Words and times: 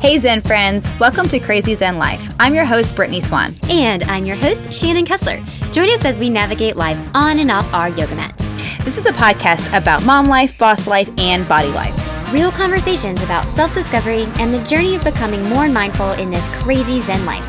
Hey, 0.00 0.18
Zen 0.18 0.40
friends. 0.42 0.88
Welcome 1.00 1.26
to 1.28 1.40
Crazy 1.40 1.74
Zen 1.74 1.98
Life. 1.98 2.30
I'm 2.38 2.54
your 2.54 2.64
host, 2.64 2.94
Brittany 2.94 3.20
Swan. 3.20 3.54
And 3.68 4.02
I'm 4.04 4.24
your 4.26 4.36
host, 4.36 4.72
Shannon 4.72 5.04
Kessler. 5.04 5.42
Join 5.72 5.90
us 5.90 6.04
as 6.04 6.18
we 6.18 6.28
navigate 6.28 6.76
life 6.76 6.98
on 7.14 7.38
and 7.38 7.50
off 7.50 7.72
our 7.72 7.88
yoga 7.88 8.14
mats. 8.14 8.44
This 8.84 8.98
is 8.98 9.06
a 9.06 9.12
podcast 9.12 9.76
about 9.76 10.04
mom 10.04 10.26
life, 10.26 10.56
boss 10.58 10.86
life, 10.86 11.10
and 11.18 11.48
body 11.48 11.68
life. 11.68 11.94
Real 12.32 12.52
conversations 12.52 13.22
about 13.24 13.44
self 13.56 13.72
discovery 13.74 14.24
and 14.38 14.52
the 14.54 14.62
journey 14.68 14.94
of 14.94 15.02
becoming 15.04 15.42
more 15.48 15.68
mindful 15.68 16.12
in 16.12 16.30
this 16.30 16.48
crazy 16.62 17.00
Zen 17.00 17.24
life. 17.26 17.44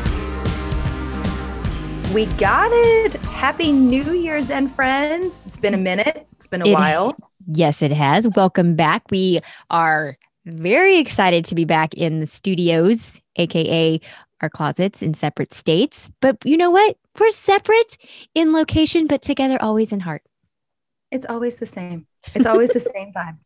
We 2.12 2.26
got 2.26 2.70
it. 2.72 3.14
Happy 3.26 3.70
New 3.72 4.12
Year, 4.12 4.40
Zen 4.42 4.68
friends. 4.68 5.44
It's 5.46 5.56
been 5.58 5.74
a 5.74 5.78
minute, 5.78 6.26
it's 6.32 6.46
been 6.46 6.62
a 6.62 6.68
It- 6.68 6.74
while. 6.74 7.14
Yes, 7.50 7.80
it 7.82 7.92
has. 7.92 8.28
Welcome 8.36 8.74
back. 8.74 9.04
We 9.10 9.40
are 9.70 10.18
very 10.56 10.98
excited 10.98 11.44
to 11.46 11.54
be 11.54 11.64
back 11.64 11.94
in 11.94 12.20
the 12.20 12.26
studios, 12.26 13.20
aka 13.36 14.00
our 14.40 14.48
closets 14.48 15.02
in 15.02 15.14
separate 15.14 15.52
states. 15.52 16.10
But 16.20 16.38
you 16.44 16.56
know 16.56 16.70
what? 16.70 16.96
We're 17.18 17.30
separate 17.30 17.96
in 18.34 18.52
location, 18.52 19.06
but 19.06 19.22
together 19.22 19.58
always 19.60 19.92
in 19.92 20.00
heart. 20.00 20.22
It's 21.10 21.26
always 21.26 21.56
the 21.56 21.66
same. 21.66 22.06
It's 22.34 22.46
always 22.46 22.70
the 22.70 22.80
same 22.80 23.12
vibe. 23.12 23.38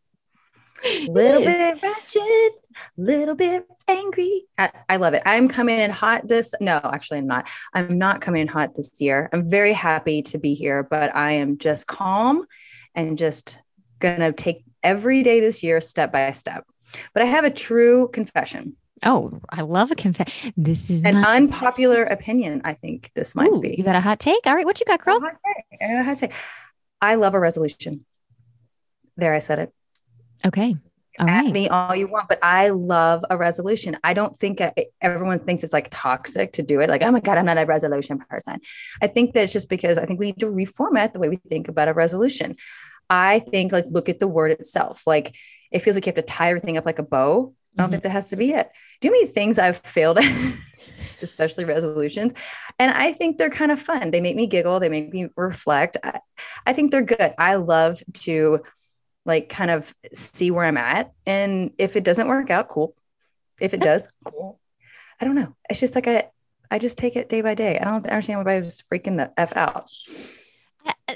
Little 1.07 1.41
bit 1.41 1.81
ratchet, 1.81 2.51
little 2.97 3.35
bit 3.35 3.65
angry. 3.87 4.43
I, 4.57 4.69
I 4.89 4.97
love 4.97 5.13
it. 5.13 5.21
I'm 5.25 5.47
coming 5.47 5.79
in 5.79 5.91
hot 5.91 6.27
this. 6.27 6.53
No, 6.59 6.81
actually, 6.83 7.19
I'm 7.19 7.27
not. 7.27 7.47
I'm 7.73 7.97
not 7.97 8.19
coming 8.19 8.41
in 8.41 8.47
hot 8.49 8.75
this 8.75 8.91
year. 8.99 9.29
I'm 9.31 9.49
very 9.49 9.71
happy 9.71 10.23
to 10.23 10.37
be 10.37 10.53
here, 10.53 10.83
but 10.83 11.15
I 11.15 11.33
am 11.33 11.57
just 11.57 11.87
calm 11.87 12.45
and 12.95 13.17
just 13.17 13.59
gonna 13.99 14.33
take 14.33 14.65
every 14.83 15.23
day 15.23 15.39
this 15.39 15.63
year 15.63 15.79
step 15.79 16.11
by 16.11 16.33
step. 16.33 16.65
But 17.13 17.23
I 17.23 17.25
have 17.25 17.43
a 17.43 17.51
true 17.51 18.09
confession, 18.09 18.75
Oh, 19.05 19.39
I 19.49 19.61
love 19.61 19.91
a 19.91 19.95
confess. 19.95 20.31
This 20.55 20.89
is 20.89 21.03
an 21.03 21.17
unpopular 21.17 22.03
opinion. 22.03 22.61
I 22.63 22.73
think 22.73 23.11
this 23.15 23.35
might 23.35 23.51
Ooh, 23.51 23.59
be. 23.59 23.75
You 23.77 23.83
got 23.83 23.95
a 23.95 24.01
hot 24.01 24.19
take? 24.19 24.45
All 24.45 24.55
right, 24.55 24.65
what 24.65 24.79
you 24.79 24.85
got, 24.85 25.03
girl? 25.03 25.17
A 25.17 25.19
hot 25.19 25.39
take. 25.45 25.81
I 25.81 25.93
got 25.93 25.99
a 25.99 26.03
hot 26.03 26.17
take. 26.17 26.31
I 27.01 27.15
love 27.15 27.33
a 27.33 27.39
resolution. 27.39 28.05
There, 29.17 29.33
I 29.33 29.39
said 29.39 29.59
it. 29.59 29.73
Okay. 30.45 30.75
All 31.19 31.29
at 31.29 31.43
right. 31.43 31.53
me 31.53 31.69
all 31.69 31.95
you 31.95 32.07
want, 32.07 32.27
but 32.27 32.39
I 32.41 32.69
love 32.69 33.23
a 33.29 33.37
resolution. 33.37 33.97
I 34.03 34.13
don't 34.13 34.35
think 34.39 34.59
everyone 34.99 35.39
thinks 35.39 35.63
it's 35.63 35.73
like 35.73 35.89
toxic 35.91 36.53
to 36.53 36.63
do 36.63 36.79
it. 36.79 36.89
Like, 36.89 37.03
oh 37.03 37.11
my 37.11 37.19
God, 37.19 37.37
I'm 37.37 37.45
not 37.45 37.59
a 37.59 37.65
resolution 37.65 38.17
person. 38.17 38.59
I 39.01 39.07
think 39.07 39.33
that 39.33 39.43
it's 39.43 39.53
just 39.53 39.69
because 39.69 39.99
I 39.99 40.05
think 40.05 40.19
we 40.19 40.27
need 40.27 40.39
to 40.39 40.47
reformat 40.47 41.13
the 41.13 41.19
way 41.19 41.29
we 41.29 41.37
think 41.49 41.67
about 41.67 41.87
a 41.87 41.93
resolution. 41.93 42.55
I 43.09 43.39
think 43.39 43.71
like 43.71 43.85
look 43.89 44.09
at 44.09 44.17
the 44.17 44.27
word 44.27 44.51
itself. 44.51 45.03
Like 45.05 45.35
it 45.73 45.79
feels 45.79 45.95
like 45.97 46.05
you 46.05 46.11
have 46.11 46.15
to 46.15 46.21
tie 46.33 46.49
everything 46.49 46.77
up 46.77 46.85
like 46.85 46.99
a 46.99 47.03
bow. 47.03 47.53
I 47.77 47.81
don't 47.81 47.87
Mhm. 47.87 47.91
think 47.91 48.03
that 48.03 48.09
has 48.11 48.29
to 48.29 48.35
be 48.37 48.51
it. 48.51 48.69
Do 49.01 49.09
many 49.11 49.25
things 49.27 49.57
I've 49.59 49.77
failed 49.77 50.19
at, 50.19 50.25
especially 51.21 51.65
resolutions. 51.65 52.33
And 52.79 52.91
I 52.91 53.11
think 53.13 53.37
they're 53.37 53.49
kind 53.49 53.71
of 53.71 53.81
fun. 53.81 54.11
They 54.11 54.21
make 54.21 54.35
me 54.35 54.47
giggle, 54.47 54.79
they 54.79 54.89
make 54.89 55.11
me 55.11 55.29
reflect. 55.35 55.97
I, 56.03 56.19
I 56.65 56.73
think 56.73 56.91
they're 56.91 57.01
good. 57.01 57.33
I 57.37 57.55
love 57.55 58.01
to 58.25 58.61
like 59.25 59.49
kind 59.49 59.71
of 59.71 59.93
see 60.13 60.51
where 60.51 60.65
I'm 60.65 60.77
at. 60.77 61.11
And 61.25 61.71
if 61.77 61.95
it 61.95 62.03
doesn't 62.03 62.27
work 62.27 62.49
out, 62.49 62.69
cool. 62.69 62.95
If 63.59 63.73
it 63.73 63.79
does, 63.79 64.07
cool. 64.25 64.59
I 65.19 65.25
don't 65.25 65.35
know. 65.35 65.55
It's 65.69 65.79
just 65.79 65.95
like 65.95 66.07
I 66.07 66.29
I 66.69 66.79
just 66.79 66.97
take 66.97 67.15
it 67.15 67.29
day 67.29 67.41
by 67.41 67.53
day. 67.55 67.77
I 67.79 67.83
don't 67.83 68.05
understand 68.07 68.43
why 68.45 68.55
I 68.55 68.59
was 68.59 68.83
freaking 68.91 69.17
the 69.17 69.31
F 69.37 69.55
out. 69.55 69.89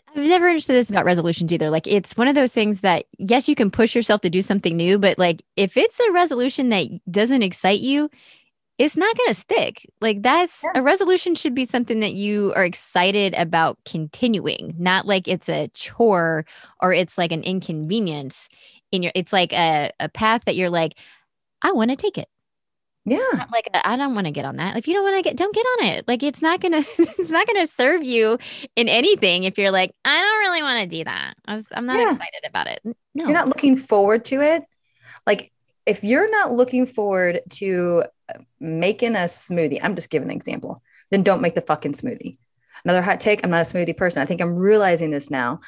I've 0.10 0.26
never 0.28 0.48
understood 0.50 0.76
this 0.76 0.90
about 0.90 1.06
resolutions 1.06 1.52
either. 1.54 1.70
Like 1.70 1.88
it's 1.88 2.16
one 2.18 2.28
of 2.28 2.36
those 2.36 2.52
things 2.52 2.82
that 2.82 3.06
yes, 3.18 3.48
you 3.48 3.56
can 3.56 3.72
push 3.72 3.96
yourself 3.96 4.22
to 4.22 4.30
do 4.30 4.42
something 4.42 4.76
new, 4.76 4.98
but 5.00 5.18
like 5.18 5.44
if 5.56 5.78
it's 5.78 6.00
a 6.00 6.12
resolution 6.12 6.70
that 6.70 6.88
doesn't 7.10 7.44
excite 7.44 7.80
you, 7.80 8.10
it's 8.78 8.98
not 8.98 9.18
going 9.18 9.30
to 9.30 9.34
stick. 9.34 9.86
Like 10.02 10.22
that's 10.22 10.60
Yeah. 10.64 10.72
a 10.76 10.84
resolution 10.84 11.36
should 11.36 11.56
be 11.56 11.66
something 11.66 12.00
that 12.02 12.14
you 12.14 12.54
are 12.56 12.66
excited 12.66 13.34
about 13.36 13.80
continuing, 13.86 14.76
not 14.78 15.06
like 15.06 15.28
it's 15.28 15.50
a 15.50 15.70
chore 15.74 16.46
or 16.82 16.94
it's 16.94 17.18
like 17.18 17.32
an 17.32 17.44
inconvenience 17.44 18.50
in 18.92 19.04
your 19.04 19.12
it's 19.16 19.34
like 19.34 19.52
a, 19.54 19.92
a 20.00 20.10
path 20.10 20.44
that 20.46 20.56
you're 20.56 20.70
like 20.70 20.94
I 21.62 21.72
want 21.72 21.90
to 21.92 21.96
take 21.98 22.18
it. 22.18 22.30
Yeah. 23.08 23.20
Not 23.34 23.52
like 23.54 23.70
I 23.74 23.94
I 23.94 23.98
don't 23.98 24.14
want 24.16 24.28
to 24.28 24.32
get 24.32 24.44
on 24.44 24.58
that. 24.58 24.76
If 24.78 24.86
you 24.88 24.94
don't 24.94 25.04
want 25.04 25.16
to 25.16 25.22
get, 25.22 25.38
don't 25.38 25.56
get 25.56 25.66
on 25.80 25.86
it. 25.86 26.08
Like 26.10 26.24
it's 26.24 26.42
not 26.42 26.60
gonna, 26.60 26.84
it's 27.00 27.32
not 27.32 27.48
gonna 27.48 27.66
serve 27.66 28.04
you 28.04 28.38
in 28.76 28.90
anything. 28.90 29.46
If 29.46 29.58
you're 29.58 29.72
like, 29.72 29.92
I 30.04 30.22
don't 30.22 30.40
really 30.40 30.62
want 30.62 30.82
to 30.82 30.98
do 30.98 31.04
that. 31.06 31.36
I 31.46 31.54
was, 31.54 31.64
I'm 31.72 31.86
not 31.86 31.98
Yeah. 32.00 32.12
excited 32.12 32.42
about 32.48 32.68
it. 32.68 32.82
No, 33.16 33.24
You're 33.24 33.32
not 33.34 33.48
looking 33.48 33.78
forward 33.78 34.26
to 34.26 34.42
it. 34.42 34.64
Like 35.26 35.52
if 35.86 36.04
you're 36.04 36.30
not 36.30 36.52
looking 36.52 36.86
forward 36.86 37.40
to 37.52 38.04
uh, 38.28 38.40
making 38.60 39.16
a 39.16 39.20
smoothie, 39.20 39.80
I'm 39.82 39.96
just 39.96 40.10
giving 40.10 40.30
an 40.30 40.36
example, 40.36 40.82
then 41.10 41.24
don't 41.24 41.42
make 41.42 41.56
the 41.56 41.62
fucking 41.62 41.94
smoothie. 41.94 42.38
Another 42.84 43.02
hot 43.02 43.22
take, 43.22 43.42
I'm 43.44 43.50
not 43.52 43.62
a 43.62 43.74
smoothie 43.74 43.96
person. 43.96 44.22
I 44.22 44.26
think 44.26 44.42
I'm 44.42 44.58
realizing 44.58 45.12
this 45.12 45.32
now. 45.32 45.62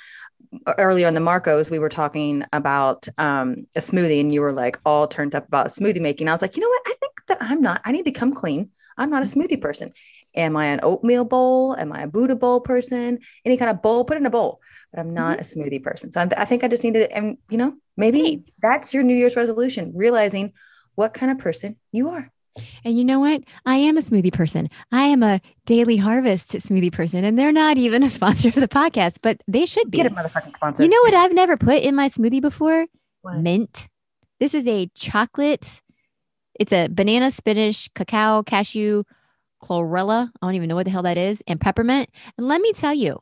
Earlier 0.77 1.07
on 1.07 1.13
the 1.13 1.19
Marcos, 1.19 1.69
we 1.69 1.79
were 1.79 1.89
talking 1.89 2.43
about 2.53 3.07
um, 3.17 3.63
a 3.75 3.79
smoothie, 3.79 4.19
and 4.21 4.33
you 4.33 4.41
were 4.41 4.51
like 4.53 4.79
all 4.85 5.07
turned 5.07 5.35
up 5.35 5.47
about 5.47 5.67
smoothie 5.67 6.01
making. 6.01 6.27
I 6.27 6.31
was 6.31 6.41
like, 6.41 6.55
you 6.55 6.61
know 6.61 6.69
what? 6.69 6.81
I 6.85 6.95
I'm 7.41 7.61
not. 7.61 7.81
I 7.85 7.91
need 7.91 8.05
to 8.05 8.11
come 8.11 8.33
clean. 8.33 8.69
I'm 8.97 9.09
not 9.09 9.23
a 9.23 9.25
smoothie 9.25 9.61
person. 9.61 9.93
Am 10.35 10.55
I 10.55 10.67
an 10.67 10.79
oatmeal 10.83 11.25
bowl? 11.25 11.75
Am 11.75 11.91
I 11.91 12.03
a 12.03 12.07
Buddha 12.07 12.35
bowl 12.35 12.61
person? 12.61 13.19
Any 13.45 13.57
kind 13.57 13.71
of 13.71 13.81
bowl, 13.81 14.05
put 14.05 14.17
it 14.17 14.19
in 14.21 14.25
a 14.25 14.29
bowl. 14.29 14.61
But 14.91 14.99
I'm 14.99 15.13
not 15.13 15.39
mm-hmm. 15.39 15.61
a 15.63 15.65
smoothie 15.65 15.83
person. 15.83 16.11
So 16.11 16.21
I'm, 16.21 16.29
I 16.37 16.45
think 16.45 16.63
I 16.63 16.67
just 16.67 16.83
need 16.83 16.93
to, 16.93 17.11
and 17.11 17.37
you 17.49 17.57
know, 17.57 17.73
maybe 17.97 18.21
Hey. 18.21 18.43
that's 18.61 18.93
your 18.93 19.03
New 19.03 19.15
Year's 19.15 19.35
resolution, 19.35 19.93
realizing 19.95 20.53
what 20.95 21.13
kind 21.13 21.31
of 21.31 21.39
person 21.39 21.77
you 21.91 22.09
are. 22.09 22.31
And 22.83 22.97
you 22.97 23.05
know 23.05 23.19
what? 23.19 23.43
I 23.65 23.75
am 23.75 23.97
a 23.97 24.01
smoothie 24.01 24.33
person. 24.33 24.69
I 24.91 25.03
am 25.03 25.23
a 25.23 25.41
daily 25.65 25.97
harvest 25.97 26.51
smoothie 26.51 26.91
person, 26.91 27.23
and 27.23 27.37
they're 27.37 27.51
not 27.51 27.77
even 27.77 28.03
a 28.03 28.09
sponsor 28.17 28.49
of 28.49 28.55
the 28.55 28.67
podcast, 28.67 29.17
but 29.21 29.41
they 29.47 29.65
should 29.65 29.89
be. 29.89 29.97
Get 29.97 30.11
a 30.11 30.15
motherfucking 30.15 30.55
sponsor. 30.55 30.83
You 30.83 30.89
know 30.89 31.01
what 31.01 31.13
I've 31.13 31.33
never 31.33 31.57
put 31.57 31.81
in 31.81 31.95
my 31.95 32.09
smoothie 32.09 32.41
before? 32.41 32.85
What? 33.21 33.37
Mint. 33.37 33.87
This 34.39 34.53
is 34.53 34.67
a 34.67 34.89
chocolate. 34.95 35.81
It's 36.59 36.71
a 36.73 36.87
banana, 36.89 37.31
spinach, 37.31 37.91
cacao, 37.93 38.43
cashew, 38.43 39.03
chlorella. 39.63 40.29
I 40.41 40.45
don't 40.45 40.55
even 40.55 40.69
know 40.69 40.75
what 40.75 40.85
the 40.85 40.91
hell 40.91 41.03
that 41.03 41.17
is, 41.17 41.41
and 41.47 41.59
peppermint. 41.59 42.09
And 42.37 42.47
let 42.47 42.61
me 42.61 42.73
tell 42.73 42.93
you, 42.93 43.19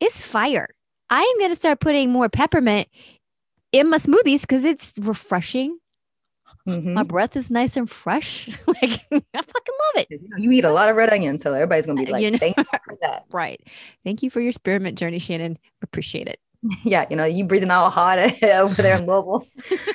it's 0.00 0.20
fire. 0.20 0.68
I 1.10 1.20
am 1.22 1.38
going 1.38 1.50
to 1.50 1.56
start 1.56 1.80
putting 1.80 2.10
more 2.10 2.28
peppermint 2.28 2.88
in 3.72 3.88
my 3.90 3.98
smoothies 3.98 4.40
because 4.42 4.64
it's 4.64 4.92
refreshing. 4.98 5.78
Mhm. 6.66 6.94
My 6.94 7.02
breath 7.02 7.36
is 7.36 7.50
nice 7.50 7.76
and 7.76 7.88
fresh. 7.88 8.48
like 8.66 8.82
I 9.12 9.42
fucking 9.42 9.74
love 9.94 10.06
it. 10.10 10.20
You 10.38 10.50
eat 10.50 10.64
a 10.64 10.70
lot 10.70 10.88
of 10.88 10.96
red 10.96 11.12
onions, 11.12 11.42
so 11.42 11.52
everybody's 11.52 11.84
gonna 11.86 12.02
be 12.02 12.06
like, 12.10 12.22
you 12.22 12.30
know- 12.30 12.38
"Thank 12.38 12.56
you 12.56 12.64
for 12.84 12.96
that." 13.02 13.24
Right. 13.30 13.60
Thank 14.04 14.22
you 14.22 14.30
for 14.30 14.40
your 14.40 14.48
experiment 14.48 14.98
journey, 14.98 15.18
Shannon. 15.18 15.58
Appreciate 15.82 16.26
it. 16.26 16.40
Yeah, 16.84 17.06
you 17.08 17.14
know, 17.16 17.24
you 17.24 17.44
breathing 17.44 17.70
all 17.70 17.88
hot 17.88 18.18
over 18.42 18.82
there 18.82 18.98
in 18.98 19.06
Louisville. 19.06 19.46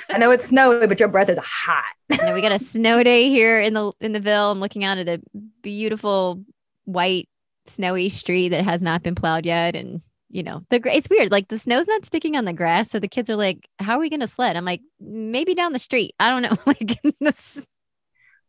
I 0.08 0.16
know 0.18 0.30
it's 0.30 0.46
snowy, 0.48 0.86
but 0.86 0.98
your 0.98 1.10
breath 1.10 1.28
is 1.28 1.38
hot. 1.38 1.84
We 2.08 2.40
got 2.40 2.52
a 2.52 2.58
snow 2.58 3.02
day 3.02 3.28
here 3.28 3.60
in 3.60 3.74
the 3.74 3.92
in 4.00 4.12
the 4.12 4.20
Ville. 4.20 4.50
I'm 4.50 4.60
looking 4.60 4.82
out 4.82 4.96
at 4.98 5.08
a 5.08 5.20
beautiful 5.62 6.42
white 6.84 7.28
snowy 7.66 8.08
street 8.08 8.48
that 8.50 8.64
has 8.64 8.80
not 8.82 9.02
been 9.02 9.14
plowed 9.14 9.44
yet, 9.44 9.76
and 9.76 10.00
you 10.30 10.42
know 10.42 10.62
the 10.70 10.80
it's 10.86 11.08
weird. 11.10 11.30
Like 11.30 11.48
the 11.48 11.58
snow's 11.58 11.86
not 11.86 12.06
sticking 12.06 12.34
on 12.36 12.46
the 12.46 12.52
grass, 12.54 12.90
so 12.90 12.98
the 12.98 13.08
kids 13.08 13.28
are 13.28 13.36
like, 13.36 13.68
"How 13.78 13.96
are 13.96 14.00
we 14.00 14.08
gonna 14.10 14.26
sled?" 14.28 14.56
I'm 14.56 14.64
like, 14.64 14.80
"Maybe 14.98 15.54
down 15.54 15.74
the 15.74 15.78
street." 15.78 16.14
I 16.18 16.30
don't 16.30 16.42
know. 16.42 16.56
like 16.66 16.98
this, 17.20 17.66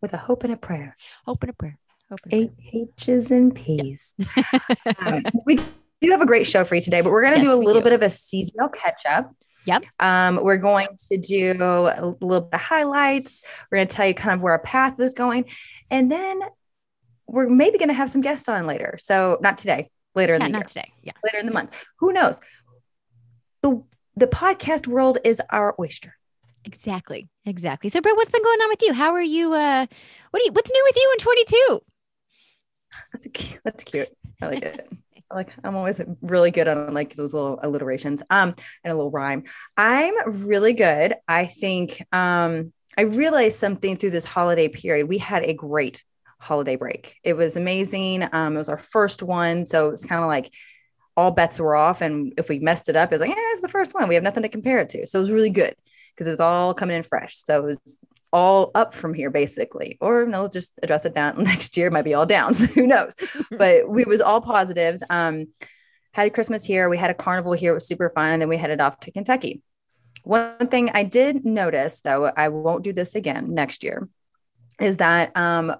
With 0.01 0.13
a 0.13 0.17
hope 0.17 0.43
and 0.45 0.53
a 0.53 0.57
prayer. 0.57 0.95
hope 1.25 1.43
and 1.43 1.49
a 1.49 1.53
prayer. 1.53 1.77
Hope 2.09 2.19
and 2.23 2.33
a 2.33 2.35
Eight 2.37 2.51
H's 2.97 3.29
and 3.31 3.53
P's. 3.53 4.13
prayer. 4.21 4.61
Um, 4.99 5.23
we 5.45 5.57
do 6.05 6.11
have 6.11 6.21
a 6.21 6.25
great 6.25 6.47
show 6.47 6.63
for 6.63 6.75
you 6.75 6.81
today, 6.81 7.01
but 7.01 7.11
we're 7.11 7.21
going 7.21 7.33
to 7.33 7.39
Yes, 7.39 7.47
do 7.47 7.53
a 7.53 7.61
little 7.61 7.81
do. 7.81 7.85
bit 7.85 7.93
of 7.93 8.01
a 8.01 8.09
seasonal 8.09 8.69
catch 8.69 9.05
up. 9.05 9.33
Yep. 9.65 9.85
Um, 9.99 10.39
we're 10.43 10.57
going 10.57 10.87
to 11.09 11.17
do 11.17 11.51
a 11.59 12.15
little 12.21 12.41
bit 12.41 12.53
of 12.53 12.61
highlights. 12.61 13.41
We're 13.71 13.79
going 13.79 13.87
to 13.87 13.95
tell 13.95 14.07
you 14.07 14.13
kind 14.13 14.35
of 14.35 14.41
where 14.41 14.53
our 14.53 14.59
path 14.59 14.99
is 14.99 15.13
going. 15.13 15.45
And 15.89 16.11
then 16.11 16.39
we're 17.27 17.49
maybe 17.49 17.77
going 17.77 17.89
to 17.89 17.95
have 17.95 18.09
some 18.09 18.21
guests 18.21 18.47
on 18.47 18.67
later. 18.67 18.97
So, 18.99 19.39
not 19.41 19.57
today, 19.57 19.89
later 20.13 20.35
in 20.35 20.41
yeah, 20.41 20.47
the 20.47 20.51
year, 20.51 20.59
not 20.59 20.67
today. 20.67 20.91
Yeah. 21.01 21.13
later 21.23 21.39
in 21.39 21.47
the 21.47 21.51
month. 21.51 21.75
Who 21.99 22.13
knows? 22.13 22.39
The, 23.63 23.83
the 24.15 24.27
podcast 24.27 24.85
world 24.87 25.17
is 25.23 25.41
our 25.49 25.75
oyster. 25.79 26.15
Exactly. 26.65 27.27
Exactly. 27.45 27.89
So, 27.89 28.01
Brett, 28.01 28.15
what's 28.15 28.31
been 28.31 28.43
going 28.43 28.59
on 28.61 28.69
with 28.69 28.81
you? 28.83 28.93
How 28.93 29.13
are 29.13 29.21
you? 29.21 29.53
Uh, 29.53 29.85
what 30.29 30.39
do 30.39 30.45
you? 30.45 30.51
What's 30.51 30.71
new 30.71 30.83
with 30.85 30.95
you 30.95 31.11
in 31.13 31.17
22? 31.17 31.81
That's 33.11 33.25
a 33.25 33.29
cute. 33.29 33.61
That's 33.63 33.83
cute. 33.83 34.09
I 34.41 34.47
like 34.47 34.63
it. 34.63 34.89
Like 35.33 35.51
I'm 35.63 35.75
always 35.75 35.99
really 36.21 36.51
good 36.51 36.67
on 36.67 36.93
like 36.93 37.15
those 37.15 37.33
little 37.33 37.59
alliterations. 37.61 38.21
Um, 38.29 38.55
and 38.83 38.91
a 38.91 38.95
little 38.95 39.11
rhyme. 39.11 39.43
I'm 39.75 40.45
really 40.45 40.73
good. 40.73 41.15
I 41.27 41.45
think 41.45 42.05
um 42.13 42.73
I 42.97 43.01
realized 43.01 43.59
something 43.59 43.97
through 43.97 44.11
this 44.11 44.25
holiday 44.25 44.69
period. 44.69 45.09
We 45.09 45.17
had 45.17 45.43
a 45.43 45.53
great 45.53 46.03
holiday 46.39 46.75
break. 46.75 47.17
It 47.23 47.33
was 47.33 47.57
amazing. 47.57 48.27
Um, 48.31 48.55
it 48.55 48.59
was 48.59 48.69
our 48.69 48.77
first 48.77 49.21
one. 49.21 49.65
So 49.65 49.89
it's 49.89 50.05
kind 50.05 50.21
of 50.21 50.27
like 50.27 50.51
all 51.17 51.31
bets 51.31 51.59
were 51.59 51.75
off. 51.75 52.01
And 52.01 52.33
if 52.37 52.49
we 52.49 52.59
messed 52.59 52.89
it 52.89 52.95
up, 52.95 53.11
it 53.11 53.15
was 53.15 53.21
like, 53.21 53.29
yeah, 53.29 53.35
it's 53.53 53.61
the 53.61 53.67
first 53.67 53.93
one. 53.93 54.07
We 54.07 54.15
have 54.15 54.23
nothing 54.23 54.43
to 54.43 54.49
compare 54.49 54.79
it 54.79 54.89
to. 54.89 55.07
So 55.07 55.19
it 55.19 55.23
was 55.23 55.31
really 55.31 55.49
good 55.49 55.75
because 56.13 56.27
it 56.27 56.31
was 56.31 56.39
all 56.39 56.73
coming 56.73 56.95
in 56.95 57.03
fresh. 57.03 57.37
So 57.37 57.57
it 57.57 57.65
was 57.65 57.79
all 58.31 58.71
up 58.75 58.93
from 58.93 59.13
here 59.13 59.29
basically. 59.29 59.97
Or 60.01 60.25
no 60.25 60.47
just 60.47 60.73
address 60.83 61.05
it 61.05 61.15
down 61.15 61.43
next 61.43 61.77
year. 61.77 61.89
Might 61.89 62.03
be 62.03 62.13
all 62.13 62.25
down 62.25 62.53
so 62.53 62.65
who 62.73 62.87
knows? 62.87 63.13
But 63.51 63.89
we 63.89 64.03
was 64.05 64.21
all 64.21 64.41
positives 64.41 65.01
um 65.09 65.47
had 66.13 66.33
christmas 66.33 66.63
here. 66.63 66.89
We 66.89 66.97
had 66.97 67.09
a 67.09 67.15
carnival 67.15 67.53
here. 67.53 67.71
It 67.71 67.75
was 67.75 67.87
super 67.87 68.11
fun. 68.13 68.33
And 68.33 68.41
then 68.41 68.49
we 68.49 68.57
headed 68.57 68.81
off 68.81 68.99
to 69.01 69.11
kentucky. 69.11 69.61
One 70.23 70.67
thing 70.67 70.89
i 70.93 71.03
did 71.03 71.45
notice 71.45 72.01
though 72.01 72.25
i 72.25 72.49
won't 72.49 72.83
do 72.83 72.93
this 72.93 73.15
again 73.15 73.53
next 73.53 73.83
year 73.83 74.09
is 74.81 74.97
that 74.97 75.35
um 75.37 75.75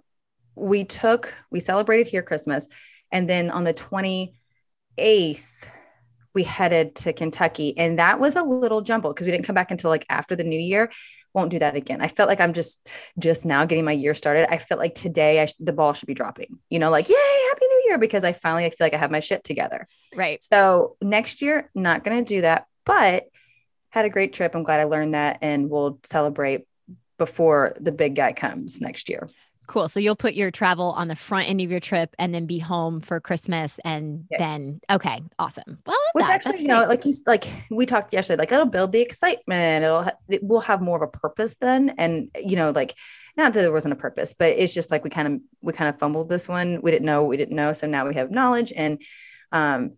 we 0.56 0.86
took 0.86 1.34
we 1.52 1.60
celebrated 1.60 2.08
here 2.08 2.24
christmas. 2.24 2.68
And 3.12 3.30
then 3.30 3.50
on 3.50 3.64
the 3.64 3.74
28th 3.74 4.32
we 6.34 6.44
headed 6.44 6.96
to 6.96 7.14
kentucky. 7.14 7.78
And 7.78 7.98
that 7.98 8.20
was 8.20 8.36
a 8.36 8.44
little 8.44 8.82
jumbled 8.82 9.16
because 9.16 9.26
we 9.26 9.32
didn't 9.32 9.46
come 9.46 9.56
back 9.56 9.72
until 9.72 9.90
like 9.90 10.06
after 10.10 10.36
the 10.36 10.44
new 10.44 10.60
year 10.60 10.92
won't 11.36 11.52
do 11.52 11.60
that 11.60 11.76
again. 11.76 12.02
I 12.02 12.08
felt 12.08 12.30
like 12.30 12.40
I'm 12.40 12.54
just 12.54 12.80
just 13.20 13.46
now 13.46 13.66
getting 13.66 13.86
my 13.86 13.92
year 13.92 14.16
started. 14.16 14.52
I 14.52 14.58
felt 14.58 14.80
like 14.80 14.96
today 14.96 15.42
I 15.42 15.46
sh- 15.46 15.56
the 15.60 15.74
ball 15.74 15.94
should 15.94 16.08
be 16.08 16.14
dropping. 16.14 16.58
You 16.70 16.80
know, 16.80 16.90
like 16.90 17.10
yay, 17.10 17.16
happy 17.50 17.66
new 17.68 17.84
year 17.86 17.98
because 17.98 18.24
I 18.24 18.32
finally 18.32 18.66
I 18.66 18.70
feel 18.70 18.86
like 18.86 18.94
I 18.94 18.98
have 18.98 19.12
my 19.12 19.20
shit 19.20 19.44
together. 19.44 19.88
Right. 20.16 20.42
So 20.42 20.96
next 21.02 21.42
year, 21.42 21.70
not 21.76 22.04
going 22.04 22.24
to 22.24 22.36
do 22.36 22.42
that, 22.42 22.66
but 22.86 23.26
had 23.90 24.06
a 24.06 24.10
great 24.10 24.34
trip. 24.34 24.56
I'm 24.56 24.64
glad 24.64 24.80
I 24.80 24.86
learned 24.86 25.14
that, 25.14 25.40
and 25.42 25.70
we'll 25.70 26.00
celebrate 26.04 26.66
before 27.18 27.76
the 27.80 27.92
big 27.92 28.16
guy 28.16 28.34
comes 28.34 28.82
next 28.82 29.10
year. 29.10 29.30
Cool. 29.68 29.88
So 29.90 30.00
you'll 30.00 30.16
put 30.16 30.34
your 30.36 30.52
travel 30.52 30.92
on 30.92 31.08
the 31.08 31.16
front 31.16 31.50
end 31.50 31.62
of 31.62 31.72
your 31.72 31.80
trip 31.80 32.16
and 32.20 32.34
then 32.34 32.46
be 32.46 32.60
home 32.60 33.00
for 33.00 33.20
Christmas 33.20 33.80
and 33.84 34.26
Yes. 34.30 34.40
then 34.40 34.80
okay, 34.92 35.22
awesome. 35.40 35.80
Well, 35.86 35.98
Which 36.14 36.26
that. 36.26 36.34
actually, 36.34 36.52
That's 36.54 36.62
you 36.64 36.68
know, 36.68 36.78
great. 36.86 36.90
like 36.90 37.06
you 37.06 37.14
like 37.26 37.46
we 37.72 37.86
talked 37.86 38.14
yesterday, 38.14 38.40
like 38.40 38.52
it'll 38.52 38.66
build 38.66 38.92
the 38.92 39.02
excitement. 39.02 39.84
It'll 39.86 40.04
ha- 40.04 40.12
it 40.30 40.44
will 40.44 40.62
have 40.62 40.82
more 40.82 40.98
of 40.98 41.02
a 41.02 41.08
purpose 41.08 41.56
then, 41.56 41.96
and 41.98 42.30
you 42.40 42.56
know, 42.56 42.72
like 42.72 42.94
not 43.38 43.54
that 43.54 43.62
there 43.62 43.72
wasn't 43.72 43.94
a 43.94 43.98
purpose, 43.98 44.34
but 44.34 44.52
it's 44.58 44.74
just 44.74 44.92
like 44.92 45.04
we 45.04 45.10
kind 45.10 45.28
of 45.28 45.42
we 45.62 45.74
kind 45.74 45.90
of 45.94 46.00
fumbled 46.00 46.30
this 46.30 46.48
one. 46.48 46.80
We 46.82 46.92
didn't 46.92 47.06
know 47.06 47.24
we 47.26 47.38
didn't 47.38 47.56
know, 47.56 47.74
so 47.74 47.88
now 47.88 48.08
we 48.08 48.16
have 48.16 48.32
knowledge. 48.32 48.72
And 48.76 49.02
um, 49.52 49.94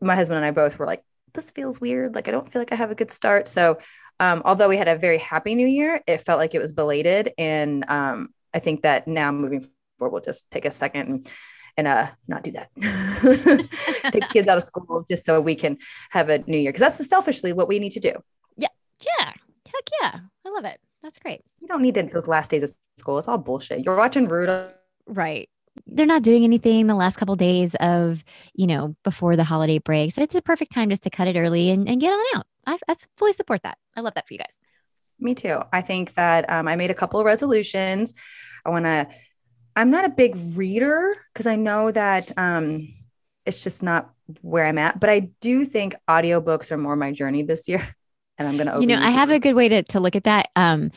my 0.00 0.14
husband 0.14 0.36
and 0.38 0.44
I 0.44 0.50
both 0.50 0.78
were 0.78 0.86
like, 0.86 1.02
this 1.32 1.50
feels 1.50 1.80
weird. 1.80 2.14
Like 2.14 2.28
I 2.28 2.30
don't 2.32 2.50
feel 2.52 2.60
like 2.60 2.72
I 2.72 2.76
have 2.76 2.90
a 2.90 2.94
good 2.94 3.10
start. 3.10 3.48
So 3.48 3.78
um, 4.20 4.42
although 4.44 4.68
we 4.68 4.76
had 4.76 4.88
a 4.88 4.96
very 4.96 5.18
happy 5.18 5.54
New 5.54 5.66
Year, 5.66 6.00
it 6.06 6.18
felt 6.18 6.38
like 6.38 6.54
it 6.54 6.60
was 6.60 6.72
belated, 6.72 7.32
and 7.38 7.84
um, 7.88 8.28
I 8.54 8.58
think 8.58 8.82
that 8.82 9.06
now 9.06 9.32
moving 9.32 9.66
forward, 9.98 10.12
we'll 10.12 10.22
just 10.22 10.50
take 10.50 10.64
a 10.64 10.70
second 10.70 11.08
and 11.08 11.30
and 11.78 11.86
uh 11.86 12.10
not 12.28 12.42
do 12.44 12.52
that 12.52 12.68
take 14.12 14.28
kids 14.28 14.46
out 14.46 14.58
of 14.58 14.62
school 14.62 15.06
just 15.08 15.24
so 15.24 15.40
we 15.40 15.54
can 15.54 15.78
have 16.10 16.28
a 16.28 16.38
new 16.46 16.58
year 16.58 16.70
because 16.70 16.80
that's 16.80 16.98
the 16.98 17.04
selfishly 17.04 17.54
what 17.54 17.66
we 17.66 17.78
need 17.78 17.92
to 17.92 18.00
do 18.00 18.12
yeah, 18.56 18.68
yeah, 19.00 19.32
heck 19.66 19.88
yeah, 20.02 20.20
I 20.44 20.50
love 20.50 20.66
it. 20.66 20.78
That's 21.02 21.18
great. 21.18 21.40
you 21.60 21.68
don't 21.68 21.80
need 21.80 21.94
those 21.94 22.28
last 22.28 22.50
days 22.50 22.62
of 22.62 22.74
school 22.98 23.18
it's 23.18 23.26
all 23.26 23.38
bullshit 23.38 23.84
you're 23.84 23.96
watching 23.96 24.28
Rudolph 24.28 24.72
Right. 25.06 25.48
They're 25.86 26.06
not 26.06 26.22
doing 26.22 26.44
anything 26.44 26.86
the 26.86 26.94
last 26.94 27.16
couple 27.16 27.34
days 27.36 27.74
of, 27.80 28.22
you 28.54 28.66
know, 28.66 28.94
before 29.04 29.36
the 29.36 29.44
holiday 29.44 29.78
break. 29.78 30.12
So 30.12 30.22
it's 30.22 30.34
a 30.34 30.42
perfect 30.42 30.72
time 30.72 30.90
just 30.90 31.02
to 31.04 31.10
cut 31.10 31.28
it 31.28 31.36
early 31.36 31.70
and, 31.70 31.88
and 31.88 32.00
get 32.00 32.12
on 32.12 32.24
out. 32.36 32.46
I, 32.66 32.78
I 32.88 32.94
fully 33.16 33.32
support 33.32 33.62
that. 33.62 33.78
I 33.96 34.00
love 34.00 34.14
that 34.14 34.28
for 34.28 34.34
you 34.34 34.38
guys. 34.38 34.60
me 35.18 35.34
too 35.34 35.60
i 35.72 35.80
think 35.80 36.14
that 36.14 36.48
um, 36.50 36.66
i 36.68 36.76
made 36.76 36.90
a 36.90 36.94
couple 36.94 37.20
of 37.20 37.26
resolutions 37.26 38.14
i 38.64 38.70
want 38.70 38.84
to 38.84 39.06
i'm 39.76 39.90
not 39.90 40.04
a 40.04 40.08
big 40.08 40.36
reader 40.54 41.14
because 41.32 41.46
i 41.46 41.56
know 41.56 41.90
that 41.90 42.30
um 42.36 42.88
it's 43.46 43.62
just 43.62 43.82
not 43.82 44.10
where 44.40 44.66
i'm 44.66 44.78
at 44.78 44.98
but 45.00 45.10
i 45.10 45.20
do 45.40 45.64
think 45.64 45.94
audiobooks 46.08 46.70
are 46.70 46.78
more 46.78 46.96
my 46.96 47.12
journey 47.12 47.42
this 47.42 47.68
year 47.68 47.82
and 48.38 48.48
i'm 48.48 48.56
gonna 48.56 48.80
you 48.80 48.86
know, 48.86 48.98
I 49.00 49.10
have 49.10 49.30
a 49.30 49.38
good 49.38 49.54
way 49.54 49.68
to, 49.68 49.82
to 49.82 50.00
look 50.00 50.16
at 50.16 50.24
that. 50.24 50.48
Um, 50.56 50.90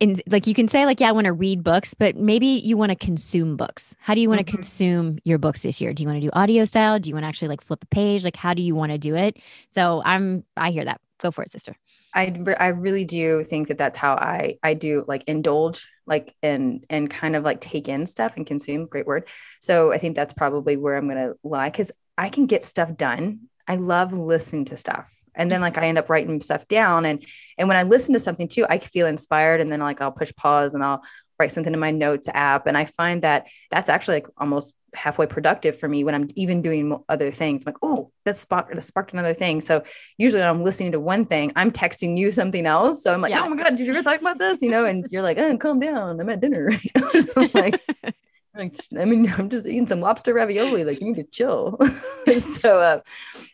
in 0.00 0.20
like 0.26 0.46
you 0.48 0.54
can 0.54 0.66
say 0.66 0.86
like, 0.86 1.00
yeah, 1.00 1.08
I 1.08 1.12
want 1.12 1.26
to 1.26 1.32
read 1.32 1.62
books, 1.62 1.94
but 1.94 2.16
maybe 2.16 2.46
you 2.46 2.76
want 2.76 2.90
to 2.90 2.96
consume 2.96 3.56
books. 3.56 3.94
How 4.00 4.14
do 4.14 4.20
you 4.20 4.28
want 4.28 4.40
to 4.40 4.44
Mhm. 4.44 4.56
consume 4.56 5.18
your 5.24 5.38
books 5.38 5.62
this 5.62 5.80
year? 5.80 5.94
Do 5.94 6.02
you 6.02 6.08
want 6.08 6.20
to 6.20 6.26
do 6.26 6.30
audio 6.32 6.64
style? 6.64 6.98
Do 6.98 7.08
you 7.08 7.14
want 7.14 7.22
to 7.24 7.28
actually 7.28 7.48
like 7.48 7.60
flip 7.60 7.82
a 7.84 7.86
page? 7.86 8.24
Like, 8.24 8.36
how 8.36 8.54
do 8.54 8.62
you 8.62 8.74
want 8.74 8.90
to 8.92 8.98
do 8.98 9.14
it? 9.14 9.38
So 9.70 10.02
I'm, 10.04 10.44
I 10.56 10.72
hear 10.72 10.84
that. 10.84 11.00
Go 11.20 11.30
for 11.30 11.42
it, 11.42 11.50
sister. 11.50 11.76
I 12.14 12.34
I 12.58 12.68
really 12.68 13.04
do 13.04 13.42
think 13.42 13.68
that 13.68 13.78
that's 13.78 13.98
how 13.98 14.14
I 14.14 14.58
I 14.62 14.74
do 14.74 15.04
like 15.06 15.24
indulge 15.26 15.88
like 16.06 16.34
and 16.42 16.84
and 16.90 17.08
kind 17.08 17.36
of 17.36 17.44
like 17.44 17.60
take 17.60 17.88
in 17.88 18.06
stuff 18.06 18.36
and 18.36 18.46
consume 18.46 18.86
great 18.86 19.06
word. 19.06 19.28
So 19.60 19.92
I 19.92 19.98
think 19.98 20.16
that's 20.16 20.34
probably 20.34 20.76
where 20.76 20.96
I'm 20.96 21.08
gonna 21.08 21.34
lie 21.42 21.70
because 21.70 21.92
I 22.18 22.28
can 22.28 22.46
get 22.46 22.64
stuff 22.64 22.96
done. 22.96 23.48
I 23.66 23.76
love 23.76 24.12
listening 24.12 24.66
to 24.66 24.76
stuff. 24.76 25.10
And 25.36 25.50
then 25.50 25.60
like 25.60 25.78
I 25.78 25.86
end 25.86 25.98
up 25.98 26.10
writing 26.10 26.40
stuff 26.40 26.66
down 26.68 27.06
and 27.06 27.24
and 27.58 27.68
when 27.68 27.76
I 27.76 27.84
listen 27.84 28.12
to 28.14 28.20
something 28.20 28.48
too, 28.48 28.66
I 28.68 28.78
feel 28.78 29.06
inspired 29.06 29.60
and 29.60 29.70
then 29.70 29.80
like 29.80 30.00
I'll 30.00 30.12
push 30.12 30.32
pause 30.36 30.74
and 30.74 30.82
I'll 30.82 31.02
write 31.38 31.52
something 31.52 31.72
in 31.72 31.80
my 31.80 31.90
notes 31.90 32.28
app. 32.32 32.66
And 32.66 32.76
I 32.76 32.84
find 32.84 33.22
that 33.22 33.46
that's 33.70 33.88
actually 33.88 34.16
like 34.16 34.26
almost 34.38 34.74
halfway 34.94 35.26
productive 35.26 35.78
for 35.78 35.88
me 35.88 36.04
when 36.04 36.14
I'm 36.14 36.28
even 36.34 36.62
doing 36.62 36.96
other 37.08 37.30
things. 37.30 37.64
I'm 37.66 37.72
like, 37.72 37.78
oh, 37.82 38.10
that 38.24 38.36
sparked, 38.36 38.74
that 38.74 38.82
sparked 38.82 39.12
another 39.12 39.34
thing. 39.34 39.60
So 39.60 39.82
usually 40.18 40.40
when 40.40 40.48
I'm 40.48 40.64
listening 40.64 40.92
to 40.92 41.00
one 41.00 41.24
thing, 41.24 41.52
I'm 41.56 41.70
texting 41.70 42.16
you 42.16 42.30
something 42.30 42.66
else. 42.66 43.02
So 43.02 43.12
I'm 43.12 43.20
like, 43.20 43.30
Yeah. 43.30 43.42
oh 43.42 43.48
my 43.48 43.56
God, 43.56 43.76
did 43.76 43.86
you 43.86 43.92
ever 43.94 44.02
talk 44.02 44.20
about 44.20 44.38
this? 44.38 44.62
You 44.62 44.70
know, 44.70 44.84
and 44.84 45.06
you're 45.10 45.22
like, 45.22 45.38
oh, 45.38 45.56
calm 45.58 45.80
down. 45.80 46.20
I'm 46.20 46.28
at 46.28 46.40
dinner. 46.40 46.70
So 47.12 47.32
I'm 47.36 47.50
like, 47.54 47.80
like, 48.54 48.76
I 48.98 49.04
mean, 49.04 49.32
I'm 49.36 49.48
just 49.50 49.66
eating 49.66 49.86
some 49.86 50.00
lobster 50.00 50.32
ravioli. 50.34 50.84
Like, 50.84 51.00
you 51.00 51.06
need 51.06 51.16
to 51.16 51.24
chill. 51.24 51.78
so, 52.60 52.78
uh, 52.78 53.00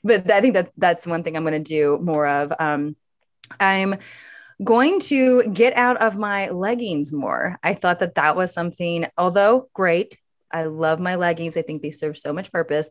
but 0.05 0.31
I 0.31 0.41
think 0.41 0.55
that 0.55 0.71
that's 0.77 1.07
one 1.07 1.23
thing 1.23 1.37
I'm 1.37 1.45
going 1.45 1.53
to 1.53 1.59
do 1.61 1.99
more 2.03 2.27
of. 2.27 2.53
Um, 2.59 2.97
I'm 3.59 3.97
going 4.63 5.01
to 5.01 5.45
get 5.45 5.75
out 5.77 5.97
of 5.99 6.17
my 6.19 6.51
leggings 6.51 7.13
more. 7.13 7.59
I 7.63 7.75
thought 7.75 8.01
that 8.01 8.17
that 8.17 8.37
was 8.37 8.53
something, 8.53 9.07
although 9.17 9.69
great, 9.73 10.19
I 10.53 10.65
love 10.65 11.01
my 11.01 11.17
leggings. 11.17 11.57
I 11.57 11.63
think 11.63 11.83
they 11.83 11.91
serve 11.91 12.17
so 12.17 12.33
much 12.33 12.53
purpose. 12.53 12.91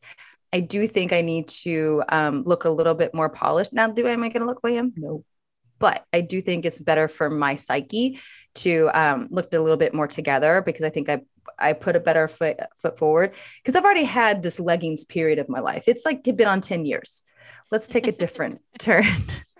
I 0.52 0.62
do 0.62 0.88
think 0.88 1.14
I 1.14 1.22
need 1.22 1.48
to 1.50 2.04
um, 2.10 2.44
look 2.44 2.66
a 2.66 2.70
little 2.70 2.96
bit 2.96 3.14
more 3.14 3.30
polished. 3.30 3.72
Now, 3.74 3.88
do 3.88 4.08
I 4.08 4.12
am 4.12 4.24
I 4.24 4.30
going 4.30 4.42
to 4.42 4.48
look 4.48 4.62
like 4.64 4.74
am? 4.74 4.94
No. 4.96 5.24
But 5.78 6.06
I 6.12 6.22
do 6.22 6.42
think 6.42 6.66
it's 6.66 6.82
better 6.82 7.08
for 7.08 7.30
my 7.30 7.56
psyche 7.56 8.20
to 8.56 8.90
um, 8.94 9.28
look 9.32 9.54
a 9.54 9.60
little 9.60 9.78
bit 9.78 9.94
more 9.94 10.08
together 10.08 10.62
because 10.66 10.86
I 10.86 10.90
think 10.90 11.10
I 11.10 11.22
I 11.58 11.74
put 11.74 11.96
a 11.96 12.00
better 12.00 12.28
foot 12.28 12.58
foot 12.78 12.98
forward 12.98 13.34
because 13.62 13.76
I've 13.76 13.84
already 13.84 14.04
had 14.04 14.42
this 14.42 14.60
leggings 14.60 15.06
period 15.06 15.40
of 15.40 15.50
my 15.50 15.60
life. 15.60 15.86
It's 15.88 16.06
like 16.06 16.20
it'd 16.20 16.38
been 16.38 16.48
on 16.48 16.62
10 16.62 16.86
years. 16.86 17.24
Let's 17.72 17.88
take 17.88 18.08
a 18.08 18.12
different 18.12 18.62
turn. 18.80 19.06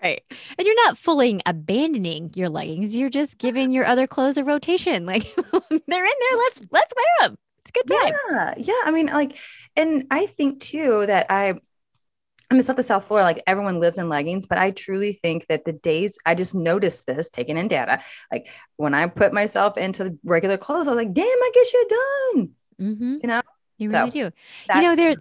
Right. 0.02 0.22
And 0.58 0.66
you're 0.66 0.86
not 0.86 0.98
fully 0.98 1.40
abandoning 1.44 2.30
your 2.34 2.48
leggings. 2.48 2.96
You're 2.96 3.10
just 3.10 3.38
giving 3.38 3.70
your 3.70 3.84
other 3.84 4.06
clothes 4.06 4.38
a 4.38 4.44
rotation. 4.44 5.06
Like 5.06 5.22
they're 5.34 5.70
in 5.70 5.80
there. 5.88 6.38
Let's 6.38 6.62
let's 6.70 6.92
wear 6.96 7.28
them. 7.28 7.38
It's 7.62 7.70
a 7.70 7.72
good 7.72 7.86
time. 7.88 8.12
Yeah. 8.30 8.54
Yeah. 8.56 8.80
I 8.84 8.90
mean, 8.90 9.06
like, 9.06 9.36
and 9.76 10.06
I 10.10 10.26
think 10.26 10.60
too 10.60 11.04
that 11.06 11.26
I, 11.30 11.50
I 11.50 12.54
mean, 12.54 12.58
it's 12.58 12.68
not 12.68 12.76
the 12.76 12.82
South 12.82 13.06
Florida, 13.06 13.24
like 13.24 13.42
everyone 13.46 13.78
lives 13.78 13.98
in 13.98 14.08
leggings, 14.08 14.46
but 14.46 14.58
I 14.58 14.72
truly 14.72 15.12
think 15.12 15.46
that 15.46 15.64
the 15.64 15.72
days 15.72 16.18
I 16.26 16.34
just 16.34 16.54
noticed 16.54 17.06
this 17.06 17.30
taking 17.30 17.56
in 17.56 17.68
data, 17.68 18.02
like 18.32 18.48
when 18.76 18.92
I 18.92 19.06
put 19.06 19.32
myself 19.32 19.78
into 19.78 20.18
regular 20.24 20.56
clothes, 20.56 20.88
I 20.88 20.94
was 20.94 20.96
like, 21.04 21.12
damn, 21.12 21.24
I 21.26 21.50
guess 21.54 21.72
you're 21.72 21.84
done. 21.88 22.50
Mm-hmm. 22.80 23.16
You 23.22 23.28
know? 23.28 23.42
you 23.78 23.90
So, 23.90 23.98
really 23.98 24.10
do. 24.10 24.30
you 24.74 24.82
know, 24.82 24.96
there's 24.96 25.18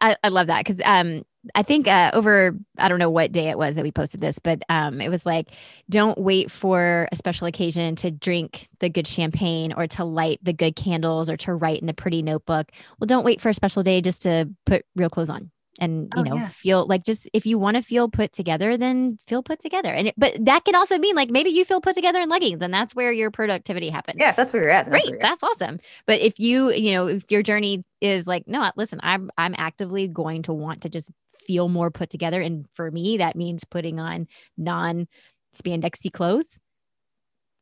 I, 0.00 0.16
I 0.22 0.28
love 0.28 0.48
that 0.48 0.64
because 0.64 0.80
um 0.84 1.24
I 1.54 1.62
think 1.62 1.88
uh, 1.88 2.10
over 2.14 2.56
I 2.78 2.88
don't 2.88 2.98
know 3.00 3.10
what 3.10 3.32
day 3.32 3.48
it 3.50 3.58
was 3.58 3.74
that 3.74 3.82
we 3.82 3.90
posted 3.90 4.20
this, 4.20 4.38
but 4.38 4.62
um 4.68 5.00
it 5.00 5.08
was 5.08 5.26
like 5.26 5.48
don't 5.90 6.18
wait 6.18 6.50
for 6.50 7.08
a 7.10 7.16
special 7.16 7.46
occasion 7.46 7.96
to 7.96 8.10
drink 8.10 8.68
the 8.80 8.88
good 8.88 9.06
champagne 9.06 9.72
or 9.72 9.86
to 9.88 10.04
light 10.04 10.38
the 10.42 10.52
good 10.52 10.76
candles 10.76 11.28
or 11.28 11.36
to 11.38 11.54
write 11.54 11.80
in 11.80 11.86
the 11.86 11.94
pretty 11.94 12.22
notebook. 12.22 12.70
Well, 13.00 13.06
don't 13.06 13.24
wait 13.24 13.40
for 13.40 13.48
a 13.48 13.54
special 13.54 13.82
day 13.82 14.00
just 14.00 14.22
to 14.22 14.50
put 14.66 14.84
real 14.94 15.10
clothes 15.10 15.30
on 15.30 15.50
and 15.80 16.10
you 16.14 16.22
Oh, 16.22 16.24
know 16.24 16.36
yeah. 16.36 16.48
feel 16.48 16.86
like 16.86 17.02
just 17.02 17.28
if 17.32 17.46
you 17.46 17.58
want 17.58 17.76
to 17.76 17.82
feel 17.82 18.08
put 18.08 18.30
together 18.32 18.76
then 18.76 19.18
feel 19.26 19.42
put 19.42 19.58
together 19.58 19.88
and 19.88 20.08
it, 20.08 20.14
but 20.18 20.34
that 20.44 20.64
can 20.66 20.74
also 20.74 20.98
mean 20.98 21.16
like 21.16 21.30
maybe 21.30 21.48
you 21.50 21.64
feel 21.64 21.80
put 21.80 21.94
together 21.94 22.20
in 22.20 22.28
leggings 22.28 22.60
and 22.60 22.72
that's 22.74 22.94
where 22.94 23.10
your 23.10 23.30
productivity 23.30 23.88
happens 23.88 24.18
yeah, 24.20 24.32
that's 24.32 24.52
where 24.52 24.62
you're 24.62 24.70
at. 24.70 24.90
that's 24.90 25.06
great 25.06 25.08
you're 25.08 25.22
at. 25.22 25.30
that's 25.30 25.42
awesome 25.42 25.78
but 26.06 26.20
if 26.20 26.38
you 26.38 26.70
you 26.72 26.92
know 26.92 27.06
if 27.08 27.24
your 27.30 27.42
journey 27.42 27.82
is 28.02 28.26
like 28.26 28.46
no 28.46 28.70
listen 28.76 29.00
i'm 29.02 29.30
i'm 29.38 29.54
actively 29.56 30.08
going 30.08 30.42
to 30.42 30.52
want 30.52 30.82
to 30.82 30.90
just 30.90 31.10
feel 31.46 31.68
more 31.68 31.90
put 31.90 32.10
together. 32.10 32.40
And 32.40 32.68
for 32.70 32.90
me 32.90 33.18
that 33.18 33.36
means 33.36 33.64
putting 33.64 34.00
on 34.00 34.26
non 34.56 35.06
spandexy 35.54 36.12
clothes. 36.12 36.46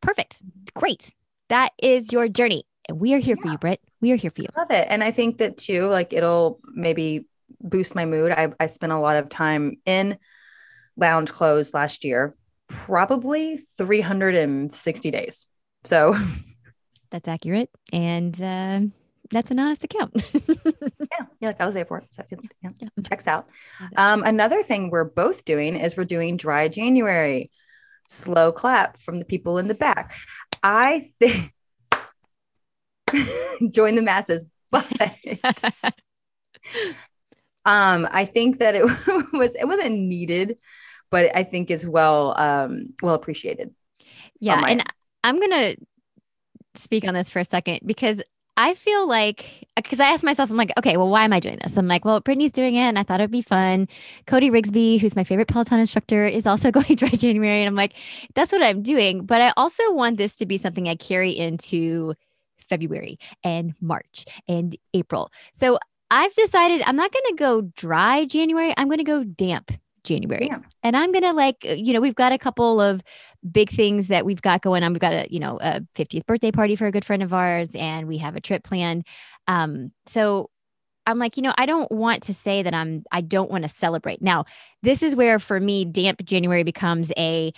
Perfect. 0.01 0.43
Great. 0.75 1.13
That 1.49 1.73
is 1.83 2.13
your 2.13 2.29
journey. 2.29 2.65
And 2.89 3.01
we 3.01 3.15
are 3.15 3.19
here 3.19 3.37
for 3.37 3.49
you 3.49 3.59
britt. 3.59 3.81
We 4.01 4.13
are 4.13 4.17
here 4.17 4.31
for 4.31 4.43
you. 4.43 4.49
Love 4.57 4.71
it. 4.71 4.87
And 4.89 5.05
I 5.05 5.11
think 5.11 5.39
that 5.39 5.57
too, 5.57 5.87
like 5.87 6.13
it'll 6.13 6.61
maybe 6.73 7.27
boost 7.61 7.95
my 7.95 8.07
mood. 8.07 8.33
I, 8.33 8.53
I 8.59 8.69
spent 8.69 8.93
a 8.93 8.99
lot 8.99 9.17
of 9.17 9.29
time 9.29 9.77
in 9.85 10.19
lounge 10.97 11.31
clothes 11.33 11.75
last 11.75 12.05
year, 12.05 12.35
probably 12.69 13.67
360 13.79 15.11
days. 15.11 15.47
So 15.85 16.17
that's 17.11 17.29
accurate. 17.29 17.71
And 17.93 18.41
uh, 18.41 18.81
that's 19.31 19.51
an 19.51 19.59
honest 19.59 19.85
account 19.85 20.13
yeah, 20.35 21.27
yeah, 21.41 21.49
like 21.49 21.61
I 21.61 21.67
was 21.67 21.75
there 21.75 21.85
for 21.85 21.99
it. 21.99 22.07
So 22.11 22.25
it, 22.31 22.39
yeah, 22.63 22.71
Yeah. 22.79 22.89
checks 23.09 23.27
out. 23.27 23.49
Um, 23.97 24.23
another 24.23 24.63
thing 24.63 24.91
we're 24.91 25.05
both 25.05 25.45
doing 25.45 25.77
is 25.77 25.97
we're 25.97 26.05
doing 26.05 26.37
dry 26.37 26.69
January. 26.69 27.51
Slow 28.09 28.51
clap 28.53 28.99
from 28.99 29.19
the 29.19 29.25
people 29.25 29.59
in 29.59 29.69
the 29.69 29.75
back. 29.75 30.15
I 30.63 31.11
think 31.21 31.53
join 33.73 33.95
the 33.95 34.03
masses, 34.03 34.47
but 34.71 34.87
um, 37.65 38.09
I 38.11 38.25
think 38.25 38.59
that 38.59 38.75
it 38.75 38.85
was 39.33 39.55
it 39.55 39.67
wasn't 39.67 39.99
needed, 39.99 40.59
but 41.11 41.35
I 41.37 41.45
think 41.45 41.71
is 41.71 41.87
well 41.87 42.35
um 42.39 42.85
well 43.03 43.15
appreciated. 43.15 43.75
Yeah, 44.41 44.57
my 44.61 44.71
and. 44.73 44.83
I'm 45.23 45.39
gonna 45.39 45.75
speak 46.75 47.05
on 47.07 47.15
this 47.15 47.29
for 47.29 47.41
a 47.41 47.45
second 47.45 47.81
because 47.85 48.23
I 48.61 48.75
feel 48.75 49.09
like 49.09 49.67
because 49.75 50.01
I 50.01 50.13
asked 50.13 50.23
myself, 50.23 50.51
I'm 50.51 50.57
like, 50.59 50.73
okay, 50.79 50.99
well, 50.99 51.09
why 51.09 51.25
am 51.25 51.33
I 51.33 51.41
doing 51.41 51.59
this? 51.63 51.79
I'm 51.79 51.89
like, 51.89 52.05
well, 52.05 52.21
Brittany's 52.21 52.53
doing 52.53 52.75
it, 52.75 52.83
and 52.83 52.99
I 52.99 53.03
thought 53.03 53.19
it'd 53.19 53.31
be 53.31 53.41
fun. 53.41 53.89
Cody 54.27 54.51
Rigsby, 54.51 55.01
who's 55.01 55.17
my 55.17 55.25
favorite 55.25 55.49
Peloton 55.49 55.81
instructor, 55.81 56.27
is 56.27 56.47
also 56.47 56.71
going 56.79 56.95
dry 56.97 57.09
January, 57.09 57.61
and 57.61 57.69
I'm 57.69 57.75
like, 57.75 57.95
that's 58.35 58.53
what 58.53 58.63
I'm 58.63 58.83
doing. 58.83 59.25
But 59.25 59.41
I 59.41 59.55
also 59.57 59.95
want 59.95 60.19
this 60.19 60.37
to 60.37 60.47
be 60.47 60.59
something 60.59 60.91
I 60.91 60.95
carry 60.95 61.31
into 61.31 62.13
February 62.59 63.19
and 63.43 63.75
March 63.81 64.27
and 64.47 64.77
April. 64.93 65.33
So 65.55 65.79
I've 66.11 66.35
decided 66.35 66.83
I'm 66.83 66.97
not 66.97 67.13
going 67.13 67.25
to 67.29 67.37
go 67.37 67.63
dry 67.63 68.27
January. 68.27 68.75
I'm 68.77 68.89
going 68.89 68.99
to 68.99 69.05
go 69.05 69.25
damp 69.25 69.73
January. 70.05 70.49
Damn. 70.49 70.65
And 70.83 70.97
I'm 70.97 71.13
going 71.13 71.23
to 71.23 71.33
like, 71.33 71.65
uh, 71.69 71.73
you 71.73 71.93
know, 71.93 72.01
we've 72.01 72.15
got 72.15 72.33
a 72.33 72.39
couple 72.39 72.81
of 72.81 73.03
big 73.51 73.71
things 73.71 74.09
that 74.09 74.25
we've 74.25 74.43
got 74.43 74.63
going 74.63 74.83
on. 74.83 74.93
We've 74.93 75.01
got 75.01 75.13
a, 75.13 75.27
you 75.31 75.41
know, 75.41 75.59
a 75.61 75.81
50th 75.95 76.27
birthday 76.27 76.51
party 76.51 76.77
for 76.77 76.87
a 76.87 76.93
good 76.93 77.05
friend 77.05 77.23
of 77.23 77.33
ours, 77.33 77.71
and 77.75 78.07
we 78.07 78.19
have 78.19 78.37
a 78.37 78.41
trip 78.41 78.65
planned. 78.65 79.07
Um, 79.47 79.93
so 80.07 80.51
I'm 81.07 81.19
like, 81.19 81.37
you 81.37 81.43
know, 81.43 81.55
I 81.57 81.67
don't 81.67 81.91
want 81.91 82.23
to 82.25 82.35
say 82.35 82.63
that 82.63 82.75
I'm, 82.75 83.05
I 83.11 83.21
don't 83.21 83.51
want 83.51 83.63
to 83.63 83.69
celebrate. 83.69 84.23
Now, 84.23 84.45
this 84.83 85.03
is 85.03 85.17
where 85.17 85.39
for 85.39 85.59
me, 85.59 85.85
damp 85.85 86.25
January 86.25 86.63
becomes 86.63 87.13
a, 87.17 87.53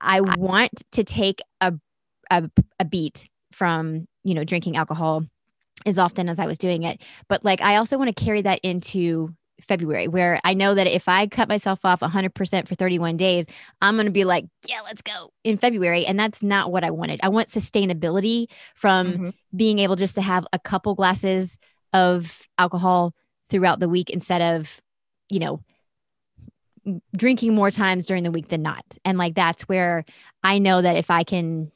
I 0.00 0.20
want 0.20 0.72
to 0.92 1.04
take 1.04 1.40
a, 1.60 1.74
a, 2.30 2.50
a 2.78 2.84
beat 2.84 3.28
from, 3.52 4.06
you 4.24 4.34
know, 4.34 4.44
drinking 4.44 4.76
alcohol 4.76 5.24
as 5.86 5.98
often 5.98 6.28
as 6.28 6.38
I 6.38 6.46
was 6.46 6.58
doing 6.58 6.82
it. 6.82 7.02
But 7.28 7.44
like, 7.44 7.60
I 7.60 7.76
also 7.76 7.98
want 7.98 8.14
to 8.14 8.24
carry 8.24 8.42
that 8.42 8.60
into 8.62 9.34
February, 9.62 10.08
where 10.08 10.40
I 10.44 10.54
know 10.54 10.74
that 10.74 10.86
if 10.86 11.08
I 11.08 11.26
cut 11.26 11.48
myself 11.48 11.84
off 11.84 12.00
100% 12.00 12.68
for 12.68 12.74
31 12.74 13.16
days, 13.16 13.46
I'm 13.80 13.94
going 13.94 14.06
to 14.06 14.12
be 14.12 14.24
like, 14.24 14.46
yeah, 14.68 14.80
let's 14.82 15.02
go 15.02 15.32
in 15.44 15.56
February. 15.56 16.04
And 16.06 16.18
that's 16.18 16.42
not 16.42 16.70
what 16.72 16.84
I 16.84 16.90
wanted. 16.90 17.20
I 17.22 17.28
want 17.28 17.48
sustainability 17.48 18.46
from 18.74 19.12
Mhm. 19.18 19.34
being 19.54 19.78
able 19.78 19.96
just 19.96 20.14
to 20.16 20.22
have 20.22 20.46
a 20.52 20.58
couple 20.58 20.94
glasses 20.94 21.58
of 21.92 22.48
alcohol 22.58 23.14
throughout 23.44 23.80
the 23.80 23.88
week 23.88 24.10
instead 24.10 24.40
of, 24.40 24.80
you 25.28 25.38
know, 25.38 25.60
drinking 27.16 27.54
more 27.54 27.70
times 27.70 28.06
during 28.06 28.24
the 28.24 28.30
week 28.30 28.48
than 28.48 28.62
not. 28.62 28.84
And 29.04 29.16
like 29.16 29.34
that's 29.34 29.68
where 29.68 30.04
I 30.42 30.58
know 30.58 30.82
that 30.82 30.96
if 30.96 31.10
I 31.10 31.22
can, 31.22 31.70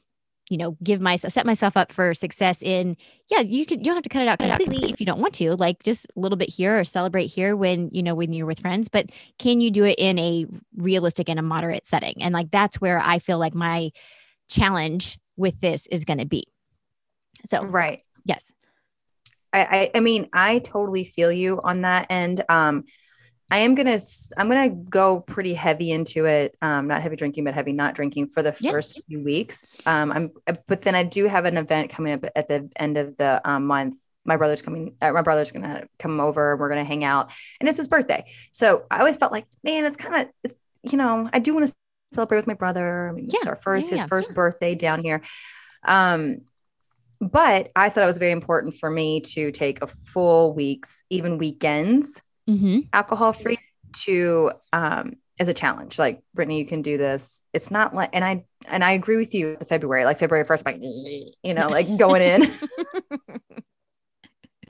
you 0.49 0.57
know, 0.57 0.77
give 0.83 1.01
myself 1.01 1.33
set 1.33 1.45
myself 1.45 1.75
up 1.75 1.91
for 1.91 2.13
success 2.13 2.61
in, 2.61 2.95
yeah, 3.29 3.39
you 3.41 3.65
could 3.65 3.79
you 3.79 3.85
don't 3.85 3.95
have 3.95 4.03
to 4.03 4.09
cut 4.09 4.21
it 4.21 4.27
out 4.27 4.39
completely 4.39 4.89
if 4.89 4.99
you 4.99 5.05
don't 5.05 5.19
want 5.19 5.33
to, 5.35 5.55
like 5.55 5.83
just 5.83 6.05
a 6.15 6.19
little 6.19 6.37
bit 6.37 6.49
here 6.49 6.79
or 6.79 6.83
celebrate 6.83 7.27
here 7.27 7.55
when, 7.55 7.89
you 7.91 8.01
know, 8.01 8.15
when 8.15 8.33
you're 8.33 8.45
with 8.45 8.59
friends, 8.61 8.87
but 8.87 9.09
can 9.39 9.59
you 9.61 9.71
do 9.71 9.83
it 9.83 9.95
in 9.97 10.17
a 10.19 10.45
realistic 10.77 11.29
and 11.29 11.39
a 11.39 11.43
moderate 11.43 11.85
setting? 11.85 12.15
And 12.21 12.33
like 12.33 12.51
that's 12.51 12.79
where 12.79 12.99
I 12.99 13.19
feel 13.19 13.39
like 13.39 13.53
my 13.53 13.91
challenge 14.49 15.19
with 15.35 15.59
this 15.59 15.87
is 15.87 16.05
going 16.05 16.19
to 16.19 16.25
be. 16.25 16.45
So, 17.45 17.63
Right. 17.63 18.01
yes. 18.25 18.51
I, 19.53 19.59
I 19.59 19.91
I 19.95 19.99
mean, 19.99 20.29
I 20.33 20.59
totally 20.59 21.03
feel 21.03 21.31
you 21.31 21.59
on 21.63 21.81
that 21.81 22.07
end. 22.09 22.43
Um, 22.49 22.85
I 23.49 23.59
am 23.59 23.75
gonna 23.75 23.97
I'm 24.37 24.49
gonna 24.49 24.69
go 24.69 25.21
pretty 25.21 25.53
heavy 25.53 25.91
into 25.91 26.25
it. 26.25 26.55
Um, 26.61 26.87
not 26.87 27.01
heavy 27.01 27.15
drinking, 27.15 27.45
but 27.45 27.53
heavy 27.53 27.71
not 27.71 27.95
drinking 27.95 28.27
for 28.27 28.43
the 28.43 28.55
Yeah. 28.59 28.71
first 28.71 29.01
few 29.07 29.23
weeks. 29.23 29.75
Um, 29.85 30.11
I'm 30.11 30.31
but 30.67 30.81
then 30.81 30.95
I 30.95 31.03
do 31.03 31.27
have 31.27 31.45
an 31.45 31.57
event 31.57 31.89
coming 31.89 32.13
up 32.13 32.25
at 32.35 32.47
the 32.47 32.69
end 32.75 32.97
of 32.97 33.15
the 33.17 33.41
um, 33.45 33.65
month. 33.67 33.97
My 34.25 34.35
brother's 34.35 34.61
coming. 34.61 34.95
Uh, 35.01 35.13
my 35.13 35.21
brother's 35.21 35.51
gonna 35.53 35.85
come 35.97 36.19
over. 36.19 36.57
We're 36.57 36.67
gonna 36.67 36.83
hang 36.83 37.05
out, 37.05 37.31
and 37.59 37.69
it's 37.69 37.77
his 37.77 37.87
birthday. 37.87 38.25
So 38.51 38.83
I 38.91 38.99
always 38.99 39.15
felt 39.15 39.31
like, 39.31 39.45
man, 39.63 39.85
it's 39.85 39.97
kind 39.97 40.29
of, 40.43 40.51
you 40.83 40.97
know, 40.97 41.29
I 41.31 41.39
do 41.39 41.53
want 41.53 41.67
to 41.67 41.73
celebrate 42.13 42.39
with 42.39 42.47
my 42.47 42.53
brother. 42.53 43.09
I 43.09 43.11
mean, 43.13 43.25
it's 43.25 43.33
Yeah. 43.33 43.49
our 43.49 43.55
first 43.55 43.87
Yeah, 43.87 43.91
his 43.95 44.01
yeah. 44.01 44.07
first 44.07 44.33
birthday 44.33 44.75
down 44.75 45.01
here. 45.03 45.21
Um, 45.85 46.39
but 47.21 47.71
I 47.75 47.89
thought 47.89 48.03
it 48.03 48.07
was 48.07 48.17
very 48.17 48.31
important 48.31 48.75
for 48.75 48.89
me 48.91 49.21
to 49.21 49.51
take 49.51 49.81
a 49.81 49.87
full 49.87 50.53
weeks, 50.53 51.03
even 51.09 51.37
weekends, 51.37 52.21
Mm-hmm. 52.47 52.79
alcohol 52.93 53.33
free 53.33 53.57
to 54.05 54.51
um 54.73 55.13
as 55.39 55.47
a 55.47 55.53
challenge. 55.53 55.99
Like 55.99 56.21
Brittany, 56.33 56.59
you 56.59 56.65
can 56.65 56.81
do 56.81 56.97
this. 56.97 57.41
It's 57.53 57.69
not 57.69 57.93
like 57.93 58.09
and 58.13 58.23
I 58.23 58.45
and 58.67 58.83
I 58.83 58.91
agree 58.91 59.17
with 59.17 59.33
you 59.33 59.57
the 59.57 59.65
February, 59.65 60.05
like 60.05 60.19
February 60.19 60.45
1st, 60.45 60.65
like 60.65 60.77
you 60.81 61.53
know, 61.53 61.69
like 61.69 61.97
going 61.97 62.21
in. 62.21 62.59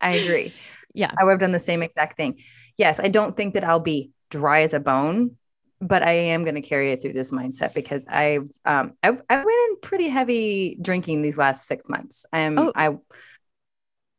I 0.02 0.12
agree. 0.12 0.54
Yeah. 0.94 1.12
I 1.20 1.24
would 1.24 1.32
have 1.32 1.40
done 1.40 1.52
the 1.52 1.60
same 1.60 1.82
exact 1.82 2.18
thing. 2.18 2.40
Yes, 2.78 3.00
I 3.00 3.08
don't 3.08 3.36
think 3.36 3.56
that 3.56 3.64
I'll 3.64 3.80
be 3.80 4.12
dry 4.30 4.62
as 4.62 4.74
a 4.74 4.80
bone, 4.80 5.38
but 5.80 6.04
I 6.04 6.12
am 6.12 6.44
going 6.44 6.56
to 6.56 6.62
carry 6.62 6.92
it 6.92 7.02
through 7.02 7.14
this 7.14 7.32
mindset 7.32 7.74
because 7.74 8.06
I 8.10 8.40
um 8.66 8.94
I, 9.04 9.18
I 9.30 9.38
went 9.38 9.70
in 9.70 9.78
pretty 9.82 10.10
heavy 10.10 10.78
drinking 10.82 11.22
these 11.22 11.38
last 11.38 11.68
six 11.68 11.90
months. 11.90 12.26
Am 12.34 12.60
Oh. 12.60 12.72
I 12.76 12.98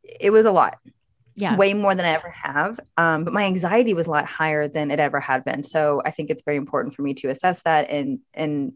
it 0.02 0.30
was 0.30 0.46
a 0.46 0.52
lot 0.52 0.78
Yeah. 1.38 1.56
way 1.56 1.72
more 1.72 1.94
than 1.94 2.04
I 2.04 2.10
ever 2.10 2.30
have. 2.30 2.80
Um, 2.96 3.24
but 3.24 3.32
my 3.32 3.44
anxiety 3.44 3.94
was 3.94 4.06
a 4.06 4.10
lot 4.10 4.26
higher 4.26 4.68
than 4.68 4.90
it 4.90 4.98
ever 4.98 5.20
had 5.20 5.44
been. 5.44 5.62
So 5.62 6.02
I 6.04 6.10
think 6.10 6.30
it's 6.30 6.42
very 6.42 6.56
important 6.56 6.94
for 6.94 7.02
me 7.02 7.14
to 7.14 7.28
assess 7.28 7.62
that 7.62 7.90
and 7.90 8.18
and 8.34 8.72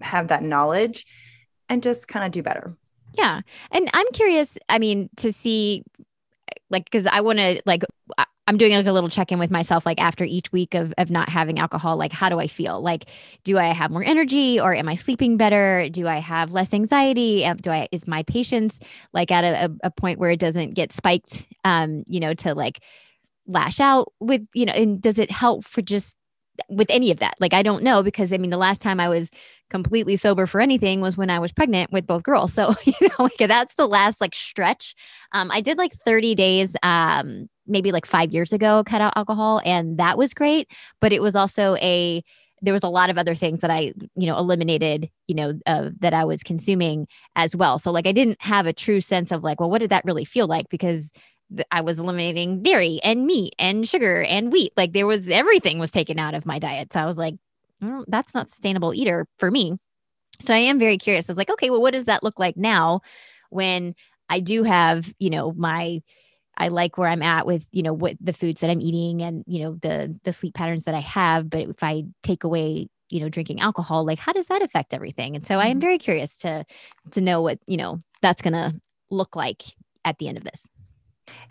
have 0.00 0.28
that 0.28 0.42
knowledge 0.42 1.06
and 1.68 1.82
just 1.82 2.08
kind 2.08 2.26
of 2.26 2.32
do 2.32 2.42
better. 2.42 2.76
Yeah. 3.14 3.40
And 3.70 3.88
I'm 3.94 4.06
curious, 4.12 4.50
I 4.68 4.78
mean, 4.78 5.08
to 5.16 5.32
see 5.32 5.84
like 6.72 6.90
cuz 6.90 7.06
I 7.06 7.20
want 7.20 7.38
to 7.38 7.62
like 7.66 7.84
I'm 8.48 8.56
doing 8.56 8.72
like 8.72 8.86
a 8.86 8.92
little 8.92 9.08
check-in 9.08 9.38
with 9.38 9.52
myself 9.52 9.86
like 9.86 10.00
after 10.00 10.24
each 10.24 10.50
week 10.50 10.74
of 10.74 10.92
of 10.98 11.10
not 11.10 11.28
having 11.28 11.60
alcohol, 11.60 11.96
like 11.96 12.12
how 12.12 12.28
do 12.28 12.40
I 12.40 12.48
feel? 12.48 12.80
Like 12.80 13.04
do 13.44 13.58
I 13.58 13.66
have 13.66 13.92
more 13.92 14.02
energy 14.02 14.58
or 14.58 14.74
am 14.74 14.88
I 14.88 14.96
sleeping 14.96 15.36
better? 15.36 15.88
Do 15.90 16.08
I 16.08 16.16
have 16.16 16.50
less 16.50 16.74
anxiety? 16.74 17.48
Do 17.62 17.70
I 17.70 17.88
is 17.92 18.08
my 18.08 18.24
patience 18.24 18.80
like 19.12 19.30
at 19.30 19.44
a, 19.44 19.72
a 19.84 19.90
point 19.92 20.18
where 20.18 20.30
it 20.30 20.40
doesn't 20.40 20.74
get 20.74 20.92
spiked 20.92 21.46
um, 21.64 22.02
you 22.08 22.18
know, 22.18 22.34
to 22.34 22.54
like 22.54 22.80
lash 23.46 23.80
out 23.80 24.12
with, 24.20 24.42
you 24.54 24.66
know, 24.66 24.72
and 24.72 25.00
does 25.00 25.18
it 25.18 25.30
help 25.30 25.64
for 25.64 25.82
just 25.82 26.16
with 26.68 26.90
any 26.90 27.10
of 27.10 27.18
that? 27.18 27.34
Like 27.40 27.54
I 27.54 27.62
don't 27.62 27.82
know 27.82 28.02
because 28.02 28.32
I 28.32 28.38
mean 28.38 28.50
the 28.50 28.56
last 28.56 28.80
time 28.80 29.00
I 29.00 29.08
was 29.08 29.30
completely 29.70 30.16
sober 30.18 30.46
for 30.46 30.60
anything 30.60 31.00
was 31.00 31.16
when 31.16 31.30
I 31.30 31.38
was 31.38 31.50
pregnant 31.50 31.90
with 31.90 32.06
both 32.06 32.22
girls. 32.22 32.52
So, 32.52 32.74
you 32.84 32.92
know, 33.00 33.14
like 33.24 33.38
that's 33.38 33.74
the 33.74 33.88
last 33.88 34.20
like 34.20 34.34
stretch. 34.34 34.94
Um, 35.32 35.50
I 35.50 35.60
did 35.60 35.78
like 35.78 35.94
30 35.94 36.34
days, 36.34 36.76
um, 36.82 37.48
maybe 37.66 37.90
like 37.90 38.06
five 38.06 38.32
years 38.32 38.52
ago, 38.52 38.84
cut 38.86 39.00
out 39.00 39.14
alcohol, 39.16 39.60
and 39.64 39.98
that 39.98 40.18
was 40.18 40.34
great. 40.34 40.68
But 41.00 41.12
it 41.12 41.22
was 41.22 41.34
also 41.34 41.76
a 41.76 42.22
there 42.64 42.72
was 42.72 42.84
a 42.84 42.88
lot 42.88 43.10
of 43.10 43.18
other 43.18 43.34
things 43.34 43.60
that 43.60 43.70
I, 43.70 43.92
you 44.14 44.26
know, 44.26 44.38
eliminated, 44.38 45.10
you 45.26 45.34
know, 45.34 45.58
uh, 45.66 45.90
that 45.98 46.14
I 46.14 46.24
was 46.24 46.44
consuming 46.44 47.08
as 47.34 47.56
well. 47.56 47.78
So 47.80 47.90
like 47.90 48.06
I 48.06 48.12
didn't 48.12 48.40
have 48.40 48.66
a 48.66 48.72
true 48.72 49.00
sense 49.00 49.32
of 49.32 49.42
like, 49.42 49.58
well, 49.58 49.68
what 49.68 49.80
did 49.80 49.90
that 49.90 50.04
really 50.04 50.24
feel 50.24 50.46
like? 50.46 50.68
Because 50.68 51.10
I 51.70 51.80
was 51.82 51.98
eliminating 51.98 52.62
dairy 52.62 53.00
and 53.02 53.26
meat 53.26 53.54
and 53.58 53.88
sugar 53.88 54.22
and 54.22 54.52
wheat. 54.52 54.72
Like 54.76 54.92
there 54.92 55.06
was 55.06 55.28
everything 55.28 55.78
was 55.78 55.90
taken 55.90 56.18
out 56.18 56.34
of 56.34 56.46
my 56.46 56.58
diet. 56.58 56.92
So 56.92 57.00
I 57.00 57.06
was 57.06 57.18
like, 57.18 57.34
well, 57.80 58.04
that's 58.08 58.34
not 58.34 58.50
sustainable 58.50 58.94
either 58.94 59.26
for 59.38 59.50
me. 59.50 59.78
So 60.40 60.54
I 60.54 60.58
am 60.58 60.78
very 60.78 60.98
curious. 60.98 61.28
I 61.28 61.32
was 61.32 61.36
like, 61.38 61.50
okay, 61.50 61.70
well, 61.70 61.82
what 61.82 61.92
does 61.92 62.06
that 62.06 62.22
look 62.22 62.38
like 62.38 62.56
now 62.56 63.00
when 63.50 63.94
I 64.28 64.40
do 64.40 64.62
have, 64.64 65.12
you 65.18 65.30
know, 65.30 65.52
my 65.52 66.02
I 66.56 66.68
like 66.68 66.98
where 66.98 67.08
I'm 67.08 67.22
at 67.22 67.46
with, 67.46 67.68
you 67.72 67.82
know, 67.82 67.94
what 67.94 68.16
the 68.20 68.32
foods 68.32 68.60
that 68.60 68.70
I'm 68.70 68.80
eating 68.80 69.22
and, 69.22 69.44
you 69.46 69.62
know, 69.62 69.78
the 69.82 70.18
the 70.24 70.32
sleep 70.32 70.54
patterns 70.54 70.84
that 70.84 70.94
I 70.94 71.00
have. 71.00 71.50
But 71.50 71.62
if 71.62 71.82
I 71.82 72.04
take 72.22 72.44
away, 72.44 72.88
you 73.10 73.20
know, 73.20 73.28
drinking 73.28 73.60
alcohol, 73.60 74.04
like 74.04 74.18
how 74.18 74.32
does 74.32 74.48
that 74.48 74.62
affect 74.62 74.94
everything? 74.94 75.36
And 75.36 75.46
so 75.46 75.58
I 75.58 75.66
am 75.68 75.78
Mhm. 75.78 75.80
very 75.80 75.98
curious 75.98 76.38
to 76.38 76.64
to 77.12 77.20
know 77.20 77.42
what, 77.42 77.58
you 77.66 77.76
know, 77.76 77.98
that's 78.22 78.42
gonna 78.42 78.74
look 79.10 79.36
like 79.36 79.64
at 80.04 80.18
the 80.18 80.28
end 80.28 80.38
of 80.38 80.44
this. 80.44 80.66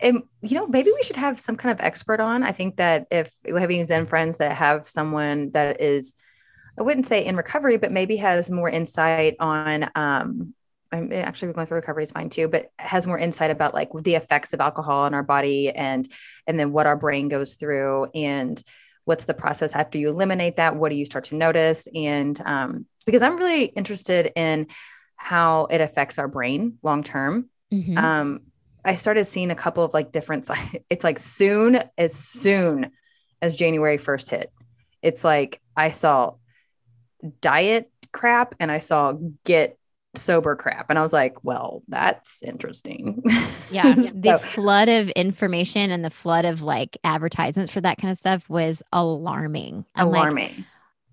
And 0.00 0.22
you 0.40 0.56
know, 0.56 0.66
maybe 0.66 0.90
we 0.94 1.02
should 1.02 1.16
have 1.16 1.38
some 1.40 1.56
kind 1.56 1.78
of 1.78 1.84
expert 1.84 2.20
on. 2.20 2.42
I 2.42 2.52
think 2.52 2.76
that 2.76 3.06
if 3.10 3.32
having 3.46 3.84
Zen 3.84 4.06
friends 4.06 4.38
that 4.38 4.52
have 4.56 4.88
someone 4.88 5.50
that 5.52 5.80
is, 5.80 6.14
I 6.78 6.82
wouldn't 6.82 7.06
say 7.06 7.24
in 7.24 7.36
recovery, 7.36 7.76
but 7.76 7.92
maybe 7.92 8.16
has 8.16 8.50
more 8.50 8.68
insight 8.68 9.36
on 9.40 9.90
um 9.94 10.54
I'm 10.94 11.10
actually 11.10 11.54
going 11.54 11.66
through 11.66 11.76
recovery 11.76 12.02
is 12.02 12.12
fine 12.12 12.28
too, 12.28 12.48
but 12.48 12.70
has 12.78 13.06
more 13.06 13.18
insight 13.18 13.50
about 13.50 13.72
like 13.72 13.88
the 14.00 14.14
effects 14.14 14.52
of 14.52 14.60
alcohol 14.60 15.04
on 15.04 15.14
our 15.14 15.22
body 15.22 15.70
and 15.70 16.06
and 16.46 16.58
then 16.58 16.72
what 16.72 16.86
our 16.86 16.96
brain 16.96 17.28
goes 17.28 17.54
through 17.54 18.08
and 18.14 18.62
what's 19.04 19.24
the 19.24 19.34
process 19.34 19.74
after 19.74 19.98
you 19.98 20.08
eliminate 20.10 20.56
that? 20.56 20.76
What 20.76 20.90
do 20.90 20.96
you 20.96 21.04
start 21.04 21.24
to 21.24 21.34
notice? 21.34 21.88
And 21.94 22.40
um, 22.44 22.86
because 23.06 23.22
I'm 23.22 23.36
really 23.36 23.64
interested 23.64 24.30
in 24.36 24.68
how 25.16 25.66
it 25.66 25.80
affects 25.80 26.18
our 26.18 26.28
brain 26.28 26.78
long 26.82 27.02
term 27.02 27.48
Mhm. 27.72 27.96
um 27.96 28.40
i 28.84 28.94
started 28.94 29.24
seeing 29.24 29.50
a 29.50 29.56
couple 29.56 29.84
of 29.84 29.92
like 29.94 30.12
different 30.12 30.48
it's 30.90 31.04
like 31.04 31.18
soon 31.18 31.78
as 31.98 32.14
soon 32.14 32.90
as 33.40 33.56
january 33.56 33.98
1st 33.98 34.30
hit 34.30 34.52
it's 35.02 35.24
like 35.24 35.60
i 35.76 35.90
saw 35.90 36.34
diet 37.40 37.90
crap 38.12 38.54
and 38.60 38.70
i 38.70 38.78
saw 38.78 39.14
get 39.44 39.78
sober 40.14 40.56
crap. 40.56 40.90
And 40.90 40.98
I 40.98 41.02
was 41.02 41.12
like, 41.12 41.42
well, 41.44 41.82
that's 41.88 42.42
interesting. 42.42 43.22
Yeah. 43.70 43.94
The 43.94 44.38
flood 44.38 44.90
of 44.90 45.08
information 45.10 45.90
and 45.90 46.04
the 46.04 46.10
flood 46.10 46.44
of 46.44 46.60
like 46.60 46.98
advertisements 47.04 47.72
for 47.72 47.80
that 47.80 47.96
kind 47.96 48.12
of 48.12 48.18
stuff 48.18 48.50
was 48.50 48.82
alarming. 48.92 49.86
I'm 49.94 50.10
like, 50.10 50.18
alarming. 50.18 50.66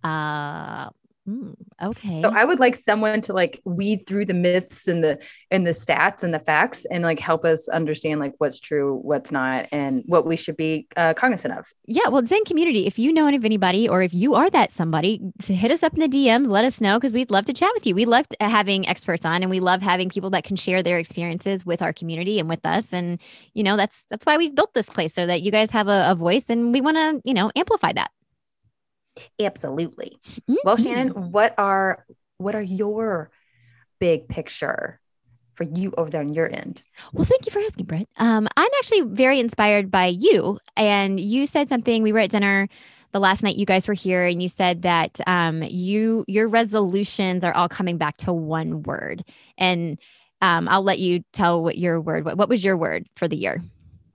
uh, 0.04 0.90
mm, 1.30 1.56
okay. 1.82 2.22
So 2.22 2.30
I 2.34 2.44
would 2.44 2.60
like 2.60 2.76
someone 2.76 3.22
to 3.22 3.34
like 3.34 3.62
weed 3.64 4.06
through 4.06 4.26
the 4.26 4.34
myths 4.34 4.88
and 4.88 5.04
the 5.04 5.20
and 5.52 5.66
the 5.66 5.72
stats 5.72 6.24
and 6.24 6.34
the 6.34 6.40
facts 6.40 6.86
and 6.86 7.04
like 7.04 7.20
help 7.20 7.46
us 7.46 7.70
understand 7.70 8.20
like 8.20 8.34
what's 8.40 8.60
true, 8.60 9.00
what's 9.04 9.32
not, 9.32 9.68
and 9.72 10.04
what 10.08 10.26
we 10.26 10.36
should 10.36 10.58
be 10.58 10.88
uh, 10.98 11.14
cognizant 11.14 11.58
of. 11.58 11.66
yeah. 11.86 12.10
Well, 12.10 12.26
Zen 12.26 12.44
community, 12.46 12.86
if 12.86 13.00
you 13.00 13.14
know 13.14 13.30
of 13.36 13.46
anybody 13.46 13.88
or 13.88 14.02
if 14.02 14.14
you 14.14 14.34
are 14.36 14.50
that 14.50 14.72
somebody, 14.72 15.22
hit 15.44 15.72
us 15.72 15.84
up 15.84 15.94
in 15.94 16.00
the 16.00 16.08
DMs, 16.08 16.48
let 16.48 16.66
us 16.66 16.82
know 16.82 16.98
because 16.98 17.14
we'd 17.14 17.32
love 17.32 17.46
to 17.46 17.54
chat 17.54 17.70
with 17.74 17.86
you. 17.86 17.96
We 17.96 18.06
love 18.06 18.26
having 18.40 18.88
experts 18.88 19.26
on 19.26 19.44
and 19.44 19.50
we 19.50 19.60
love 19.60 19.82
having 19.82 20.10
people 20.10 20.30
that 20.32 20.44
can 20.44 20.56
share 20.56 20.82
their 20.82 20.98
experiences 20.98 21.66
with 21.66 21.82
our 21.82 21.94
community 21.94 22.40
and 22.40 22.50
with 22.50 22.66
us. 22.66 22.94
And, 22.94 23.20
you 23.54 23.64
know, 23.64 23.78
that's 23.78 24.06
that's 24.10 24.26
why 24.26 24.38
we've 24.38 24.56
built 24.56 24.74
this 24.74 24.90
place 24.90 25.14
so 25.14 25.26
that 25.26 25.42
you 25.42 25.52
guys 25.52 25.70
have 25.72 25.88
a, 25.88 26.12
a 26.12 26.16
voice 26.16 26.46
and 26.50 26.74
we 26.74 26.82
want 26.82 26.98
to, 26.98 27.22
you 27.24 27.34
know, 27.34 27.52
amplify 27.56 27.94
that. 27.94 28.12
Absolutely. 29.40 30.20
Well, 30.64 30.78
Mhm. 30.78 30.84
Shannon, 30.84 31.32
what 31.32 31.54
are 31.58 32.06
what 32.38 32.56
are 32.56 32.62
your 32.62 33.32
big 34.00 34.28
picture 34.30 35.00
for 35.56 35.66
you 35.66 35.94
over 35.98 36.10
there 36.10 36.22
on 36.22 36.34
your 36.34 36.50
end? 36.50 36.84
Well, 37.12 37.26
thank 37.26 37.46
you 37.46 37.52
for 37.52 37.60
asking, 37.60 37.86
Brett. 37.86 38.08
Um, 38.18 38.48
I'm 38.56 38.70
actually 38.78 39.02
very 39.02 39.42
inspired 39.42 39.92
by 39.92 40.06
you. 40.06 40.58
And 40.78 41.20
you 41.20 41.46
said 41.46 41.68
something. 41.68 42.02
We 42.02 42.14
were 42.14 42.20
at 42.20 42.30
dinner 42.30 42.70
the 43.12 43.20
last 43.20 43.44
night 43.44 43.58
you 43.58 43.66
guys 43.66 43.88
were 43.88 43.94
here, 43.94 44.26
and 44.26 44.42
you 44.42 44.48
said 44.48 44.84
that 44.84 45.20
um, 45.28 45.64
you 45.64 46.24
your 46.28 46.48
resolutions 46.48 47.44
are 47.44 47.54
all 47.54 47.68
coming 47.68 47.98
back 47.98 48.18
to 48.18 48.32
one 48.32 48.84
word. 48.84 49.26
And 49.58 50.00
um, 50.42 50.70
I'll 50.70 50.84
let 50.84 51.00
you 51.00 51.24
tell 51.34 51.62
what 51.62 51.78
your 51.78 52.00
word. 52.00 52.24
What, 52.24 52.38
what 52.38 52.48
was 52.48 52.64
your 52.64 52.78
word 52.78 53.08
for 53.18 53.28
the 53.28 53.36
year? 53.36 53.62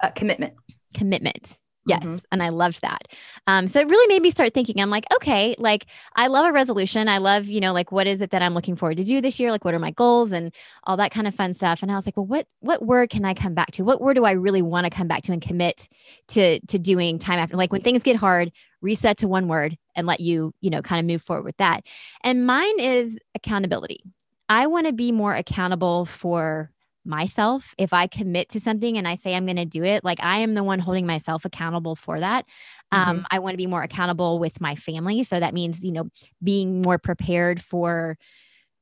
Uh, 0.00 0.10
commitment. 0.10 0.54
Commitment. 0.94 1.58
Yes, 1.86 2.02
Mhm. 2.02 2.20
and 2.32 2.42
I 2.42 2.48
loved 2.48 2.80
that. 2.80 3.08
Um, 3.46 3.68
so 3.68 3.80
it 3.80 3.88
really 3.90 4.06
made 4.12 4.22
me 4.22 4.30
start 4.30 4.54
thinking. 4.54 4.80
I'm 4.80 4.88
like, 4.90 5.04
okay, 5.16 5.54
like 5.58 5.86
I 6.16 6.28
love 6.28 6.46
a 6.46 6.52
resolution. 6.52 7.08
I 7.08 7.18
love, 7.18 7.46
you 7.46 7.60
know, 7.60 7.72
like 7.74 7.92
what 7.92 8.06
is 8.06 8.22
it 8.22 8.30
that 8.30 8.40
I'm 8.42 8.54
looking 8.54 8.74
forward 8.74 8.96
to 8.96 9.04
do 9.04 9.20
this 9.20 9.38
year? 9.38 9.50
Like, 9.50 9.64
what 9.66 9.74
are 9.74 9.78
my 9.78 9.90
goals 9.90 10.32
and 10.32 10.50
all 10.84 10.96
that 10.96 11.10
kind 11.12 11.26
of 11.26 11.34
fun 11.34 11.52
stuff. 11.52 11.82
And 11.82 11.92
I 11.92 11.96
was 11.96 12.06
like, 12.06 12.16
well, 12.16 12.26
what 12.26 12.46
what 12.60 12.84
word 12.84 13.10
can 13.10 13.24
I 13.24 13.34
come 13.34 13.54
back 13.54 13.70
to? 13.72 13.84
What 13.84 14.00
word 14.00 14.14
do 14.14 14.24
I 14.24 14.32
really 14.32 14.62
want 14.62 14.84
to 14.86 14.90
come 14.90 15.08
back 15.08 15.22
to 15.24 15.32
and 15.32 15.42
commit 15.42 15.88
to 16.28 16.60
to 16.66 16.78
doing 16.78 17.18
time 17.18 17.38
after? 17.38 17.56
Like 17.56 17.72
when 17.72 17.82
things 17.82 18.02
get 18.02 18.16
hard, 18.16 18.50
reset 18.80 19.18
to 19.18 19.28
one 19.28 19.48
word 19.48 19.76
and 19.94 20.06
let 20.06 20.20
you, 20.20 20.54
you 20.60 20.70
know, 20.70 20.82
kind 20.82 21.00
of 21.00 21.06
move 21.06 21.22
forward 21.22 21.44
with 21.44 21.56
that. 21.58 21.82
And 22.22 22.46
mine 22.46 22.78
is 22.80 23.18
accountability. 23.34 24.00
I 24.48 24.66
want 24.66 24.86
to 24.86 24.92
be 24.92 25.12
more 25.12 25.34
accountable 25.34 26.04
for 26.06 26.70
myself 27.04 27.74
if 27.78 27.92
i 27.92 28.06
commit 28.06 28.48
to 28.48 28.60
something 28.60 28.96
and 28.96 29.06
i 29.06 29.14
say 29.14 29.34
i'm 29.34 29.46
going 29.46 29.56
to 29.56 29.64
do 29.64 29.84
it 29.84 30.04
like 30.04 30.18
i 30.22 30.38
am 30.38 30.54
the 30.54 30.64
one 30.64 30.78
holding 30.78 31.06
myself 31.06 31.44
accountable 31.44 31.96
for 31.96 32.20
that. 32.20 32.46
Um, 32.92 33.26
i 33.30 33.38
want 33.38 33.54
to 33.54 33.58
be 33.58 33.66
more 33.66 33.82
accountable 33.82 34.38
with 34.38 34.60
my 34.60 34.74
family 34.74 35.24
so 35.24 35.40
that 35.40 35.54
means 35.54 35.82
you 35.82 35.92
know 35.92 36.08
being 36.42 36.82
more 36.82 36.98
prepared 36.98 37.60
for 37.60 38.16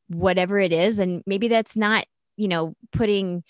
whatever 0.08 0.58
it 0.58 0.72
is 0.72 0.98
and 0.98 1.22
maybe 1.26 1.48
that's 1.48 1.76
not 1.76 2.04
you 2.36 2.48
know 2.48 2.74
putting 2.92 3.42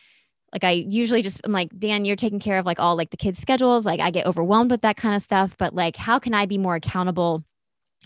like 0.52 0.64
i 0.64 0.70
usually 0.70 1.22
just 1.22 1.40
i'm 1.44 1.52
like 1.52 1.68
dan 1.78 2.04
you're 2.04 2.16
taking 2.16 2.40
care 2.40 2.58
of 2.58 2.66
like 2.66 2.78
all 2.78 2.96
like 2.96 3.10
the 3.10 3.16
kids 3.16 3.38
schedules 3.38 3.84
like 3.84 4.00
i 4.00 4.10
get 4.10 4.26
overwhelmed 4.26 4.70
with 4.70 4.82
that 4.82 4.96
kind 4.96 5.16
of 5.16 5.22
stuff 5.22 5.56
but 5.58 5.74
like 5.74 5.96
how 5.96 6.18
can 6.18 6.34
i 6.34 6.46
be 6.46 6.58
more 6.58 6.76
accountable 6.76 7.44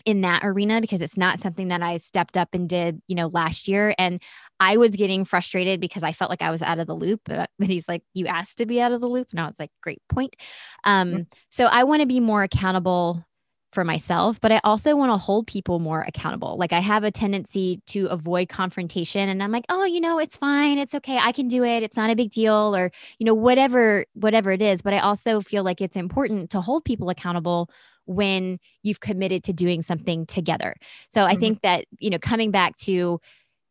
in 0.04 0.20
that 0.22 0.44
arena 0.44 0.80
because 0.80 1.00
it's 1.00 1.16
not 1.16 1.40
something 1.40 1.68
that 1.68 1.82
I 1.82 1.96
stepped 1.96 2.36
up 2.36 2.54
and 2.54 2.68
did, 2.68 3.00
you 3.06 3.14
know, 3.14 3.28
last 3.28 3.68
year. 3.68 3.94
And 3.98 4.22
I 4.60 4.76
was 4.76 4.90
getting 4.90 5.24
frustrated 5.24 5.80
because 5.80 6.02
I 6.02 6.12
felt 6.12 6.30
like 6.30 6.42
I 6.42 6.50
was 6.50 6.62
out 6.62 6.78
of 6.78 6.86
the 6.86 6.94
loop. 6.94 7.22
But, 7.24 7.50
but 7.58 7.68
he's 7.68 7.88
like, 7.88 8.02
you 8.14 8.26
asked 8.26 8.58
to 8.58 8.66
be 8.66 8.80
out 8.80 8.92
of 8.92 9.00
the 9.00 9.08
loop. 9.08 9.28
And 9.30 9.40
I 9.40 9.46
was 9.46 9.58
like, 9.58 9.70
great 9.82 10.02
point. 10.08 10.36
Um, 10.84 11.26
So 11.50 11.66
I 11.66 11.84
want 11.84 12.02
to 12.02 12.06
be 12.06 12.20
more 12.20 12.42
accountable 12.42 13.24
for 13.72 13.84
myself, 13.84 14.40
but 14.40 14.52
I 14.52 14.60
also 14.64 14.96
want 14.96 15.12
to 15.12 15.18
hold 15.18 15.46
people 15.46 15.78
more 15.80 16.00
accountable. 16.00 16.56
Like 16.56 16.72
I 16.72 16.80
have 16.80 17.04
a 17.04 17.10
tendency 17.10 17.82
to 17.88 18.06
avoid 18.06 18.48
confrontation 18.48 19.28
and 19.28 19.42
I'm 19.42 19.52
like, 19.52 19.66
oh, 19.68 19.84
you 19.84 20.00
know, 20.00 20.18
it's 20.18 20.36
fine. 20.36 20.78
It's 20.78 20.94
okay. 20.94 21.18
I 21.18 21.32
can 21.32 21.46
do 21.46 21.62
it. 21.62 21.82
It's 21.82 21.96
not 21.96 22.08
a 22.08 22.16
big 22.16 22.30
deal 22.30 22.74
or, 22.74 22.90
you 23.18 23.26
know, 23.26 23.34
whatever, 23.34 24.06
whatever 24.14 24.50
it 24.50 24.62
is. 24.62 24.80
But 24.80 24.94
I 24.94 25.00
also 25.00 25.42
feel 25.42 25.62
like 25.62 25.82
it's 25.82 25.96
important 25.96 26.48
to 26.50 26.60
hold 26.62 26.86
people 26.86 27.10
accountable 27.10 27.68
when 28.06 28.58
you've 28.82 29.00
committed 29.00 29.44
to 29.44 29.52
doing 29.52 29.82
something 29.82 30.26
together. 30.26 30.74
So 31.10 31.24
I 31.24 31.36
Mhm. 31.36 31.40
think 31.40 31.62
that, 31.62 31.84
you 31.98 32.10
know, 32.10 32.18
coming 32.18 32.50
back 32.50 32.76
to 32.78 33.20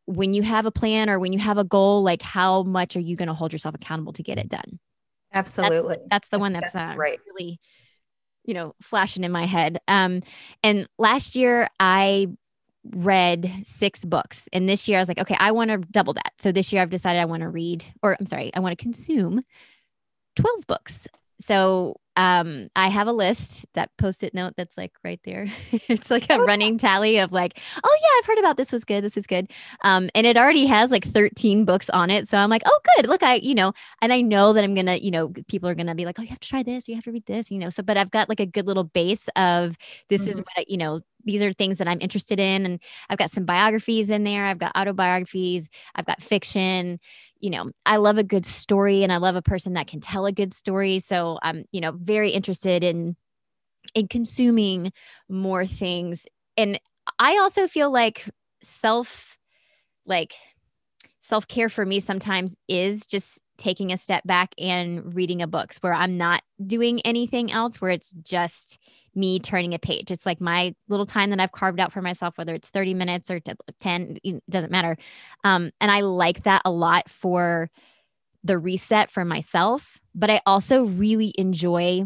when 0.06 0.34
you 0.34 0.44
have 0.44 0.66
a 0.66 0.72
plan 0.72 1.10
or 1.10 1.18
when 1.20 1.34
you 1.34 1.40
have 1.40 1.58
a 1.58 1.64
goal, 1.64 2.04
like 2.04 2.22
how 2.22 2.64
much 2.64 2.96
are 2.96 3.02
you 3.02 3.16
going 3.16 3.28
to 3.28 3.34
hold 3.34 3.52
yourself 3.52 3.74
accountable 3.74 4.14
to 4.14 4.24
get 4.24 4.38
it 4.38 4.50
done? 4.50 4.80
Absolutely. 5.34 5.98
That's 6.10 6.30
the 6.30 6.40
one 6.40 6.54
that's, 6.54 6.74
That's 6.74 6.94
uh, 6.94 6.98
right. 6.98 7.20
really, 7.26 7.60
you 8.46 8.54
know, 8.54 8.76
flashing 8.82 9.24
in 9.24 9.32
my 9.32 9.46
head. 9.46 9.80
Um, 9.88 10.22
and 10.64 10.88
last 11.00 11.36
year 11.36 11.68
I 11.80 12.28
read 12.92 13.52
six 13.64 14.06
books, 14.06 14.48
and 14.54 14.70
this 14.70 14.88
year 14.88 15.00
I 15.00 15.02
was 15.02 15.08
like, 15.08 15.20
okay, 15.20 15.36
I 15.40 15.52
want 15.52 15.72
to 15.72 15.80
double 15.80 16.14
that. 16.14 16.34
So 16.38 16.52
this 16.52 16.72
year 16.72 16.84
I've 16.84 16.92
decided 16.92 17.20
I 17.20 17.26
want 17.26 17.42
to 17.42 17.50
read, 17.50 17.84
or 18.04 18.16
I'm 18.20 18.28
sorry, 18.28 18.52
I 18.54 18.60
want 18.60 18.78
to 18.78 18.84
consume 18.84 19.44
twelve 20.36 20.68
books. 20.68 21.08
So 21.40 21.96
um, 22.18 22.70
I 22.76 22.88
have 22.90 23.08
a 23.08 23.12
list, 23.12 23.66
that 23.74 23.90
post-it 23.98 24.34
note 24.34 24.54
that's 24.58 24.78
like 24.78 24.94
right 25.04 25.20
there. 25.26 25.48
it's 25.72 26.10
like 26.10 26.30
a 26.30 26.40
running 26.42 26.78
tally 26.78 27.18
of 27.18 27.32
like, 27.32 27.60
oh 27.84 27.98
yeah, 28.02 28.08
I've 28.20 28.26
heard 28.26 28.40
about 28.40 28.58
this 28.58 28.72
was 28.72 28.86
good, 28.86 29.04
this 29.04 29.18
is 29.18 29.28
good. 29.28 29.52
Um, 29.84 30.10
and 30.16 30.26
it 30.26 30.38
already 30.38 30.66
has 30.66 30.92
like 30.92 31.06
13 31.06 31.66
books 31.66 31.90
on 31.90 32.10
it. 32.10 32.28
So 32.28 32.38
I'm 32.38 32.50
like, 32.50 32.64
oh 32.66 32.80
good, 32.96 33.08
look, 33.08 33.24
I, 33.24 33.36
you 33.36 33.56
know, 33.56 33.74
and 34.02 34.14
I 34.14 34.22
know 34.22 34.54
that 34.54 34.64
I'm 34.64 34.74
gonna, 34.76 34.96
you 34.98 35.12
know, 35.12 35.34
people 35.48 35.70
are 35.70 35.76
gonna 35.76 35.96
be 35.96 36.06
like, 36.06 36.20
oh, 36.20 36.22
you 36.24 36.30
have 36.30 36.40
to 36.40 36.50
try 36.50 36.64
this, 36.64 36.88
you 36.88 36.96
have 36.96 37.04
to 37.06 37.12
read 37.12 37.26
this, 37.26 37.52
you 37.52 37.58
know. 37.60 37.70
So, 37.70 37.84
but 37.84 37.98
I've 37.98 38.12
got 38.12 38.30
like 38.30 38.40
a 38.40 38.46
good 38.46 38.68
little 38.68 38.86
base 38.86 39.28
of 39.36 39.76
this 40.10 40.28
is 40.28 40.38
Mhm. 40.38 40.40
what 40.40 40.48
I, 40.58 40.66
you 40.68 40.78
know, 40.78 41.02
these 41.26 41.42
are 41.42 41.54
things 41.54 41.80
that 41.80 41.88
I'm 41.88 42.00
interested 42.02 42.40
in, 42.40 42.66
and 42.66 42.80
I've 43.10 43.18
got 43.18 43.32
some 43.32 43.46
biographies 43.46 44.10
in 44.12 44.24
there. 44.24 44.46
I've 44.46 44.60
got 44.60 44.72
autobiographies. 44.76 45.70
I've 45.96 46.06
got 46.06 46.22
fiction. 46.22 47.00
You 47.40 47.50
know, 47.50 47.72
I 47.86 47.98
love 47.98 48.18
a 48.18 48.24
good 48.24 48.46
story, 48.46 49.04
and 49.04 49.12
I 49.12 49.18
love 49.18 49.36
a 49.36 49.42
person 49.42 49.74
that 49.74 49.88
can 49.88 50.00
tell 50.02 50.26
a 50.26 50.32
good 50.32 50.54
story. 50.54 51.00
So 51.00 51.38
I'm, 51.42 51.66
you 51.72 51.82
know, 51.82 51.92
very 51.92 52.32
interested 52.32 52.84
in 52.84 53.16
in 53.94 54.08
consuming 54.08 54.92
more 55.30 55.66
things, 55.66 56.26
and 56.58 56.80
I 57.20 57.38
also 57.38 57.68
feel 57.68 57.92
like 57.92 58.28
self, 58.64 59.38
like 60.06 60.34
self 61.22 61.48
care 61.48 61.70
for 61.70 61.86
me 61.86 62.00
sometimes 62.00 62.56
is 62.68 63.06
just 63.08 63.40
taking 63.58 63.92
a 63.92 63.98
step 63.98 64.24
back 64.26 64.54
and 64.58 65.16
reading 65.16 65.42
a 65.42 65.48
books 65.48 65.78
where 65.78 65.94
I'm 65.94 66.18
not 66.18 66.44
doing 66.66 67.02
anything 67.02 67.52
else, 67.52 67.80
where 67.80 67.92
it's 67.92 68.12
just 68.12 68.80
me 69.16 69.40
turning 69.40 69.74
a 69.74 69.80
page. 69.80 70.12
It's 70.12 70.26
like 70.26 70.42
my 70.42 70.76
little 70.90 71.06
time 71.06 71.30
that 71.30 71.40
I've 71.40 71.52
carved 71.52 71.80
out 71.80 71.94
for 71.94 72.02
myself, 72.02 72.38
whether 72.38 72.54
it's 72.54 72.70
30 72.70 72.94
minutes 72.94 73.32
or 73.32 73.40
10, 73.80 74.18
it 74.24 74.44
doesn't 74.50 74.72
matter. 74.72 74.98
Um, 75.44 75.72
and 75.80 75.90
I 75.90 76.02
like 76.02 76.44
that 76.44 76.62
a 76.66 76.72
lot 76.72 77.10
for 77.10 77.70
the 78.44 78.58
reset 78.58 79.10
for 79.10 79.26
myself. 79.26 80.00
But 80.14 80.30
I 80.30 80.42
also 80.46 80.86
really 80.86 81.34
enjoy 81.38 82.04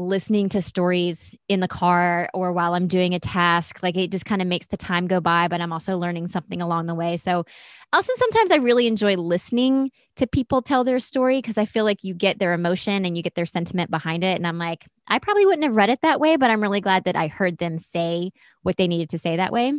listening 0.00 0.48
to 0.48 0.62
stories 0.62 1.34
in 1.48 1.60
the 1.60 1.68
car 1.68 2.28
or 2.34 2.52
while 2.52 2.74
I'm 2.74 2.86
doing 2.86 3.14
a 3.14 3.20
task. 3.20 3.82
Like 3.82 3.96
it 3.96 4.10
just 4.10 4.24
kind 4.24 4.42
of 4.42 4.48
makes 4.48 4.66
the 4.66 4.76
time 4.76 5.06
go 5.06 5.20
by, 5.20 5.48
but 5.48 5.60
I'm 5.60 5.72
also 5.72 5.98
learning 5.98 6.28
something 6.28 6.62
along 6.62 6.86
the 6.86 6.94
way. 6.94 7.16
So 7.16 7.44
also 7.92 8.12
sometimes 8.16 8.50
I 8.50 8.56
really 8.56 8.86
enjoy 8.86 9.16
listening 9.16 9.90
to 10.16 10.26
people 10.26 10.62
tell 10.62 10.84
their 10.84 11.00
story 11.00 11.38
because 11.38 11.58
I 11.58 11.66
feel 11.66 11.84
like 11.84 12.02
you 12.02 12.14
get 12.14 12.38
their 12.38 12.52
emotion 12.52 13.04
and 13.04 13.16
you 13.16 13.22
get 13.22 13.34
their 13.34 13.46
sentiment 13.46 13.90
behind 13.90 14.24
it. 14.24 14.36
And 14.36 14.46
I'm 14.46 14.58
like, 14.58 14.86
I 15.06 15.18
probably 15.18 15.44
wouldn't 15.46 15.64
have 15.64 15.76
read 15.76 15.90
it 15.90 16.00
that 16.02 16.20
way, 16.20 16.36
but 16.36 16.50
I'm 16.50 16.62
really 16.62 16.80
glad 16.80 17.04
that 17.04 17.16
I 17.16 17.28
heard 17.28 17.58
them 17.58 17.78
say 17.78 18.30
what 18.62 18.76
they 18.76 18.88
needed 18.88 19.10
to 19.10 19.18
say 19.18 19.36
that 19.36 19.52
way. 19.52 19.72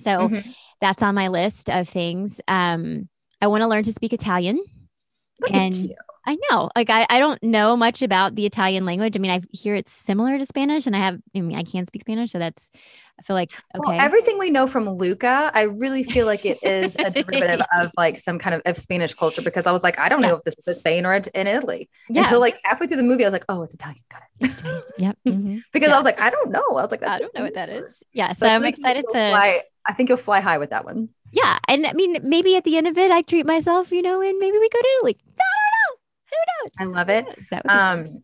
So 0.00 0.28
Mhm. 0.28 0.54
that's 0.80 1.02
on 1.02 1.14
my 1.14 1.28
list 1.28 1.70
of 1.70 1.88
things. 1.88 2.40
Um, 2.48 3.08
I 3.40 3.46
want 3.46 3.62
to 3.62 3.68
learn 3.68 3.84
to 3.84 3.92
speak 3.92 4.12
Italian. 4.12 4.62
Look 5.40 5.52
and-. 5.52 5.94
I 6.28 6.36
know. 6.50 6.70
Like 6.74 6.90
I, 6.90 7.06
I 7.08 7.20
don't 7.20 7.40
know 7.40 7.76
much 7.76 8.02
about 8.02 8.34
the 8.34 8.46
Italian 8.46 8.84
language. 8.84 9.16
I 9.16 9.20
mean, 9.20 9.30
I 9.30 9.42
hear 9.52 9.76
it's 9.76 9.92
similar 9.92 10.38
to 10.38 10.44
Spanish 10.44 10.84
and 10.88 10.96
I 10.96 10.98
have 10.98 11.20
I 11.36 11.40
mean 11.40 11.56
I 11.56 11.62
can't 11.62 11.86
speak 11.86 12.00
Spanish, 12.02 12.32
so 12.32 12.40
that's 12.40 12.68
I 13.20 13.22
feel 13.22 13.34
like 13.36 13.50
okay. 13.76 13.78
Well, 13.78 14.00
everything 14.00 14.36
we 14.36 14.50
know 14.50 14.66
from 14.66 14.88
Luca, 14.90 15.52
I 15.54 15.62
really 15.62 16.02
feel 16.02 16.26
like 16.26 16.44
it 16.44 16.58
is 16.64 16.96
a 16.98 17.10
derivative 17.22 17.64
of 17.78 17.92
like 17.96 18.18
some 18.18 18.40
kind 18.40 18.56
of, 18.56 18.62
of 18.66 18.76
Spanish 18.76 19.14
culture 19.14 19.40
because 19.40 19.66
I 19.68 19.70
was 19.72 19.84
like, 19.84 20.00
I 20.00 20.08
don't 20.08 20.20
Yeah. 20.20 20.30
know 20.30 20.34
if 20.38 20.42
this 20.42 20.56
is 20.58 20.66
in 20.66 20.74
Spain 20.74 21.06
or 21.06 21.14
it's 21.14 21.28
in 21.28 21.46
Italy. 21.46 21.88
yeah. 22.10 22.22
Until 22.22 22.40
like 22.40 22.56
halfway 22.64 22.88
through 22.88 22.96
the 22.96 23.02
movie, 23.04 23.22
I 23.24 23.28
was 23.28 23.32
like, 23.32 23.44
oh, 23.48 23.62
it's 23.62 23.74
Italian. 23.74 24.02
Got 24.10 24.22
it. 24.22 24.46
it's 24.46 24.54
Italian. 24.56 24.82
Yep. 24.98 25.18
mhm. 25.28 25.62
Because 25.72 25.88
Yeah. 25.90 25.94
I 25.94 25.98
was 25.98 26.04
like, 26.04 26.20
I 26.20 26.30
don't 26.30 26.50
know. 26.50 26.64
I 26.70 26.82
was 26.82 26.90
like, 26.90 27.04
I 27.06 27.20
don't 27.20 27.34
know 27.36 27.42
what 27.44 27.54
that 27.54 27.68
is. 27.68 28.02
Yeah. 28.12 28.32
So 28.32 28.48
I 28.48 28.54
I'm 28.56 28.64
excited 28.64 29.04
to 29.12 29.12
Fly, 29.12 29.62
I 29.86 29.92
think 29.92 30.08
you'll 30.08 30.18
fly 30.18 30.40
high 30.40 30.58
with 30.58 30.70
that 30.70 30.84
one. 30.84 31.10
Yeah. 31.36 31.58
And 31.68 31.86
I 31.86 31.92
mean 31.92 32.18
maybe 32.22 32.56
at 32.56 32.64
the 32.64 32.76
end 32.76 32.86
of 32.88 32.96
it 32.98 33.10
I 33.10 33.22
treat 33.22 33.46
myself, 33.46 33.92
you 33.92 34.02
know, 34.02 34.20
and 34.20 34.38
maybe 34.38 34.58
we 34.58 34.68
go 34.68 34.80
to 34.80 34.88
Italy. 35.00 35.16
I 35.38 35.44
don't 35.52 35.74
know. 35.76 35.96
Who 36.30 36.36
knows? 36.48 36.72
I 36.80 36.84
love 36.98 37.08
it. 37.10 37.24
That 37.50 37.64
would 37.64 37.70
be. 37.70 38.14
Um, 38.14 38.22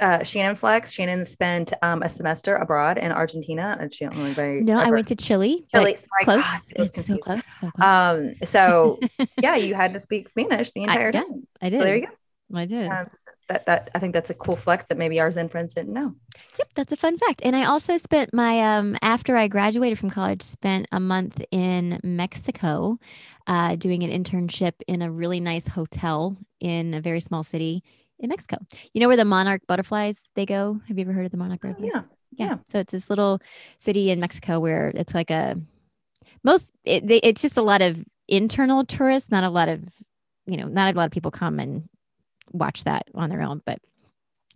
uh, 0.00 0.22
Shannon 0.22 0.54
Flex. 0.54 0.92
Shannon 0.92 1.24
spent 1.24 1.72
um, 1.82 2.02
a 2.02 2.08
semester 2.08 2.56
abroad 2.56 2.98
in 2.98 3.10
Argentina, 3.10 3.74
and 3.80 3.92
she 3.92 4.04
know 4.04 4.10
anybody. 4.22 4.60
No, 4.60 4.76
I 4.78 4.90
went 4.90 5.08
to 5.08 5.16
Chile. 5.16 5.64
Chile. 5.74 5.96
Sorry, 5.96 6.24
Close. 6.24 6.42
God, 6.42 6.60
It's 6.76 7.06
so 7.06 7.16
close. 7.16 7.40
So 7.58 7.70
close. 7.70 7.86
Um, 7.86 8.34
so 8.44 9.00
yeah, 9.40 9.56
you 9.56 9.74
had 9.74 9.94
to 9.94 9.98
speak 10.00 10.28
Spanish 10.28 10.72
the 10.72 10.82
I- 10.82 10.84
entire 10.84 11.10
yeah, 11.14 11.22
time. 11.22 11.46
I 11.62 11.70
did. 11.70 11.80
So 11.80 11.84
there 11.84 11.96
you 11.96 12.06
go. 12.06 12.12
I 12.60 12.66
did. 12.66 12.88
Um, 12.88 13.06
that 13.48 13.66
that 13.66 13.90
I 13.94 13.98
think 13.98 14.12
that's 14.12 14.30
a 14.30 14.34
cool 14.34 14.56
flex 14.56 14.86
that 14.86 14.98
maybe 14.98 15.20
our 15.20 15.30
Zen 15.30 15.48
friends 15.48 15.74
didn't 15.74 15.92
know. 15.92 16.14
Yep, 16.58 16.68
that's 16.74 16.92
a 16.92 16.96
fun 16.96 17.18
fact. 17.18 17.40
And 17.44 17.56
I 17.56 17.64
also 17.64 17.98
spent 17.98 18.32
my 18.32 18.76
um 18.76 18.96
after 19.02 19.36
I 19.36 19.48
graduated 19.48 19.98
from 19.98 20.10
college, 20.10 20.42
spent 20.42 20.86
a 20.92 21.00
month 21.00 21.42
in 21.50 21.98
Mexico, 22.02 22.98
uh, 23.46 23.76
doing 23.76 24.02
an 24.02 24.10
internship 24.10 24.72
in 24.86 25.02
a 25.02 25.10
really 25.10 25.40
nice 25.40 25.66
hotel 25.66 26.36
in 26.60 26.94
a 26.94 27.00
very 27.00 27.20
small 27.20 27.42
city 27.42 27.82
in 28.18 28.28
Mexico. 28.28 28.56
You 28.94 29.00
know 29.00 29.08
where 29.08 29.16
the 29.16 29.24
monarch 29.24 29.62
butterflies 29.66 30.18
they 30.34 30.46
go? 30.46 30.80
Have 30.88 30.98
you 30.98 31.04
ever 31.04 31.12
heard 31.12 31.26
of 31.26 31.32
the 31.32 31.38
monarch 31.38 31.60
butterflies? 31.60 31.90
Yeah, 31.92 32.02
yeah. 32.32 32.46
yeah. 32.46 32.56
So 32.68 32.78
it's 32.78 32.92
this 32.92 33.10
little 33.10 33.40
city 33.78 34.10
in 34.10 34.20
Mexico 34.20 34.60
where 34.60 34.92
it's 34.94 35.14
like 35.14 35.30
a 35.30 35.56
most 36.44 36.72
it, 36.84 37.06
they, 37.06 37.18
it's 37.18 37.42
just 37.42 37.56
a 37.56 37.62
lot 37.62 37.82
of 37.82 38.04
internal 38.28 38.84
tourists, 38.84 39.30
not 39.30 39.44
a 39.44 39.50
lot 39.50 39.68
of 39.68 39.82
you 40.46 40.56
know, 40.56 40.66
not 40.66 40.92
a 40.92 40.96
lot 40.96 41.06
of 41.06 41.12
people 41.12 41.30
come 41.30 41.60
and 41.60 41.88
watch 42.52 42.84
that 42.84 43.06
on 43.14 43.30
their 43.30 43.42
own, 43.42 43.62
but 43.64 43.80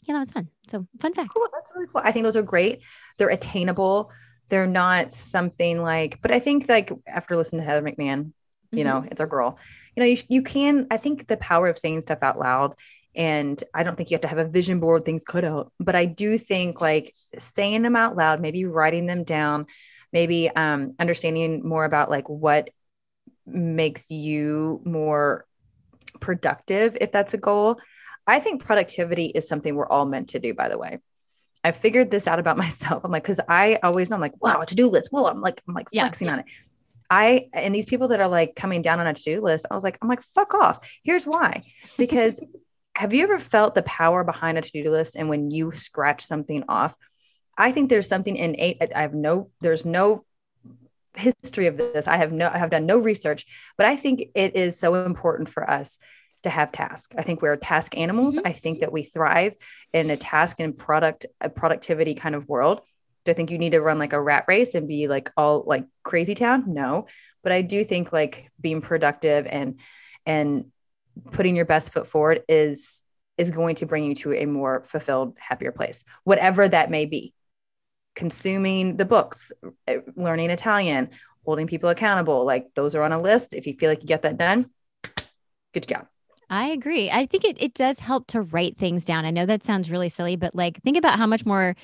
yeah, 0.02 0.14
that 0.14 0.20
was 0.20 0.32
fun. 0.32 0.48
So 0.68 0.87
fun 1.00 1.12
That's 1.14 1.26
fact. 1.26 1.35
cool. 1.35 1.48
That's 1.52 1.70
really 1.74 1.88
cool. 1.92 2.02
I 2.04 2.12
think 2.12 2.24
those 2.24 2.37
are 2.37 2.42
great. 2.42 2.82
They're 3.18 3.28
attainable. 3.28 4.11
They're 4.48 4.66
not 4.66 5.12
something 5.12 5.82
like, 5.82 6.20
but 6.22 6.32
I 6.32 6.38
think 6.38 6.68
like 6.68 6.92
after 7.06 7.37
listening 7.37 7.62
to 7.62 7.66
Heather 7.66 7.82
McMahan, 7.82 8.32
you 8.70 8.85
know, 8.85 9.04
it's 9.11 9.20
our 9.20 9.26
girl. 9.26 9.59
You 9.96 10.02
know, 10.02 10.09
you, 10.09 10.18
you 10.28 10.42
can, 10.42 10.87
I 10.90 10.96
think 10.98 11.26
the 11.26 11.37
power 11.37 11.68
of 11.68 11.78
saying 11.78 12.02
stuff 12.02 12.18
out 12.22 12.38
loud. 12.38 12.74
And 13.14 13.62
I 13.72 13.82
don't 13.82 13.96
think 13.96 14.11
you 14.11 14.14
have 14.14 14.22
to 14.22 14.28
have 14.28 14.38
a 14.38 14.46
vision 14.46 14.78
board, 14.78 15.02
things 15.02 15.24
cut 15.24 15.42
out, 15.42 15.72
but 15.80 15.96
I 15.96 16.04
do 16.04 16.37
think 16.37 16.82
like 16.82 17.14
saying 17.38 17.82
them 17.82 17.96
out 17.96 18.14
loud, 18.14 18.42
maybe 18.42 18.66
writing 18.66 19.06
them 19.06 19.24
down, 19.24 19.66
maybe 20.12 20.50
um, 20.50 20.94
understanding 21.00 21.66
more 21.66 21.87
about 21.87 22.11
like 22.11 22.28
what 22.28 22.68
makes 23.46 24.11
you 24.11 24.82
more 24.85 25.46
productive, 26.20 26.96
if 27.00 27.12
that's 27.12 27.35
a 27.35 27.38
goal. 27.38 27.79
I 28.26 28.40
think 28.40 28.64
productivity 28.64 29.26
is 29.26 29.48
something 29.48 29.74
we're 29.74 29.88
all 29.88 30.07
meant 30.07 30.31
to 30.31 30.38
do, 30.38 30.55
by 30.55 30.68
the 30.68 30.79
way. 30.79 30.98
I 31.62 31.72
figured 31.72 32.11
this 32.11 32.26
out 32.26 32.38
about 32.38 32.57
myself. 32.66 33.05
I'm 33.05 33.11
like, 33.11 33.22
because 33.22 33.40
I 33.48 33.79
always 33.83 34.11
know 34.11 34.16
I'm 34.16 34.20
like, 34.20 34.40
wow, 34.42 34.62
to-do 34.62 34.88
list. 34.88 35.09
Whoa, 35.11 35.26
I'm 35.26 35.40
like, 35.40 35.62
I'm 35.66 35.74
like 35.74 35.88
Yeah, 35.92 36.05
flexing 36.05 36.29
on 36.29 36.40
it. 36.40 36.46
I 37.09 37.48
and 37.52 37.74
these 37.74 37.87
people 37.87 38.09
that 38.09 38.20
are 38.20 38.29
like 38.29 38.57
coming 38.57 38.83
down 38.83 38.98
on 39.00 39.07
a 39.07 39.14
to-do 39.14 39.40
list, 39.40 39.66
I 39.70 39.74
was 39.74 39.85
like, 39.85 39.96
I'm 40.02 40.09
like, 40.09 40.22
fuck 40.22 40.55
off. 40.55 40.81
Here's 41.05 41.26
why. 41.26 41.62
Because 41.96 42.40
have 42.96 43.14
you 43.14 43.22
ever 43.22 43.38
felt 43.38 43.74
the 43.74 43.83
power 43.83 44.24
behind 44.24 44.59
a 44.59 44.61
to-do 44.61 44.90
list 44.90 45.16
and 45.16 45.29
when 45.29 45.50
you 45.50 45.72
scratch 45.72 46.24
something 46.24 46.64
off? 46.68 46.94
I 47.57 47.72
think 47.72 47.88
there's 47.88 48.09
something 48.09 48.37
innate. 48.37 48.83
I 48.94 49.00
have 49.00 49.14
no, 49.14 49.50
there's 49.61 49.87
no 49.87 50.25
history 51.16 51.66
of 51.66 51.76
this. 51.76 52.07
I 52.07 52.16
have 52.16 52.33
no, 52.33 52.50
I 52.52 52.59
have 52.59 52.70
done 52.70 52.87
no 52.87 52.98
research, 52.98 53.46
but 53.76 53.87
I 53.87 53.96
think 53.96 54.22
it 54.35 54.57
is 54.57 54.79
so 54.79 54.94
important 54.94 55.48
for 55.48 55.68
us 55.68 55.98
to 56.42 56.50
have 56.50 56.72
tasks. 56.72 57.14
I 57.18 57.22
think 57.22 57.42
we're 57.42 57.57
task 57.57 57.96
animals. 57.96 58.37
Mhm. 58.37 58.42
I 58.44 58.52
think 58.52 58.81
that 58.81 58.92
we 58.92 59.02
thrive 59.02 59.55
in 59.92 60.11
a 60.11 60.16
task 60.16 60.61
and 60.61 60.76
product, 60.76 61.26
a 61.40 61.48
productivity 61.48 62.14
kind 62.14 62.35
of 62.35 62.48
world. 62.48 62.83
Do 63.24 63.33
I 63.33 63.35
think 63.35 63.50
you 63.50 63.59
need 63.59 63.70
to 63.70 63.81
run 63.81 63.98
like 63.98 64.12
a 64.12 64.22
rat 64.22 64.44
race 64.46 64.74
and 64.74 64.87
be 64.87 65.09
like 65.09 65.31
all 65.37 65.64
like 65.66 65.85
crazy 66.05 66.35
town? 66.35 66.64
No, 66.68 67.07
but 67.42 67.52
I 67.52 67.62
do 67.62 67.83
think 67.85 68.12
like 68.12 68.50
being 68.61 68.81
productive 68.81 69.46
and 69.46 69.81
and 70.24 70.70
putting 71.33 71.57
your 71.57 71.64
best 71.64 71.92
foot 71.92 72.07
forward 72.07 72.42
is 72.48 73.02
is 73.38 73.50
going 73.50 73.76
to 73.76 73.87
bring 73.87 74.05
you 74.05 74.14
to 74.14 74.33
a 74.33 74.46
more 74.46 74.83
fulfilled, 74.85 75.37
happier 75.38 75.72
place, 75.72 76.05
whatever 76.24 76.66
that 76.68 76.90
may 76.90 77.07
be. 77.07 77.35
Consuming 78.16 78.96
the 78.96 79.05
books, 79.05 79.52
uh, 79.87 79.94
learning 80.16 80.50
Italian, 80.50 81.11
holding 81.44 81.68
people 81.68 81.88
accountable, 81.90 82.44
like 82.44 82.66
those 82.74 82.96
are 82.96 83.02
on 83.02 83.12
a 83.12 83.20
list. 83.20 83.55
If 83.55 83.66
you 83.66 83.74
feel 83.74 83.88
like 83.88 84.02
you 84.02 84.09
get 84.09 84.22
that 84.22 84.37
done, 84.37 84.68
good 85.72 85.87
job. 85.87 86.07
I 86.48 86.68
agree. 86.68 87.11
I 87.11 87.26
think 87.26 87.44
it, 87.44 87.57
it 87.61 87.74
does 87.74 87.98
help 87.98 88.26
to 88.29 88.42
write 88.42 88.79
things 88.79 89.05
down. 89.05 89.24
I 89.24 89.31
know 89.31 89.46
that 89.46 89.64
sounds 89.64 89.90
really 89.90 90.09
silly, 90.09 90.37
but 90.37 90.55
like 90.55 90.83
think 90.83 90.96
about 90.96 91.18
how 91.18 91.26
much 91.26 91.46
more 91.46 91.74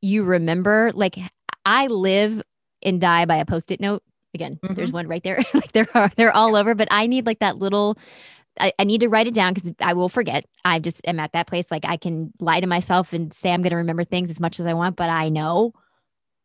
you 0.00 0.24
remember. 0.24 0.90
Like 0.94 1.18
I 1.64 1.86
live 1.86 2.42
and 2.82 3.00
die 3.00 3.24
by 3.26 3.36
a 3.36 3.44
post-it 3.44 3.80
note. 3.80 4.02
Again, 4.34 4.58
there's 4.62 4.92
one 4.92 5.08
right 5.08 5.22
there. 5.22 5.42
like 5.54 5.72
there 5.72 5.88
are 5.94 6.10
they're 6.16 6.34
all 6.34 6.56
over, 6.56 6.74
but 6.74 6.88
I 6.90 7.06
need 7.06 7.26
like 7.26 7.40
that 7.40 7.58
little 7.58 7.98
I, 8.60 8.72
I 8.78 8.84
need 8.84 9.00
to 9.00 9.08
write 9.08 9.26
it 9.26 9.34
down 9.34 9.54
because 9.54 9.72
I 9.80 9.94
will 9.94 10.08
forget. 10.08 10.44
I 10.64 10.78
just 10.78 11.00
am 11.06 11.18
at 11.20 11.32
that 11.32 11.46
place. 11.46 11.70
Like 11.70 11.84
I 11.84 11.96
can 11.96 12.32
lie 12.40 12.60
to 12.60 12.66
myself 12.66 13.12
and 13.12 13.32
say 13.32 13.52
I'm 13.52 13.62
gonna 13.62 13.76
remember 13.76 14.04
things 14.04 14.30
as 14.30 14.40
much 14.40 14.60
as 14.60 14.66
I 14.66 14.74
want, 14.74 14.96
but 14.96 15.10
I 15.10 15.28
know 15.28 15.72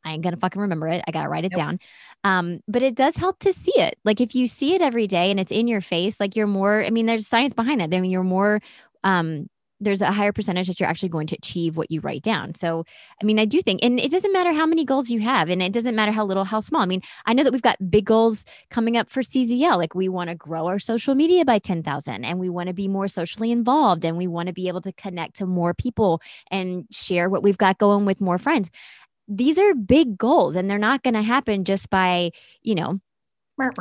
I 0.06 0.14
ain't 0.14 0.24
gonna 0.24 0.38
fucking 0.38 0.62
remember 0.62 0.88
it. 0.88 1.04
I 1.08 1.12
gotta 1.12 1.30
write 1.30 1.46
it 1.46 1.52
Nope. 1.52 1.60
down. 1.60 1.80
Um, 2.24 2.62
but 2.68 2.82
it 2.82 2.96
does 2.96 3.18
help 3.18 3.40
to 3.40 3.54
see 3.54 3.74
it. 3.76 3.98
Like 4.06 4.22
if 4.22 4.36
you 4.36 4.48
see 4.48 4.74
it 4.76 4.82
every 4.82 5.08
day 5.08 5.32
and 5.32 5.40
it's 5.40 5.52
in 5.52 5.68
your 5.68 5.82
face, 5.82 6.20
like 6.20 6.36
you're 6.36 6.48
more, 6.48 6.84
I 6.84 6.90
mean, 6.90 7.06
there's 7.06 7.28
science 7.28 7.54
behind 7.54 7.82
that. 7.82 7.94
I 7.94 8.02
mean, 8.02 8.12
you're 8.12 8.24
more 8.24 8.62
um 9.04 9.50
there's 9.80 10.02
a 10.02 10.12
higher 10.12 10.32
percentage 10.32 10.68
that 10.68 10.80
you're 10.80 10.90
actually 10.90 11.10
going 11.10 11.28
to 11.28 11.36
achieve 11.36 11.78
what 11.78 11.92
you 11.92 12.02
write 12.02 12.24
down. 12.24 12.56
So, 12.56 12.84
I 13.22 13.26
mean, 13.26 13.40
I 13.40 13.46
do 13.46 13.62
think, 13.62 13.84
and 13.84 14.00
it 14.00 14.12
doesn't 14.12 14.34
matter 14.34 14.52
how 14.52 14.66
many 14.66 14.84
goals 14.84 15.10
you 15.10 15.20
have, 15.20 15.50
and 15.50 15.62
it 15.62 15.72
doesn't 15.72 15.96
matter 15.96 16.12
how 16.12 16.26
little, 16.26 16.44
how 16.44 16.60
small. 16.60 16.82
I 16.82 16.86
mean, 16.86 17.02
I 17.26 17.34
know 17.34 17.44
that 17.44 17.52
we've 17.54 17.62
got 17.62 17.90
big 17.90 18.06
goals 18.06 18.46
coming 18.70 18.98
up 18.98 19.10
for 19.10 19.22
CZL. 19.22 19.78
Like, 19.78 19.94
we 19.94 20.10
want 20.10 20.30
to 20.30 20.36
grow 20.36 20.68
our 20.68 20.80
social 20.80 21.16
media 21.16 21.46
by 21.46 21.60
10,000, 21.60 22.26
and 22.26 22.40
we 22.40 22.50
want 22.50 22.68
to 22.68 22.74
be 22.74 22.88
more 22.88 23.08
socially 23.08 23.52
involved, 23.52 24.04
and 24.04 24.18
we 24.18 24.28
want 24.28 24.48
to 24.48 24.54
be 24.54 24.68
able 24.68 24.82
to 24.82 24.94
connect 24.94 25.36
to 25.38 25.46
more 25.46 25.74
people 25.74 26.22
and 26.50 26.86
share 26.92 27.30
what 27.30 27.44
we've 27.44 27.58
got 27.58 27.78
going 27.78 28.06
with 28.06 28.20
more 28.20 28.38
friends. 28.38 28.72
These 29.28 29.60
are 29.60 29.76
big 29.76 30.18
goals, 30.18 30.56
and 30.56 30.70
they're 30.70 30.78
not 30.78 31.04
going 31.04 31.14
to 31.14 31.22
happen 31.22 31.66
just 31.66 31.90
by, 31.90 32.32
you 32.64 32.76
know, 32.76 33.00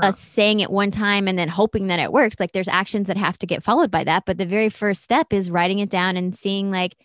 us 0.03 0.19
saying 0.19 0.61
it 0.61 0.71
one 0.71 0.91
time 0.91 1.29
and 1.29 1.39
then 1.39 1.49
hoping 1.49 1.89
that 1.89 2.01
it 2.01 2.13
works. 2.13 2.37
Like 2.39 2.53
there's 2.53 2.69
actions 2.69 3.09
that 3.09 3.17
have 3.17 3.39
to 3.39 3.47
get 3.47 3.63
followed 3.63 3.91
by 3.91 4.05
that. 4.05 4.25
But 4.27 4.39
the 4.39 4.47
very 4.47 4.69
first 4.69 5.03
step 5.03 5.33
is 5.33 5.51
writing 5.51 5.79
it 5.81 5.91
down 5.91 6.17
and 6.17 6.35
seeing, 6.35 6.71
like, 6.71 6.97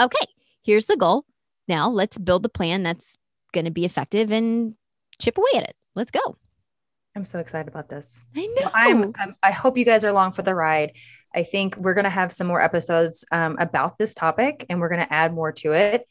okay, 0.00 0.26
here's 0.62 0.86
the 0.86 0.96
goal. 0.96 1.24
Now 1.68 1.88
let's 1.88 2.18
build 2.18 2.42
the 2.42 2.48
plan 2.48 2.82
that's 2.82 3.16
going 3.52 3.64
to 3.64 3.70
be 3.70 3.84
effective 3.84 4.30
and 4.30 4.74
chip 5.20 5.38
away 5.38 5.50
at 5.56 5.64
it. 5.64 5.76
Let's 5.94 6.10
go. 6.10 6.36
I'm 7.16 7.24
so 7.24 7.38
excited 7.38 7.68
about 7.68 7.88
this. 7.88 8.22
I 8.36 8.46
know. 8.46 8.70
I'm, 8.74 9.12
I'm 9.16 9.36
I 9.42 9.50
hope 9.50 9.78
you 9.78 9.86
guys 9.86 10.04
are 10.04 10.10
along 10.10 10.32
for 10.32 10.42
the 10.42 10.54
ride. 10.54 10.92
I 11.34 11.44
think 11.44 11.74
we're 11.76 11.94
gonna 11.94 12.10
have 12.10 12.30
some 12.30 12.46
more 12.46 12.60
episodes 12.60 13.24
um, 13.32 13.56
about 13.58 13.96
this 13.96 14.14
topic, 14.14 14.66
and 14.68 14.80
we're 14.80 14.90
gonna 14.90 15.06
add 15.08 15.32
more 15.32 15.52
to 15.52 15.72
it 15.72 16.06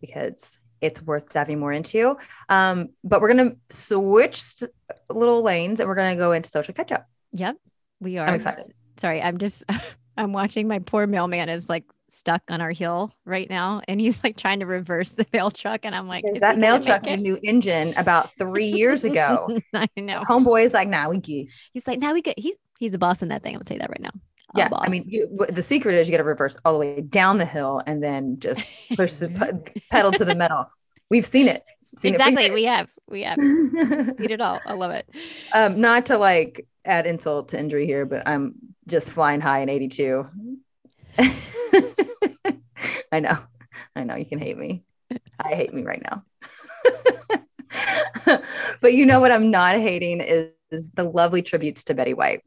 because 0.00 0.58
it's 0.80 1.02
worth 1.02 1.32
diving 1.32 1.58
more 1.58 1.72
into. 1.72 2.16
Um, 2.48 2.90
but 3.04 3.20
we're 3.20 3.28
gonna 3.28 3.56
switch 3.70 4.62
little 5.08 5.42
lanes, 5.42 5.80
and 5.80 5.88
we're 5.88 5.94
gonna 5.94 6.16
go 6.16 6.32
into 6.32 6.48
social 6.48 6.74
catch 6.74 6.92
up. 6.92 7.06
Yep. 7.32 7.56
We 8.00 8.18
are. 8.18 8.28
I'm 8.28 8.34
excited. 8.34 8.64
Sorry. 8.96 9.20
I'm 9.22 9.38
just, 9.38 9.64
I'm 10.16 10.32
watching 10.32 10.68
my 10.68 10.78
poor 10.80 11.06
mailman 11.06 11.48
is 11.48 11.68
like 11.68 11.84
stuck 12.10 12.42
on 12.48 12.60
our 12.60 12.72
hill 12.72 13.12
right 13.24 13.48
now. 13.48 13.80
And 13.86 14.00
he's 14.00 14.22
like 14.24 14.36
trying 14.36 14.60
to 14.60 14.66
reverse 14.66 15.10
the 15.10 15.26
mail 15.32 15.50
truck. 15.50 15.84
And 15.84 15.94
I'm 15.94 16.08
like, 16.08 16.24
"Is 16.26 16.40
that 16.40 16.58
mail 16.58 16.80
truck 16.80 17.06
a 17.06 17.16
new 17.16 17.38
engine 17.42 17.94
about 17.96 18.30
three 18.38 18.66
years 18.66 19.04
ago. 19.04 19.48
I 19.74 19.88
know. 19.96 20.20
Homeboy's 20.22 20.74
like, 20.74 20.88
nah, 20.88 21.08
we. 21.08 21.20
He's 21.72 21.86
like, 21.86 22.00
now 22.00 22.12
we 22.12 22.22
get, 22.22 22.38
he's, 22.38 22.56
he's 22.78 22.92
the 22.92 22.98
boss 22.98 23.22
in 23.22 23.28
that 23.28 23.42
thing. 23.42 23.54
I'm 23.54 23.58
gonna 23.58 23.64
tell 23.64 23.76
you 23.76 23.80
that 23.80 23.90
right 23.90 24.00
now. 24.00 24.10
Yeah, 24.54 24.68
I 24.72 24.88
mean, 24.88 25.04
you, 25.06 25.28
the 25.50 25.62
secret 25.62 25.94
is 25.94 26.08
you 26.08 26.12
got 26.12 26.18
to 26.18 26.24
reverse 26.24 26.56
all 26.64 26.72
the 26.72 26.78
way 26.78 27.02
down 27.02 27.36
the 27.36 27.44
hill 27.44 27.82
and 27.86 28.02
then 28.02 28.38
just 28.38 28.66
push 28.96 29.14
the 29.14 29.28
pe- 29.74 29.82
pedal 29.90 30.10
to 30.12 30.24
the 30.24 30.34
metal. 30.34 30.66
We've 31.10 31.24
seen 31.24 31.48
it. 31.48 31.64
Seen 31.96 32.14
exactly. 32.14 32.48
for 32.48 32.54
We 32.54 32.64
have, 32.64 32.90
we 33.08 33.22
have 33.24 33.38
seen 33.38 34.14
it 34.18 34.40
all. 34.40 34.60
I 34.66 34.72
love 34.72 34.90
it. 34.92 35.08
um, 35.52 35.80
not 35.80 36.06
to 36.06 36.16
like 36.16 36.66
add 36.84 37.06
insult 37.06 37.50
to 37.50 37.58
injury 37.58 37.86
here, 37.86 38.06
but 38.06 38.26
I'm 38.26 38.54
just 38.86 39.12
flying 39.12 39.40
high 39.40 39.60
in 39.60 39.68
82. 39.68 40.26
I 43.12 43.20
know. 43.20 43.36
I 43.94 44.04
know 44.04 44.16
you 44.16 44.26
can 44.26 44.38
hate 44.38 44.56
me. 44.56 44.84
I 45.38 45.54
hate 45.54 45.74
me 45.74 45.82
right 45.82 46.02
now. 46.02 46.24
but 48.80 48.92
you 48.92 49.04
know 49.04 49.20
what 49.20 49.32
I'm 49.32 49.50
not 49.50 49.76
hating 49.76 50.20
is, 50.20 50.50
is 50.70 50.90
the 50.90 51.04
lovely 51.04 51.42
tributes 51.42 51.84
to 51.84 51.94
Betty 51.94 52.14
White. 52.14 52.42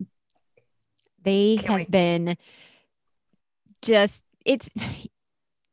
They 1.24 1.58
Can't 1.58 1.68
have 1.68 1.76
wait. 1.78 1.92
been 1.92 2.38
just, 3.82 4.24
it's, 4.46 4.70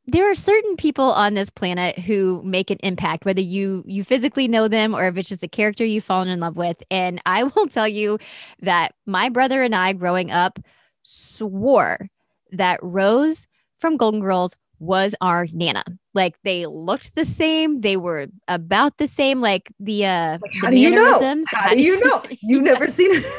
there 0.08 0.30
are 0.30 0.34
certain 0.34 0.76
people 0.76 1.04
on 1.12 1.34
this 1.34 1.50
planet 1.50 1.98
who 1.98 2.42
make 2.42 2.70
an 2.70 2.78
impact 2.82 3.26
whether 3.26 3.42
you 3.42 3.84
you 3.86 4.02
physically 4.02 4.48
know 4.48 4.66
them 4.66 4.94
or 4.94 5.06
if 5.06 5.18
it's 5.18 5.28
just 5.28 5.42
a 5.42 5.48
character 5.48 5.84
you've 5.84 6.02
fallen 6.02 6.28
in 6.28 6.40
love 6.40 6.56
with 6.56 6.82
and 6.90 7.20
i 7.26 7.42
will 7.44 7.66
tell 7.70 7.86
you 7.86 8.18
that 8.62 8.94
my 9.04 9.28
brother 9.28 9.62
and 9.62 9.74
i 9.74 9.92
growing 9.92 10.30
up 10.30 10.58
swore 11.02 12.08
that 12.52 12.80
rose 12.82 13.46
from 13.78 13.98
golden 13.98 14.20
girls 14.20 14.56
was 14.80 15.14
our 15.20 15.46
nana 15.52 15.84
like 16.14 16.36
they 16.42 16.64
looked 16.64 17.14
the 17.14 17.26
same 17.26 17.82
they 17.82 17.96
were 17.96 18.28
about 18.48 18.96
the 18.96 19.08
same 19.08 19.40
like 19.40 19.70
the 19.78 20.06
uh 20.06 20.38
Like, 20.40 20.52
the 20.52 20.58
how 20.60 20.70
do 20.70 20.78
you 20.78 20.90
know? 20.90 21.42
How 21.48 21.74
do 21.74 21.82
you 21.82 22.00
know? 22.00 22.22
You've 22.42 22.62
never 22.62 22.88
seen 22.88 23.22
her. 23.22 23.30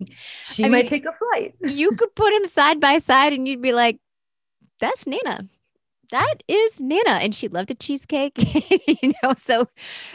She 0.46 0.64
I 0.64 0.68
might 0.68 0.78
mean, 0.78 0.86
take 0.88 1.04
a 1.06 1.12
flight. 1.12 1.54
you 1.60 1.90
could 1.96 2.14
put 2.14 2.30
them 2.30 2.44
side 2.46 2.80
by 2.80 2.98
side 2.98 3.32
and 3.32 3.46
you'd 3.46 3.62
be 3.62 3.72
like 3.72 3.98
that's 4.80 5.06
nana 5.06 5.48
that 6.10 6.42
is 6.48 6.80
Nana, 6.80 7.20
and 7.22 7.32
she 7.32 7.46
loved 7.46 7.70
a 7.70 7.74
cheesecake. 7.76 8.32
you 9.02 9.12
know, 9.22 9.32
so 9.36 9.60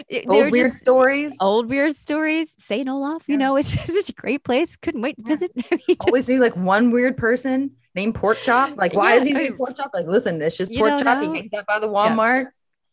eh, 0.10 0.24
they 0.28 0.44
Old 0.44 0.52
weird 0.52 0.72
just 0.72 0.80
stories. 0.82 1.38
old 1.40 1.70
weird 1.70 1.96
stories. 1.96 2.50
St. 2.60 2.90
Olaf, 2.90 3.24
you 3.28 3.38
know, 3.38 3.56
it's 3.56 3.70
such 3.70 4.10
a 4.10 4.14
great 4.14 4.44
place. 4.44 4.76
Couldn't 4.76 5.02
wait 5.02 5.16
to 5.18 5.24
Yeah. 5.26 5.36
visit. 5.38 5.52
I 5.56 5.62
mean, 5.72 5.80
oh, 5.92 5.96
Always 6.08 6.26
just- 6.28 6.40
like 6.40 6.56
one 6.58 6.92
weird 6.92 7.16
person 7.16 7.72
named 7.96 8.16
Pork 8.16 8.40
Chop. 8.42 8.76
Like, 8.76 8.94
why 8.94 9.14
Yeah, 9.14 9.20
does 9.20 9.28
he 9.28 9.34
I 9.36 9.38
name 9.38 9.44
mean, 9.52 9.58
Pork 9.58 9.78
Chop? 9.78 9.92
Like, 9.94 10.06
listen, 10.06 10.42
it's 10.42 10.58
just 10.58 10.74
Pork 10.74 11.00
Chop. 11.02 11.22
know. 11.22 11.32
He 11.32 11.40
hangs 11.40 11.54
out 11.54 11.66
by 11.66 11.80
the 11.80 11.88
Walmart. 11.88 12.48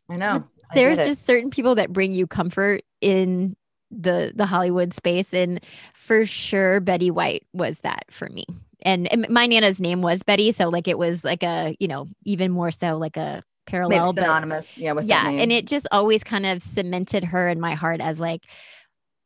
I 0.08 0.16
know. 0.16 0.44
There's 0.72 0.98
just 0.98 1.26
certain 1.26 1.50
people 1.50 1.74
that 1.74 1.92
bring 1.92 2.12
you 2.12 2.28
comfort 2.28 2.82
in 3.00 3.56
the 3.92 4.32
the 4.34 4.46
Hollywood 4.46 4.94
space, 4.94 5.32
and 5.34 5.60
for 5.94 6.26
sure, 6.26 6.80
Betty 6.80 7.10
White 7.10 7.46
was 7.52 7.80
that 7.80 8.04
for 8.10 8.28
me. 8.28 8.46
And, 8.84 9.10
and 9.12 9.28
my 9.28 9.46
nana's 9.46 9.80
name 9.80 10.02
was 10.02 10.24
Betty, 10.24 10.50
so 10.50 10.68
like 10.68 10.88
it 10.88 10.98
was 10.98 11.22
like 11.22 11.42
a 11.44 11.76
you 11.78 11.86
know 11.88 12.08
even 12.24 12.50
more 12.50 12.70
so 12.70 12.96
like 12.98 13.16
a 13.16 13.44
parallel. 13.66 14.12
But 14.12 14.22
synonymous. 14.22 14.76
Yeah, 14.76 14.92
with 14.92 15.06
yeah, 15.06 15.22
name. 15.24 15.38
and 15.40 15.52
it 15.52 15.66
just 15.68 15.86
always 15.92 16.24
kind 16.24 16.46
of 16.46 16.62
cemented 16.62 17.22
her 17.24 17.48
in 17.48 17.60
my 17.60 17.74
heart 17.74 18.00
as 18.00 18.18
like 18.18 18.42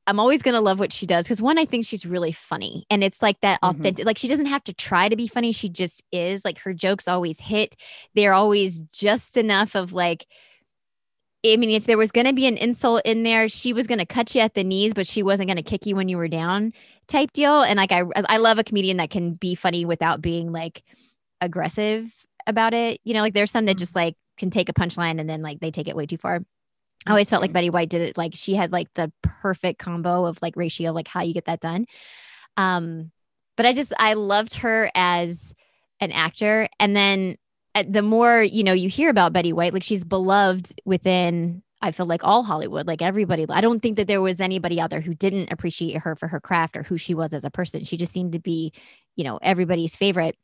I'm 0.08 0.20
always 0.20 0.42
gonna 0.42 0.60
love 0.60 0.78
what 0.78 0.92
she 0.92 1.06
does 1.06 1.24
because 1.24 1.42
one, 1.42 1.58
I 1.58 1.64
think 1.64 1.84
she's 1.84 2.04
really 2.06 2.32
funny, 2.32 2.84
and 2.90 3.02
it's 3.02 3.22
like 3.22 3.40
that 3.40 3.60
Mhm. 3.62 3.70
authentic. 3.70 4.04
Like 4.04 4.18
she 4.18 4.28
doesn't 4.28 4.46
have 4.46 4.62
to 4.64 4.74
try 4.74 5.08
to 5.08 5.16
be 5.16 5.26
funny; 5.26 5.52
she 5.52 5.68
just 5.68 6.02
is. 6.12 6.44
Like 6.44 6.58
her 6.60 6.74
jokes 6.74 7.08
always 7.08 7.40
hit. 7.40 7.76
They're 8.14 8.34
always 8.34 8.80
just 8.92 9.36
enough 9.36 9.74
of 9.74 9.92
like. 9.92 10.26
I 11.52 11.56
mean, 11.56 11.70
if 11.70 11.86
there 11.86 11.98
was 11.98 12.10
going 12.12 12.26
to 12.26 12.32
be 12.32 12.46
an 12.46 12.56
insult 12.56 13.02
in 13.04 13.22
there, 13.22 13.48
she 13.48 13.72
was 13.72 13.86
going 13.86 13.98
to 13.98 14.06
cut 14.06 14.34
you 14.34 14.40
at 14.40 14.54
the 14.54 14.64
knees, 14.64 14.94
but 14.94 15.06
she 15.06 15.22
wasn't 15.22 15.48
going 15.48 15.56
to 15.56 15.62
kick 15.62 15.86
you 15.86 15.96
when 15.96 16.08
you 16.08 16.16
were 16.16 16.28
down, 16.28 16.72
type 17.08 17.32
deal. 17.32 17.62
And 17.62 17.76
like, 17.76 17.92
I 17.92 18.02
I 18.28 18.38
love 18.38 18.58
a 18.58 18.64
comedian 18.64 18.96
that 18.98 19.10
can 19.10 19.34
be 19.34 19.54
funny 19.54 19.84
without 19.84 20.20
being 20.20 20.52
like 20.52 20.82
aggressive 21.40 22.12
about 22.46 22.74
it. 22.74 23.00
You 23.04 23.14
know, 23.14 23.20
like 23.20 23.34
there's 23.34 23.50
some 23.50 23.66
that 23.66 23.76
Mhm. 23.76 23.80
just 23.80 23.96
like 23.96 24.14
can 24.38 24.50
take 24.50 24.68
a 24.68 24.72
punchline 24.72 25.20
and 25.20 25.28
then 25.28 25.42
like 25.42 25.60
they 25.60 25.70
take 25.70 25.88
it 25.88 25.96
way 25.96 26.06
too 26.06 26.16
far. 26.16 26.40
I 27.06 27.10
always 27.10 27.30
felt 27.30 27.42
like. 27.42 27.52
Betty 27.52 27.70
White 27.70 27.88
did 27.88 28.02
it 28.02 28.18
like 28.18 28.32
she 28.34 28.54
had 28.54 28.72
like 28.72 28.92
the 28.94 29.12
perfect 29.22 29.78
combo 29.78 30.26
of 30.26 30.40
like 30.42 30.56
ratio, 30.56 30.92
like 30.92 31.08
how 31.08 31.22
you 31.22 31.32
get 31.34 31.44
that 31.44 31.60
done. 31.60 31.86
Um, 32.56 33.12
but 33.56 33.64
I 33.66 33.72
just 33.72 33.92
I 33.98 34.14
loved 34.14 34.54
her 34.54 34.90
as 34.94 35.54
an 36.00 36.12
actor, 36.12 36.68
and 36.80 36.96
then 36.96 37.36
Uh, 37.76 37.84
the 37.86 38.00
more 38.00 38.42
you 38.42 38.64
know 38.64 38.72
you 38.72 38.88
hear 38.88 39.10
about 39.10 39.34
Betty 39.34 39.52
White, 39.52 39.74
like 39.74 39.82
she's 39.82 40.04
beloved 40.04 40.80
within. 40.86 41.62
I 41.82 41.92
feel 41.92 42.06
like 42.06 42.24
all 42.24 42.42
Hollywood, 42.42 42.86
like 42.86 43.02
everybody. 43.02 43.44
I 43.50 43.60
don't 43.60 43.80
think 43.80 43.98
that 43.98 44.08
there 44.08 44.22
was 44.22 44.40
anybody 44.40 44.80
out 44.80 44.88
there 44.88 45.02
who 45.02 45.14
didn't 45.14 45.52
appreciate 45.52 45.98
her 45.98 46.16
for 46.16 46.26
her 46.26 46.40
craft 46.40 46.74
or 46.74 46.82
who 46.82 46.96
she 46.96 47.14
was 47.14 47.34
as 47.34 47.44
a 47.44 47.50
person. 47.50 47.84
She 47.84 47.98
just 47.98 48.14
seemed 48.14 48.32
to 48.32 48.38
be, 48.38 48.72
you 49.14 49.24
know, 49.24 49.38
everybody's 49.42 49.94
favorite. 49.94 50.38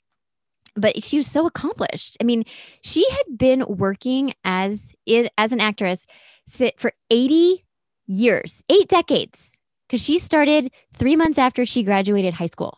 But 0.77 1.03
she 1.03 1.17
was 1.17 1.27
so 1.27 1.47
accomplished. 1.47 2.19
I 2.21 2.25
mean, 2.25 2.45
she 2.83 3.09
had 3.11 3.39
been 3.39 3.65
working 3.67 4.35
as 4.45 4.93
as 5.39 5.53
an 5.53 5.61
actress 5.61 6.05
sit 6.47 6.79
for 6.79 6.93
80 7.09 7.65
years, 8.07 8.63
eight 8.69 8.89
decades, 8.89 9.53
because 9.89 10.05
she 10.05 10.19
started 10.19 10.71
three 10.93 11.17
months 11.17 11.39
after 11.39 11.65
she 11.65 11.83
graduated 11.83 12.35
high 12.35 12.47
school. 12.47 12.77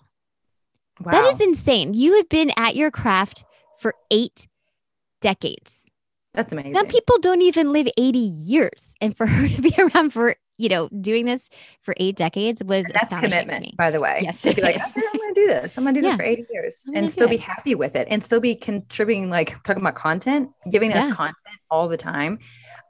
wow. 1.01 1.11
That 1.11 1.25
is 1.35 1.41
insane. 1.41 1.95
You 1.95 2.19
have 2.19 2.29
been 2.29 2.53
at 2.57 2.77
your 2.77 2.93
craft 2.93 3.43
for 3.79 3.95
eight 4.11 4.47
decades. 5.21 5.85
That's 6.35 6.53
amazing. 6.53 6.75
Some 6.75 6.87
people 6.89 7.19
don't 7.21 7.43
even 7.43 7.73
live 7.73 7.89
80 7.97 8.19
years. 8.19 8.95
And 9.01 9.17
for 9.17 9.27
her 9.35 9.49
to 9.49 9.63
be 9.63 9.75
around 9.79 10.11
for, 10.11 10.35
you 10.59 10.69
know, 10.69 10.89
doing 10.89 11.25
this 11.27 11.49
for 11.81 11.95
eight 11.97 12.17
decades 12.17 12.63
was 12.63 12.85
And 12.87 12.95
that's 12.95 13.05
astonishing 13.05 13.31
to 13.31 13.39
commitment, 13.39 13.63
me. 13.63 13.75
by 13.79 13.91
the 13.91 14.01
way. 14.01 14.21
Yes, 14.23 14.43
to 14.43 14.53
be 14.53 14.61
like, 14.63 14.77
okay, 14.77 14.85
I'm 14.97 15.19
going 15.19 15.35
to 15.35 15.41
do 15.41 15.47
this. 15.47 15.79
I'm 15.79 15.85
going 15.85 15.95
to 15.95 16.01
do 16.01 16.07
this 16.07 16.17
for 16.17 16.25
80 16.25 16.47
years 16.53 16.89
and 16.93 17.11
still 17.11 17.29
be 17.29 17.37
it. 17.37 17.41
happy 17.41 17.75
with 17.75 17.97
it 17.97 18.09
and 18.11 18.23
still 18.23 18.41
be 18.41 18.55
contributing, 18.55 19.31
like 19.31 19.63
talking 19.65 19.81
about 19.81 19.95
content, 19.95 20.51
giving 20.71 20.91
Yeah. 20.91 21.05
us 21.05 21.15
content 21.15 21.59
all 21.71 21.89
the 21.89 21.97
time. 21.97 22.41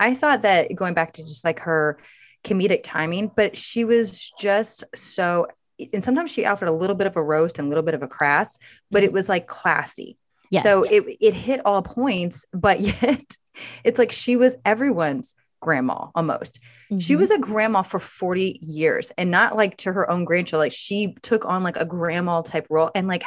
I 0.00 0.14
thought 0.14 0.42
that 0.42 0.74
going 0.74 0.94
back 0.94 1.12
to 1.14 1.22
just 1.22 1.44
like 1.44 1.60
her 1.60 1.98
comedic 2.44 2.80
timing, 2.82 3.30
but 3.34 3.56
she 3.56 3.84
was 3.84 4.32
just 4.38 4.84
so, 4.94 5.46
and 5.92 6.02
sometimes 6.02 6.30
she 6.30 6.44
offered 6.44 6.68
a 6.68 6.72
little 6.72 6.96
bit 6.96 7.06
of 7.06 7.16
a 7.16 7.22
roast 7.22 7.58
and 7.58 7.66
a 7.66 7.68
little 7.68 7.84
bit 7.84 7.94
of 7.94 8.02
a 8.02 8.08
crass, 8.08 8.58
but 8.90 9.02
it 9.02 9.06
mm-hmm. 9.06 9.14
was 9.14 9.28
like 9.28 9.46
classy. 9.46 10.16
Yes. 10.50 10.62
So 10.64 10.82
it 10.84 11.04
it 11.20 11.34
hit 11.34 11.60
all 11.64 11.82
points, 11.82 12.44
but 12.52 12.80
yet 13.02 13.36
it's 13.84 13.98
like 13.98 14.12
she 14.12 14.36
was 14.36 14.56
everyone's 14.64 15.34
grandma 15.60 16.08
almost. 16.14 16.60
She 16.98 17.14
Mhm. 17.14 17.18
was 17.18 17.30
a 17.30 17.38
grandma 17.38 17.82
for 17.82 17.98
40 17.98 18.58
years 18.62 19.10
and 19.16 19.30
not 19.30 19.56
like 19.56 19.78
to 19.78 19.92
her 19.92 20.08
own 20.10 20.24
grandchild. 20.24 20.60
Like 20.60 20.72
she 20.72 21.14
took 21.22 21.44
on 21.46 21.62
like 21.62 21.76
a 21.78 21.84
grandma 21.86 22.42
type 22.42 22.66
role. 22.68 22.90
And 22.94 23.08
like 23.08 23.24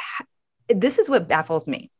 this 0.68 0.98
is 0.98 1.08
what 1.10 1.28
baffles 1.28 1.68
me. 1.68 1.90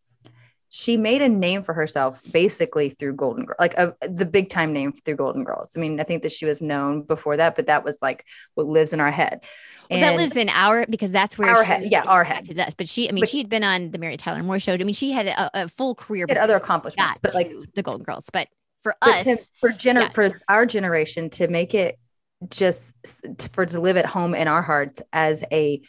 She 0.70 0.96
made 0.96 1.22
a 1.22 1.28
name 1.28 1.62
for 1.62 1.72
herself 1.72 2.20
basically 2.30 2.90
through 2.90 3.14
Golden 3.14 3.46
Girl, 3.46 3.56
like 3.58 3.74
a, 3.74 3.94
the 4.08 4.26
big 4.26 4.50
time 4.50 4.72
name 4.72 4.92
through 4.92 5.16
Golden 5.16 5.44
Girls. 5.44 5.72
I 5.76 5.80
mean, 5.80 5.98
I 5.98 6.04
think 6.04 6.22
that 6.24 6.32
she 6.32 6.44
was 6.44 6.60
known 6.60 7.02
before 7.02 7.36
that, 7.38 7.56
but 7.56 7.66
that 7.68 7.84
was 7.84 7.98
like 8.02 8.24
what 8.54 8.66
lives 8.66 8.92
in 8.92 9.00
our 9.00 9.10
head. 9.10 9.44
Well, 9.90 10.00
that 10.00 10.16
lives 10.16 10.36
in 10.36 10.50
our 10.50 10.84
because 10.86 11.10
that's 11.10 11.38
where 11.38 11.48
Our 11.48 11.64
head, 11.64 11.84
yeah, 11.86 12.02
our 12.02 12.22
head. 12.22 12.44
to 12.44 12.66
us. 12.66 12.74
But 12.76 12.90
she, 12.90 13.08
I 13.08 13.12
mean, 13.12 13.22
But- 13.22 13.30
she 13.30 13.38
had 13.38 13.48
been 13.48 13.64
on 13.64 13.90
the 13.90 13.96
Mary 13.98 14.18
Tyler 14.18 14.42
Moore 14.42 14.58
show. 14.58 14.74
I 14.74 14.76
mean, 14.76 14.92
she 14.92 15.10
had 15.12 15.26
a, 15.28 15.62
a 15.64 15.68
full 15.68 15.94
career. 15.94 16.26
had 16.28 16.36
other 16.36 16.56
accomplishments, 16.56 17.18
but 17.22 17.32
like 17.34 17.50
the 17.74 17.82
Golden 17.82 18.04
Girls. 18.04 18.28
But 18.30 18.48
for 18.82 18.94
but 19.00 19.10
us, 19.10 19.22
to, 19.22 19.38
for 19.60 19.70
gener- 19.70 20.02
yeah. 20.02 20.12
for 20.12 20.38
our 20.50 20.66
generation 20.66 21.30
to 21.30 21.48
make 21.48 21.74
it 21.74 21.98
just 22.50 22.94
s- 23.04 23.22
t- 23.38 23.48
for 23.54 23.64
to 23.64 23.80
live 23.80 23.96
at 23.96 24.04
home 24.04 24.34
in 24.34 24.46
our 24.46 24.60
hearts 24.62 25.00
as 25.14 25.42
a 25.50 25.80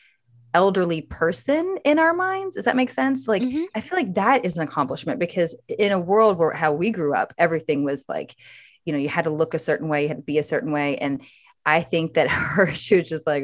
elderly 0.53 1.01
person 1.01 1.77
in 1.85 1.99
our 1.99 2.13
minds 2.13 2.55
does 2.55 2.65
that 2.65 2.75
make 2.75 2.89
sense 2.89 3.27
like 3.27 3.43
Mhm. 3.43 3.65
i 3.75 3.81
feel 3.81 3.97
like 3.97 4.13
that 4.15 4.45
is 4.45 4.57
an 4.57 4.63
accomplishment 4.63 5.19
because 5.19 5.55
in 5.67 5.91
a 5.91 5.99
world 5.99 6.37
where 6.37 6.51
how 6.51 6.73
we 6.73 6.89
grew 6.91 7.13
up 7.13 7.33
everything 7.37 7.83
was 7.83 8.05
like 8.09 8.35
you 8.85 8.93
know 8.93 8.99
you 8.99 9.09
had 9.09 9.25
to 9.25 9.29
look 9.29 9.53
a 9.53 9.59
certain 9.59 9.89
way 9.89 10.03
you 10.03 10.07
had 10.07 10.17
to 10.17 10.23
be 10.23 10.39
a 10.39 10.43
certain 10.43 10.71
way 10.71 10.97
and 10.97 11.21
i 11.65 11.81
think 11.81 12.15
that 12.15 12.29
her 12.29 12.71
she 12.73 12.95
was 12.97 13.07
just 13.07 13.27
like 13.27 13.43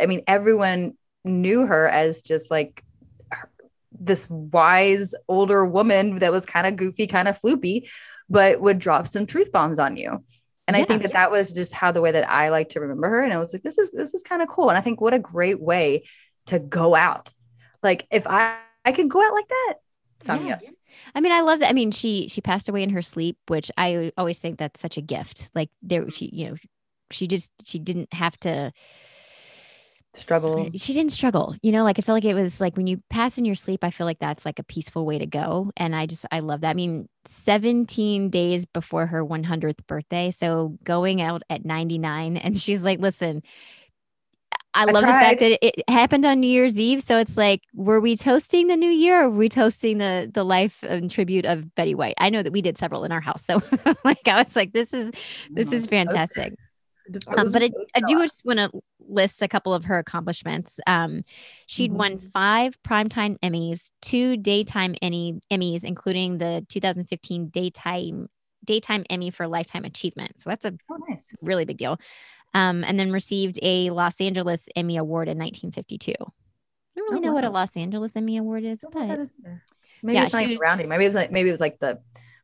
i 0.00 0.06
mean 0.06 0.22
everyone 0.26 0.92
knew 1.24 1.66
her 1.66 1.88
as 1.88 2.22
just 2.22 2.50
like 2.50 2.84
her- 3.32 3.50
this 3.98 4.30
wise 4.30 5.14
older 5.28 5.66
woman 5.66 6.20
that 6.20 6.32
was 6.32 6.46
kind 6.46 6.66
of 6.66 6.76
goofy 6.76 7.06
kind 7.06 7.26
of 7.28 7.40
floopy 7.40 7.88
but 8.28 8.60
would 8.60 8.78
drop 8.78 9.08
some 9.08 9.26
truth 9.26 9.50
bombs 9.50 9.80
on 9.80 9.96
you 9.96 10.22
and 10.74 10.82
I 10.82 10.86
think 10.86 11.02
that 11.02 11.12
that 11.12 11.30
was 11.30 11.52
just 11.52 11.72
how 11.72 11.92
the 11.92 12.00
way 12.00 12.12
that 12.12 12.30
I 12.30 12.50
like 12.50 12.70
to 12.70 12.80
remember 12.80 13.08
her. 13.08 13.22
And 13.22 13.32
I 13.32 13.38
was 13.38 13.52
like, 13.52 13.62
this 13.62 13.78
is 13.78 13.90
this 13.90 14.14
is 14.14 14.22
kind 14.22 14.42
of 14.42 14.48
cool. 14.48 14.68
And 14.68 14.78
I 14.78 14.80
think 14.80 15.00
what 15.00 15.14
a 15.14 15.18
great 15.18 15.60
way 15.60 16.04
to 16.46 16.58
go 16.58 16.94
out. 16.94 17.32
Like 17.82 18.06
if 18.10 18.26
I 18.26 18.56
I 18.84 18.92
can 18.92 19.08
go 19.08 19.24
out 19.24 19.34
like 19.34 19.48
that, 19.48 19.74
Sonia. 20.20 20.60
Yeah. 20.62 20.70
I 21.14 21.20
mean, 21.20 21.32
I 21.32 21.40
love 21.40 21.60
that. 21.60 21.70
I 21.70 21.72
mean, 21.72 21.90
she 21.90 22.28
she 22.28 22.40
passed 22.40 22.68
away 22.68 22.82
in 22.82 22.90
her 22.90 23.02
sleep, 23.02 23.38
which 23.48 23.70
I 23.76 24.12
always 24.16 24.38
think 24.38 24.58
that's 24.58 24.80
such 24.80 24.96
a 24.96 25.02
gift. 25.02 25.50
Like 25.54 25.70
there, 25.82 26.02
mm-hmm. 26.02 26.10
she 26.10 26.30
you 26.32 26.50
know, 26.50 26.56
she 27.10 27.26
just 27.26 27.50
she 27.64 27.78
didn't 27.78 28.12
have 28.14 28.36
to. 28.38 28.72
Struggle. 30.12 30.72
She 30.76 30.92
didn't 30.94 31.12
struggle. 31.12 31.54
You 31.62 31.70
know, 31.70 31.84
like 31.84 31.98
I 31.98 32.02
feel 32.02 32.14
like 32.14 32.24
it 32.24 32.34
was 32.34 32.60
like 32.60 32.76
when 32.76 32.88
you 32.88 32.98
pass 33.08 33.38
in 33.38 33.44
your 33.44 33.54
sleep, 33.54 33.84
I 33.84 33.90
feel 33.90 34.06
like 34.06 34.18
that's 34.18 34.44
like 34.44 34.58
a 34.58 34.64
peaceful 34.64 35.06
way 35.06 35.18
to 35.18 35.26
go. 35.26 35.70
And 35.76 35.94
I 35.94 36.06
just 36.06 36.26
I 36.32 36.40
love 36.40 36.62
that. 36.62 36.70
I 36.70 36.74
mean, 36.74 37.08
17 37.24 38.30
days 38.30 38.64
before 38.66 39.06
her 39.06 39.24
100th 39.24 39.86
birthday, 39.86 40.30
so 40.32 40.76
going 40.84 41.22
out 41.22 41.42
at 41.50 41.64
99, 41.64 42.36
and 42.36 42.58
she's 42.58 42.82
like, 42.82 42.98
"Listen." 43.00 43.42
I 44.72 44.84
I 44.86 44.92
love 44.92 45.06
the 45.06 45.14
fact 45.14 45.40
that 45.40 45.58
it 45.66 45.82
happened 45.88 46.24
on 46.24 46.38
New 46.40 46.46
Year's 46.46 46.78
Eve. 46.78 47.02
So 47.02 47.18
it's 47.18 47.36
like, 47.36 47.62
were 47.74 48.00
we 48.00 48.16
toasting 48.16 48.68
the 48.68 48.76
new 48.76 48.90
year 48.90 49.22
or 49.22 49.30
were 49.30 49.36
we 49.36 49.48
toasting 49.48 49.98
the 49.98 50.30
the 50.32 50.44
life 50.44 50.84
and 50.84 51.10
tribute 51.10 51.44
of 51.44 51.74
Betty 51.74 51.94
White? 51.94 52.14
I 52.18 52.30
know 52.30 52.42
that 52.42 52.52
we 52.52 52.62
did 52.62 52.78
several 52.78 53.04
in 53.04 53.10
our 53.10 53.20
house. 53.20 53.44
So 53.44 53.60
like 54.04 54.28
I 54.28 54.42
was 54.42 54.54
like, 54.54 54.72
this 54.72 54.92
is 54.94 55.10
this 55.56 55.72
Oh, 55.72 55.72
is 55.72 55.86
fantastic. 55.86 56.54
Um, 57.36 57.50
but 57.52 57.62
I, 57.62 57.70
I 57.94 58.00
do 58.00 58.20
just 58.20 58.44
want 58.44 58.58
to 58.58 58.70
list 59.00 59.42
a 59.42 59.48
couple 59.48 59.74
of 59.74 59.84
her 59.84 59.98
accomplishments. 59.98 60.78
Um, 60.86 61.22
she'd 61.66 61.92
won 61.92 62.18
Mhm. 62.18 62.32
five 62.32 62.78
primetime 62.82 63.38
Emmys, 63.40 63.90
two 64.00 64.36
daytime 64.36 64.94
Emmy, 65.02 65.40
Emmys, 65.50 65.82
including 65.84 66.38
the 66.38 66.64
2015 66.68 67.48
daytime 67.48 68.28
daytime 68.64 69.04
Emmy 69.10 69.30
for 69.30 69.48
lifetime 69.48 69.84
achievement. 69.84 70.40
So 70.42 70.50
that's 70.50 70.64
a 70.66 70.74
Oh, 70.90 70.98
nice. 71.08 71.32
really 71.40 71.64
big 71.64 71.78
deal. 71.78 71.98
Um, 72.52 72.84
and 72.84 72.98
then 73.00 73.10
received 73.10 73.58
a 73.62 73.90
Los 73.90 74.20
Angeles 74.20 74.68
Emmy 74.76 74.96
Award 74.98 75.28
in 75.28 75.38
1952. 75.38 76.12
I 76.12 76.14
don't 76.96 77.10
really 77.10 77.16
Oh, 77.16 77.28
know 77.28 77.32
what 77.32 77.44
a. 77.44 77.50
Los 77.50 77.74
Angeles 77.76 78.12
Emmy 78.14 78.36
Award 78.36 78.64
is, 78.64 78.78
Don't 78.80 78.94
know 78.94 79.00
what 79.00 79.08
but 79.08 79.16
that 79.16 79.22
is 79.22 79.32
either. 79.40 79.62
Maybe 80.02 80.14
Yeah, 80.16 80.24
it's 80.24 80.32
not 80.34 80.46
was- 80.48 80.58
rounding. 80.60 80.88
Maybe 80.88 81.04
it 81.04 81.08
was 81.08 81.14
like 81.14 81.32
maybe 81.32 81.48
it 81.48 81.52
was 81.52 81.60
like 81.60 81.78
the 81.78 82.00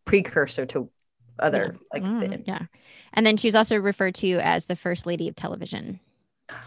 precursor 0.06 0.64
to 0.66 0.90
other 1.38 1.76
like 1.92 2.02
Mm, 2.02 2.20
the, 2.20 2.42
yeah. 2.46 2.62
And 3.12 3.24
then 3.26 3.36
she 3.36 3.48
was 3.48 3.54
also 3.54 3.76
referred 3.76 4.14
to 4.16 4.38
as 4.38 4.66
the 4.66 4.76
first 4.76 5.06
lady 5.06 5.28
of 5.28 5.36
television. 5.36 6.00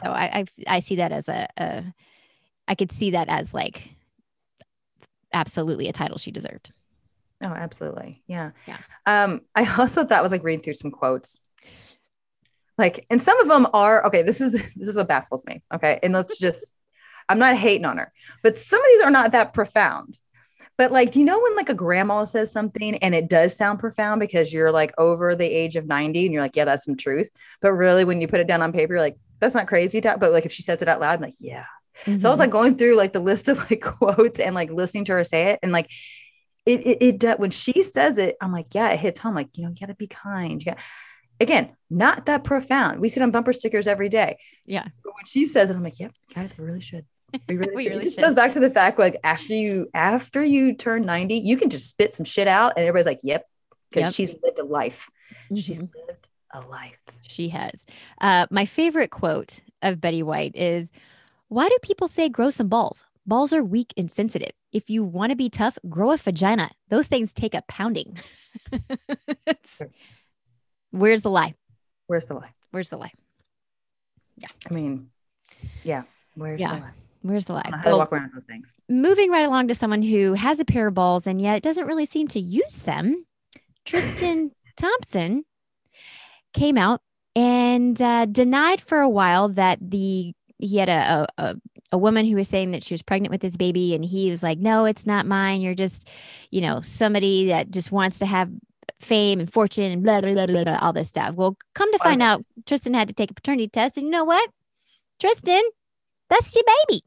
So 0.04 0.12
I 0.12 0.40
I, 0.40 0.46
I 0.68 0.80
see 0.80 0.98
that 0.98 1.12
as 1.12 1.30
a, 1.30 1.48
a 1.58 1.94
I 2.68 2.76
could 2.76 2.92
see 2.92 3.12
that 3.12 3.30
as 3.30 3.54
like 3.54 3.90
absolutely 5.34 5.88
a 5.88 5.94
title 5.94 6.18
she 6.18 6.32
deserved. 6.32 6.72
Oh, 7.44 7.48
absolutely. 7.48 8.22
Yeah. 8.28 8.52
Yeah. 8.68 8.78
Um, 9.06 9.42
I 9.56 9.66
also 9.78 10.06
thought 10.06 10.24
was 10.24 10.32
like 10.32 10.44
reading 10.44 10.64
through 10.64 10.74
some 10.74 10.92
quotes. 10.92 11.40
Like, 12.78 13.06
and 13.10 13.22
some 13.22 13.40
of 13.42 13.48
them 13.48 13.68
are 13.74 14.06
okay. 14.06 14.24
This 14.24 14.42
is 14.42 14.54
this 14.76 14.88
is 14.88 14.96
what 14.96 15.08
baffles 15.08 15.46
me. 15.46 15.64
Okay. 15.74 16.00
And 16.04 16.14
let's 16.14 16.38
just 16.38 16.72
I'm 17.28 17.40
not 17.40 17.56
hating 17.56 17.86
on 17.86 17.98
her, 17.98 18.12
but 18.42 18.58
some 18.58 18.80
of 18.80 18.86
these 18.88 19.04
are 19.04 19.12
not 19.12 19.34
that 19.34 19.54
profound. 19.54 20.18
But 20.80 20.94
like, 20.94 21.12
do 21.12 21.20
you 21.20 21.26
know 21.26 21.38
when 21.38 21.58
like 21.58 21.68
a 21.68 21.74
grandma 21.74 22.24
says 22.24 22.54
something 22.54 22.96
and 23.00 23.14
it 23.14 23.28
does 23.28 23.54
sound 23.54 23.80
profound 23.80 24.22
because 24.22 24.54
you're 24.54 24.72
like 24.72 24.94
over 24.98 25.36
the 25.36 25.44
age 25.44 25.76
of 25.76 25.86
90 25.86 26.24
and 26.24 26.34
you're 26.34 26.42
like, 26.42 26.56
yeah, 26.56 26.64
that's 26.64 26.86
some 26.86 26.96
truth. 26.96 27.30
But 27.60 27.74
really, 27.74 28.06
when 28.06 28.22
you 28.22 28.30
put 28.30 28.40
it 28.40 28.48
down 28.48 28.62
on 28.62 28.72
paper, 28.72 28.94
you're 28.94 29.02
like, 29.02 29.18
that's 29.42 29.54
not 29.54 29.68
crazy. 29.68 30.00
But 30.00 30.32
like, 30.32 30.46
if 30.46 30.54
she 30.54 30.62
says 30.62 30.82
it 30.82 30.88
out 30.88 31.02
loud, 31.02 31.16
I'm 31.16 31.22
like, 31.22 31.34
yeah. 31.38 31.66
Mm-hmm. 32.06 32.20
So 32.20 32.30
I 32.30 32.32
was 32.32 32.40
like 32.40 32.50
going 32.50 32.78
through 32.78 32.96
like 32.96 33.12
the 33.12 33.20
list 33.20 33.50
of 33.50 33.58
like 33.70 33.82
quotes 34.00 34.40
and 34.40 34.56
like 34.56 34.72
listening 34.72 35.04
to 35.06 35.12
her 35.12 35.26
say 35.26 35.50
it. 35.50 35.60
And 35.62 35.74
like, 35.74 35.92
it, 36.66 36.80
it, 37.02 37.24
it, 37.26 37.40
when 37.42 37.52
she 37.52 37.84
says 37.84 38.18
it, 38.18 38.38
I'm 38.40 38.54
like, 38.54 38.74
yeah, 38.74 38.90
it 38.92 39.02
hits 39.02 39.20
home. 39.20 39.36
Like, 39.36 39.58
you 39.58 39.66
know, 39.66 39.70
you 39.72 39.76
got 39.76 39.88
to 39.88 39.96
be 39.96 40.08
kind. 40.08 40.64
Got, 40.64 40.78
again, 41.42 41.76
not 41.90 42.28
that 42.28 42.46
profound. 42.46 43.02
We 43.02 43.10
see 43.10 43.20
it 43.20 43.24
on 43.24 43.32
bumper 43.32 43.52
stickers 43.52 43.90
every 43.90 44.08
day. 44.08 44.38
Yeah. 44.66 44.88
But 45.04 45.14
when 45.14 45.26
she 45.26 45.46
says 45.46 45.72
it, 45.72 45.76
I'm 45.76 45.84
like, 45.84 46.00
yep, 46.00 46.14
guys, 46.34 46.58
we 46.58 46.64
really 46.64 46.80
should. 46.80 47.06
We 47.48 47.58
really, 47.58 47.76
We 47.76 47.88
really 47.88 48.00
it 48.00 48.04
just 48.04 48.16
should. 48.16 48.24
goes 48.24 48.36
back 48.36 48.52
to 48.54 48.60
the 48.60 48.70
fact 48.70 49.00
like 49.00 49.18
after 49.24 49.54
you 49.54 49.90
after 49.94 50.44
you 50.44 50.74
turn 50.76 51.06
90, 51.06 51.36
you 51.36 51.58
can 51.58 51.70
just 51.70 51.90
spit 51.90 52.14
some 52.14 52.26
shit 52.26 52.48
out 52.48 52.74
and 52.78 52.86
everybody's 52.86 53.06
like, 53.06 53.20
yep, 53.24 53.46
because 53.90 54.06
Yep. 54.08 54.14
she's 54.14 54.36
lived 54.44 54.60
a 54.60 54.64
life. 54.64 55.10
She's 55.56 55.80
Mhm. 55.80 55.90
lived 56.08 56.28
a 56.54 56.62
life. 56.68 56.98
She 57.22 57.50
has. 57.50 57.86
Uh, 58.22 58.48
my 58.52 58.66
favorite 58.66 59.12
quote 59.12 59.60
of 59.82 60.02
Betty 60.02 60.24
White 60.24 60.56
is 60.56 60.92
Why 61.50 61.68
do 61.70 61.76
people 61.82 62.08
say 62.08 62.30
grow 62.30 62.50
some 62.52 62.68
balls? 62.68 63.04
Balls 63.26 63.54
are 63.54 63.64
weak 63.64 63.94
and 63.98 64.12
sensitive. 64.12 64.52
If 64.72 64.90
you 64.90 65.04
want 65.04 65.32
to 65.32 65.36
be 65.36 65.50
tough, 65.50 65.78
grow 65.88 66.12
a 66.12 66.18
vagina. 66.18 66.70
Those 66.90 67.08
things 67.08 67.32
take 67.34 67.54
a 67.54 67.64
pounding. 67.68 68.18
Where's 70.92 71.22
the 71.22 71.30
lie? 71.30 71.56
Where's 72.08 72.26
the 72.26 72.34
lie? 72.36 72.54
Where's 72.72 72.90
the 72.90 72.98
lie? 72.98 73.12
Yeah. 74.38 74.48
I 74.70 74.74
mean, 74.74 75.10
yeah. 75.84 76.04
Where's 76.36 76.60
Yeah. 76.62 76.76
the 76.76 76.82
lie? 76.82 76.92
Where's 77.22 77.46
the 77.46 77.54
I 77.54 77.58
lie? 77.58 77.72
how 77.72 77.82
Well, 77.86 77.98
walk 78.00 78.14
around 78.14 78.32
those 78.34 78.46
things. 78.46 78.74
moving 78.88 79.30
right 79.30 79.46
along 79.46 79.68
to 79.68 79.76
someone 79.76 80.02
who 80.02 80.34
has 80.34 80.60
a 80.60 80.66
pair 80.66 80.88
of 80.88 80.94
balls 80.94 81.28
and 81.28 81.42
yet 81.42 81.62
doesn't 81.62 81.86
really 81.86 82.06
seem 82.06 82.28
to 82.30 82.40
use 82.40 82.80
them, 82.80 83.26
Tristan 83.86 84.52
Thompson 84.78 85.44
came 86.54 86.78
out 86.78 87.02
and 87.36 88.02
uh, 88.02 88.26
denied 88.26 88.82
for 88.82 89.00
a 89.00 89.10
while 89.10 89.50
that 89.50 89.80
the 89.82 90.34
he 90.58 90.78
had 90.78 90.90
a, 90.90 91.28
a 91.38 91.56
a 91.92 91.98
woman 91.98 92.26
who 92.26 92.36
was 92.36 92.48
saying 92.48 92.72
that 92.72 92.84
she 92.84 92.94
was 92.94 93.02
pregnant 93.02 93.32
with 93.32 93.42
his 93.42 93.58
baby, 93.58 93.96
and 93.96 94.04
he 94.06 94.30
was 94.30 94.44
like, 94.44 94.60
"No, 94.60 94.86
it's 94.86 95.06
not 95.06 95.26
mine. 95.26 95.62
You're 95.62 95.74
just, 95.76 96.08
you 96.52 96.62
know, 96.62 96.82
somebody 96.82 97.48
that 97.48 97.72
just 97.72 97.92
wants 97.92 98.20
to 98.20 98.26
have 98.26 98.52
fame 99.00 99.40
and 99.40 99.52
fortune 99.52 99.92
and 99.92 100.04
blah 100.04 100.22
blah 100.22 100.34
blah 100.34 100.46
blah, 100.48 100.64
blah 100.64 100.78
all 100.82 100.94
this 100.94 101.10
stuff." 101.10 101.36
Well, 101.36 101.58
come 101.76 101.92
to 101.94 102.00
find 102.00 102.22
out. 102.22 102.42
Tristan 102.66 102.94
had 102.94 103.08
to 103.08 103.14
take 103.14 103.32
a 103.32 103.34
paternity 103.34 103.70
test, 103.70 103.98
and 103.98 104.06
you 104.06 104.12
know 104.12 104.26
what, 104.26 104.50
Tristan, 105.20 105.64
that's 106.30 106.54
your 106.54 106.64
baby. 106.88 107.02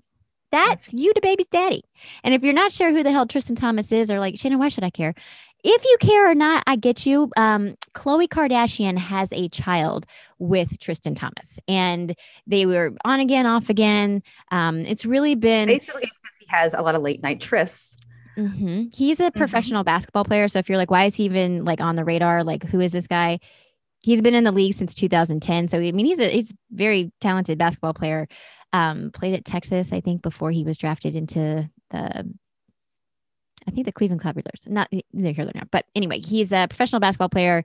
That's 0.53 0.93
you, 0.93 1.13
to 1.13 1.21
baby's 1.21 1.49
daddy. 1.49 1.83
And 2.23 2.35
if 2.35 2.45
you're 2.45 2.53
not 2.53 2.71
sure 2.71 2.91
who 2.93 3.03
the 3.03 3.11
hell 3.11 3.27
Tristan 3.27 3.57
Thompson 3.57 3.99
is, 3.99 4.11
or 4.11 4.21
like 4.21 4.39
Shannon, 4.39 4.59
why 4.59 4.69
should 4.69 4.85
I 4.85 4.91
care? 4.91 5.15
If 5.65 5.85
you 5.85 5.97
care 6.01 6.31
or 6.31 6.35
not, 6.35 6.65
I 6.67 6.77
get 6.77 7.07
you. 7.07 7.31
Um, 7.37 7.75
Khloe 7.95 8.29
Kardashian 8.29 8.99
has 8.99 9.33
a 9.33 9.49
child 9.49 10.07
with 10.39 10.79
Tristan 10.79 11.15
Thompson, 11.15 11.63
and 11.69 12.15
they 12.47 12.67
were 12.67 12.93
on 13.05 13.21
again, 13.21 13.47
off 13.47 13.71
again. 13.71 14.23
Um, 14.51 14.81
it's 14.81 15.05
really 15.05 15.35
been 15.37 15.69
Basically, 15.69 16.03
because 16.03 16.37
he 16.39 16.47
has 16.49 16.75
a 16.75 16.83
lot 16.83 16.95
of 16.95 17.03
late 17.03 17.23
night 17.23 17.41
trysts. 17.41 17.97
Mhm. 18.37 18.93
He's 18.95 19.21
a 19.21 19.31
professional 19.31 19.85
basketball 19.85 20.25
player. 20.25 20.49
So 20.49 20.59
if 20.59 20.69
you're 20.69 20.79
like, 20.79 20.91
why 20.91 21.05
is 21.05 21.15
he 21.15 21.25
even 21.25 21.65
like 21.65 21.81
on 21.81 21.97
the 21.97 22.05
radar? 22.05 22.43
Like, 22.45 22.65
who 22.65 22.81
is 22.81 22.91
this 22.91 23.07
guy? 23.07 23.39
He's 24.03 24.21
been 24.23 24.35
in 24.35 24.43
the 24.43 24.53
league 24.53 24.75
since 24.75 24.95
2010. 24.95 25.69
So 25.69 25.79
I 25.79 25.93
mean, 25.93 26.07
he's 26.07 26.19
a 26.19 26.29
he's 26.29 26.51
a 26.51 26.55
very 26.73 27.13
talented 27.21 27.59
basketball 27.59 27.95
player. 27.95 28.27
Um, 28.73 29.11
played 29.13 29.35
at 29.35 29.45
Texas, 29.45 29.93
I 29.93 30.01
think, 30.01 30.23
before 30.23 30.51
he 30.51 30.65
was 30.65 30.79
drafted 30.79 31.15
into 31.17 31.69
the. 31.91 32.33
I 33.67 33.71
think 33.71 33.87
the 33.87 33.93
Cleveland 33.93 34.23
Cavaliers. 34.23 34.65
Not 34.67 34.89
neither 35.13 35.33
here 35.33 35.45
there. 35.45 35.63
But 35.71 35.87
anyway, 35.95 36.19
he's 36.19 36.53
a 36.53 36.67
professional 36.69 37.01
basketball 37.01 37.29
player. 37.29 37.65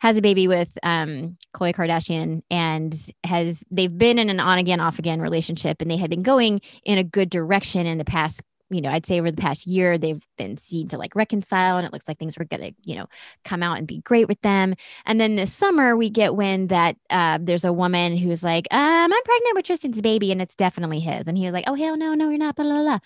Has 0.00 0.16
a 0.16 0.22
baby 0.22 0.48
with 0.48 0.68
um, 0.82 1.36
Khloe 1.54 1.74
Kardashian, 1.74 2.42
and 2.50 2.94
has 3.24 3.64
they've 3.70 3.96
been 3.96 4.18
in 4.18 4.30
an 4.30 4.40
on 4.40 4.58
again, 4.58 4.80
off 4.80 4.98
again 4.98 5.20
relationship, 5.20 5.80
and 5.80 5.90
they 5.90 5.96
had 5.96 6.10
been 6.10 6.22
going 6.24 6.60
in 6.84 6.98
a 6.98 7.04
good 7.04 7.30
direction 7.30 7.86
in 7.86 7.98
the 7.98 8.04
past 8.04 8.42
you 8.72 8.80
know, 8.80 8.90
I'd 8.90 9.06
say 9.06 9.18
over 9.18 9.30
the 9.30 9.40
past 9.40 9.66
year, 9.66 9.98
they've 9.98 10.26
been 10.38 10.56
seen 10.56 10.88
to 10.88 10.98
like 10.98 11.14
reconcile 11.14 11.76
and 11.76 11.86
it 11.86 11.92
looks 11.92 12.08
like 12.08 12.18
things 12.18 12.36
were 12.36 12.44
going 12.44 12.62
to, 12.62 12.72
you 12.82 12.96
know, 12.96 13.06
come 13.44 13.62
out 13.62 13.78
and 13.78 13.86
be 13.86 14.00
great 14.00 14.28
with 14.28 14.40
them. 14.42 14.74
And 15.06 15.20
then 15.20 15.36
this 15.36 15.52
summer, 15.52 15.96
we 15.96 16.10
get 16.10 16.34
wind 16.34 16.68
that 16.70 16.96
uh, 17.10 17.38
there's 17.40 17.64
a 17.64 17.72
woman 17.72 18.16
who's 18.16 18.42
like, 18.42 18.66
um, 18.70 18.80
I'm 18.80 19.22
pregnant 19.24 19.54
with 19.54 19.66
Tristan's 19.66 20.00
baby 20.00 20.32
and 20.32 20.42
it's 20.42 20.56
definitely 20.56 21.00
his. 21.00 21.26
And 21.26 21.36
he 21.36 21.44
was 21.44 21.52
like, 21.52 21.64
oh, 21.66 21.74
hell 21.74 21.96
no, 21.96 22.14
no, 22.14 22.28
you're 22.28 22.38
not, 22.38 22.56
blah, 22.56 22.64
blah, 22.64 22.82
blah. 22.82 22.98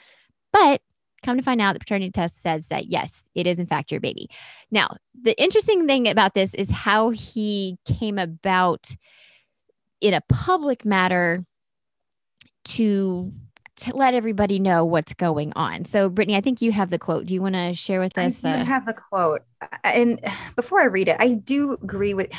But 0.52 0.82
come 1.22 1.36
to 1.36 1.42
find 1.42 1.60
out, 1.60 1.72
the 1.72 1.80
paternity 1.80 2.10
test 2.10 2.42
says 2.42 2.68
that 2.68 2.86
yes, 2.86 3.24
it 3.34 3.46
is 3.46 3.58
in 3.58 3.66
fact 3.66 3.90
your 3.90 4.00
baby. 4.00 4.30
Now, 4.70 4.96
the 5.20 5.40
interesting 5.42 5.86
thing 5.86 6.08
about 6.08 6.34
this 6.34 6.54
is 6.54 6.70
how 6.70 7.10
he 7.10 7.78
came 7.84 8.18
about 8.18 8.88
in 10.00 10.14
a 10.14 10.20
public 10.28 10.84
matter 10.84 11.44
to 12.64 13.30
to 13.76 13.94
let 13.94 14.14
everybody 14.14 14.58
know 14.58 14.84
what's 14.84 15.14
going 15.14 15.52
on. 15.54 15.84
So, 15.84 16.08
Brittany, 16.08 16.36
I 16.36 16.40
think 16.40 16.62
you 16.62 16.72
have 16.72 16.90
the 16.90 16.98
quote. 16.98 17.26
Do 17.26 17.34
you 17.34 17.42
want 17.42 17.54
to 17.54 17.74
share 17.74 18.00
with 18.00 18.16
us? 18.16 18.44
I 18.44 18.52
uh, 18.52 18.64
have 18.64 18.86
the 18.86 18.94
quote. 18.94 19.42
And 19.84 20.20
before 20.54 20.80
I 20.80 20.84
read 20.86 21.08
it, 21.08 21.16
I 21.18 21.34
do 21.34 21.72
agree 21.72 22.14
with, 22.14 22.30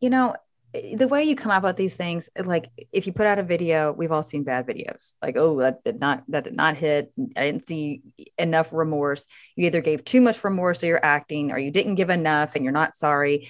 you 0.00 0.10
know, 0.10 0.36
the 0.72 1.08
way 1.08 1.24
you 1.24 1.34
come 1.34 1.50
up 1.50 1.62
with 1.62 1.76
these 1.76 1.96
things, 1.96 2.28
like 2.44 2.68
if 2.92 3.06
you 3.06 3.12
put 3.12 3.26
out 3.26 3.38
a 3.38 3.42
video, 3.42 3.92
we've 3.92 4.12
all 4.12 4.22
seen 4.22 4.44
bad 4.44 4.66
videos. 4.66 5.14
Like, 5.22 5.36
oh, 5.36 5.58
that 5.60 5.82
did 5.82 5.98
not 5.98 6.24
that 6.28 6.44
did 6.44 6.56
not 6.56 6.76
hit. 6.76 7.10
I 7.36 7.46
didn't 7.46 7.66
see 7.66 8.02
enough 8.36 8.72
remorse. 8.72 9.26
You 9.56 9.66
either 9.66 9.80
gave 9.80 10.04
too 10.04 10.20
much 10.20 10.44
remorse 10.44 10.82
or 10.82 10.88
you're 10.88 11.04
acting, 11.04 11.52
or 11.52 11.58
you 11.58 11.70
didn't 11.70 11.94
give 11.94 12.10
enough 12.10 12.54
and 12.54 12.64
you're 12.64 12.72
not 12.72 12.94
sorry. 12.94 13.48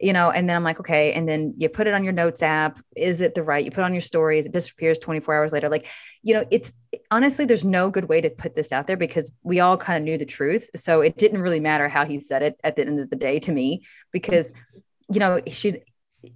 You 0.00 0.12
know, 0.12 0.30
and 0.30 0.48
then 0.48 0.56
I'm 0.56 0.64
like, 0.64 0.80
okay. 0.80 1.12
And 1.12 1.26
then 1.26 1.54
you 1.56 1.68
put 1.68 1.86
it 1.86 1.94
on 1.94 2.04
your 2.04 2.12
notes 2.12 2.42
app. 2.42 2.80
Is 2.96 3.20
it 3.20 3.34
the 3.34 3.42
right? 3.42 3.64
You 3.64 3.70
put 3.70 3.84
on 3.84 3.94
your 3.94 4.02
stories, 4.02 4.44
it 4.44 4.52
disappears 4.52 4.98
24 4.98 5.34
hours 5.34 5.52
later. 5.52 5.68
Like, 5.68 5.86
you 6.26 6.34
know, 6.34 6.44
it's 6.50 6.72
honestly, 7.12 7.44
there's 7.44 7.64
no 7.64 7.88
good 7.88 8.08
way 8.08 8.20
to 8.20 8.28
put 8.28 8.56
this 8.56 8.72
out 8.72 8.88
there 8.88 8.96
because 8.96 9.30
we 9.44 9.60
all 9.60 9.76
kind 9.76 9.96
of 9.96 10.02
knew 10.02 10.18
the 10.18 10.26
truth. 10.26 10.68
So 10.74 11.00
it 11.00 11.16
didn't 11.16 11.40
really 11.40 11.60
matter 11.60 11.88
how 11.88 12.04
he 12.04 12.18
said 12.18 12.42
it 12.42 12.58
at 12.64 12.74
the 12.74 12.84
end 12.84 12.98
of 12.98 13.10
the 13.10 13.14
day 13.16 13.38
to 13.38 13.52
me, 13.52 13.86
because, 14.10 14.52
you 15.08 15.20
know, 15.20 15.40
she's, 15.46 15.76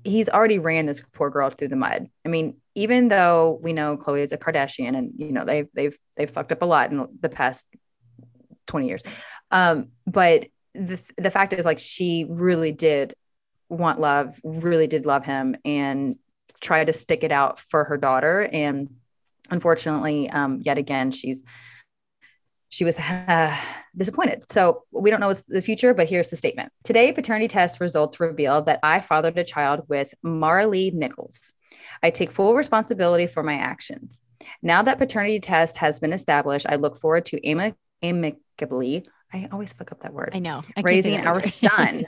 he's 0.04 0.28
already 0.28 0.60
ran 0.60 0.86
this 0.86 1.02
poor 1.12 1.28
girl 1.28 1.50
through 1.50 1.68
the 1.68 1.76
mud. 1.76 2.08
I 2.24 2.28
mean, 2.28 2.58
even 2.76 3.08
though 3.08 3.58
we 3.64 3.72
know 3.72 3.96
Khloe 3.96 4.20
is 4.20 4.30
a 4.30 4.38
Kardashian 4.38 4.96
and, 4.96 5.12
you 5.16 5.32
know, 5.32 5.44
they've, 5.44 5.66
they've, 5.74 5.98
they've 6.16 6.30
fucked 6.30 6.52
up 6.52 6.62
a 6.62 6.66
lot 6.66 6.92
in 6.92 7.08
the 7.20 7.28
past 7.28 7.66
20 8.68 8.86
years. 8.86 9.02
Um, 9.50 9.88
but 10.06 10.46
the, 10.72 11.00
the 11.18 11.32
fact 11.32 11.52
is 11.52 11.64
like, 11.64 11.80
she 11.80 12.26
really 12.28 12.70
did 12.70 13.12
want 13.68 13.98
love, 13.98 14.38
really 14.44 14.86
did 14.86 15.04
love 15.04 15.24
him 15.24 15.56
and 15.64 16.16
try 16.60 16.84
to 16.84 16.92
stick 16.92 17.24
it 17.24 17.32
out 17.32 17.58
for 17.58 17.82
her 17.82 17.96
daughter. 17.96 18.48
And, 18.52 18.88
unfortunately, 19.50 20.30
um, 20.30 20.60
yet 20.62 20.78
again, 20.78 21.10
she's 21.10 21.44
she 22.70 22.84
was 22.84 22.98
uh, 22.98 23.56
disappointed. 23.96 24.44
So 24.48 24.84
we 24.92 25.10
don't 25.10 25.18
know 25.18 25.26
what's 25.26 25.42
the 25.42 25.60
future, 25.60 25.92
but 25.92 26.08
here's 26.08 26.28
the 26.28 26.36
statement. 26.36 26.72
Today, 26.84 27.10
paternity 27.10 27.48
test 27.48 27.80
results 27.80 28.20
reveal 28.20 28.62
that 28.62 28.78
I 28.82 29.00
fathered 29.00 29.36
a 29.38 29.44
child 29.44 29.86
with 29.88 30.14
Maralee 30.24 30.92
Nichols. 30.92 31.52
I 32.02 32.10
take 32.10 32.30
full 32.30 32.54
responsibility 32.54 33.26
for 33.26 33.42
my 33.42 33.54
actions. 33.54 34.22
Now 34.62 34.82
that 34.82 34.98
paternity 34.98 35.40
test 35.40 35.76
has 35.78 35.98
been 35.98 36.12
established, 36.12 36.66
I 36.68 36.76
look 36.76 36.96
forward 36.98 37.26
to 37.26 37.40
amic- 37.40 37.74
amicably. 38.02 39.08
I 39.32 39.48
always 39.52 39.72
fuck 39.72 39.92
up 39.92 40.00
that 40.00 40.14
word 40.14 40.30
I 40.32 40.38
know. 40.38 40.62
I 40.76 40.80
raising 40.82 41.26
our 41.26 41.42
son. 41.46 42.06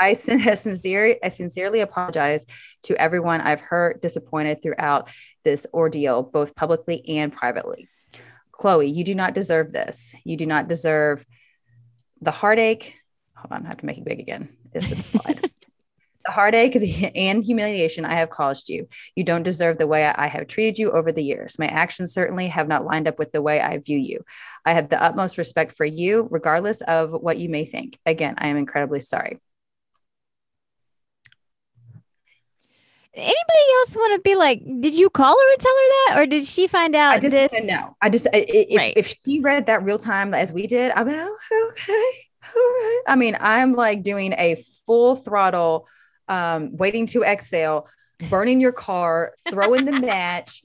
I, 0.00 0.12
sin- 0.12 0.40
I 0.48 0.54
sincerely, 0.54 1.22
I 1.22 1.28
sincerely 1.28 1.80
apologize 1.80 2.46
to 2.84 3.00
everyone 3.00 3.40
I've 3.40 3.60
hurt, 3.60 4.02
disappointed 4.02 4.62
throughout 4.62 5.10
this 5.44 5.66
ordeal, 5.72 6.22
both 6.22 6.54
publicly 6.54 7.06
and 7.08 7.32
privately. 7.32 7.88
Khloe, 8.52 8.92
you 8.92 9.04
do 9.04 9.14
not 9.14 9.34
deserve 9.34 9.72
this. 9.72 10.14
You 10.24 10.36
do 10.36 10.46
not 10.46 10.68
deserve 10.68 11.24
the 12.20 12.30
heartache. 12.30 13.00
Hold 13.36 13.52
on, 13.52 13.64
I 13.64 13.68
have 13.68 13.78
to 13.78 13.86
make 13.86 13.98
it 13.98 14.04
big 14.04 14.20
again. 14.20 14.48
It's 14.72 14.90
a 14.90 15.00
slide. 15.00 15.50
the 16.26 16.32
heartache 16.32 16.76
and 17.14 17.44
humiliation 17.44 18.04
I 18.04 18.16
have 18.16 18.30
caused 18.30 18.68
you. 18.68 18.88
You 19.14 19.24
don't 19.24 19.44
deserve 19.44 19.78
the 19.78 19.86
way 19.86 20.04
I 20.04 20.26
have 20.26 20.48
treated 20.48 20.78
you 20.78 20.90
over 20.90 21.12
the 21.12 21.22
years. 21.22 21.58
My 21.58 21.66
actions 21.66 22.12
certainly 22.12 22.48
have 22.48 22.68
not 22.68 22.84
lined 22.84 23.08
up 23.08 23.18
with 23.18 23.32
the 23.32 23.42
way 23.42 23.60
I 23.60 23.78
view 23.78 23.98
you. 23.98 24.24
I 24.64 24.72
have 24.72 24.88
the 24.88 25.02
utmost 25.02 25.38
respect 25.38 25.72
for 25.72 25.86
you, 25.86 26.28
regardless 26.30 26.80
of 26.82 27.12
what 27.12 27.38
you 27.38 27.48
may 27.48 27.64
think. 27.64 27.98
Again, 28.04 28.34
I 28.38 28.48
am 28.48 28.56
incredibly 28.56 29.00
sorry. 29.00 29.40
Anybody 33.14 33.34
else 33.80 33.96
want 33.96 34.14
to 34.14 34.20
be 34.28 34.36
like, 34.36 34.62
did 34.80 34.94
you 34.96 35.10
call 35.10 35.34
her 35.34 35.52
and 35.52 35.60
tell 35.60 35.74
her 35.76 35.88
that? 36.14 36.14
Or 36.22 36.26
did 36.26 36.44
she 36.44 36.66
find 36.66 36.94
out 36.94 37.14
I 37.16 37.18
just 37.18 37.34
this? 37.34 37.50
want 37.50 37.66
to 37.66 37.72
know. 37.74 37.96
I 38.00 38.10
just, 38.10 38.26
I- 38.32 38.44
if, 38.48 38.76
Right. 38.76 38.92
if 38.96 39.14
she 39.24 39.40
read 39.40 39.66
that 39.66 39.82
real 39.82 39.98
time 39.98 40.34
as 40.34 40.52
we 40.52 40.66
did, 40.66 40.92
I'm 40.94 41.06
like, 41.06 41.16
oh, 41.18 41.70
okay. 41.72 41.92
All 42.54 42.62
right. 42.62 43.02
I 43.08 43.16
mean, 43.16 43.36
I'm 43.40 43.74
like 43.74 44.02
doing 44.02 44.32
a 44.34 44.62
full 44.86 45.16
throttle, 45.16 45.88
um, 46.28 46.76
waiting 46.76 47.06
to 47.06 47.24
exhale, 47.24 47.88
burning 48.30 48.60
your 48.60 48.72
car, 48.72 49.32
throwing 49.50 49.84
the 49.84 49.92
match, 50.00 50.62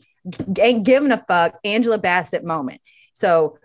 ain't 0.60 0.86
giving 0.86 1.12
a 1.12 1.24
fuck, 1.28 1.58
Angela 1.64 1.98
Bassett 1.98 2.44
moment. 2.44 2.82
So 3.14 3.58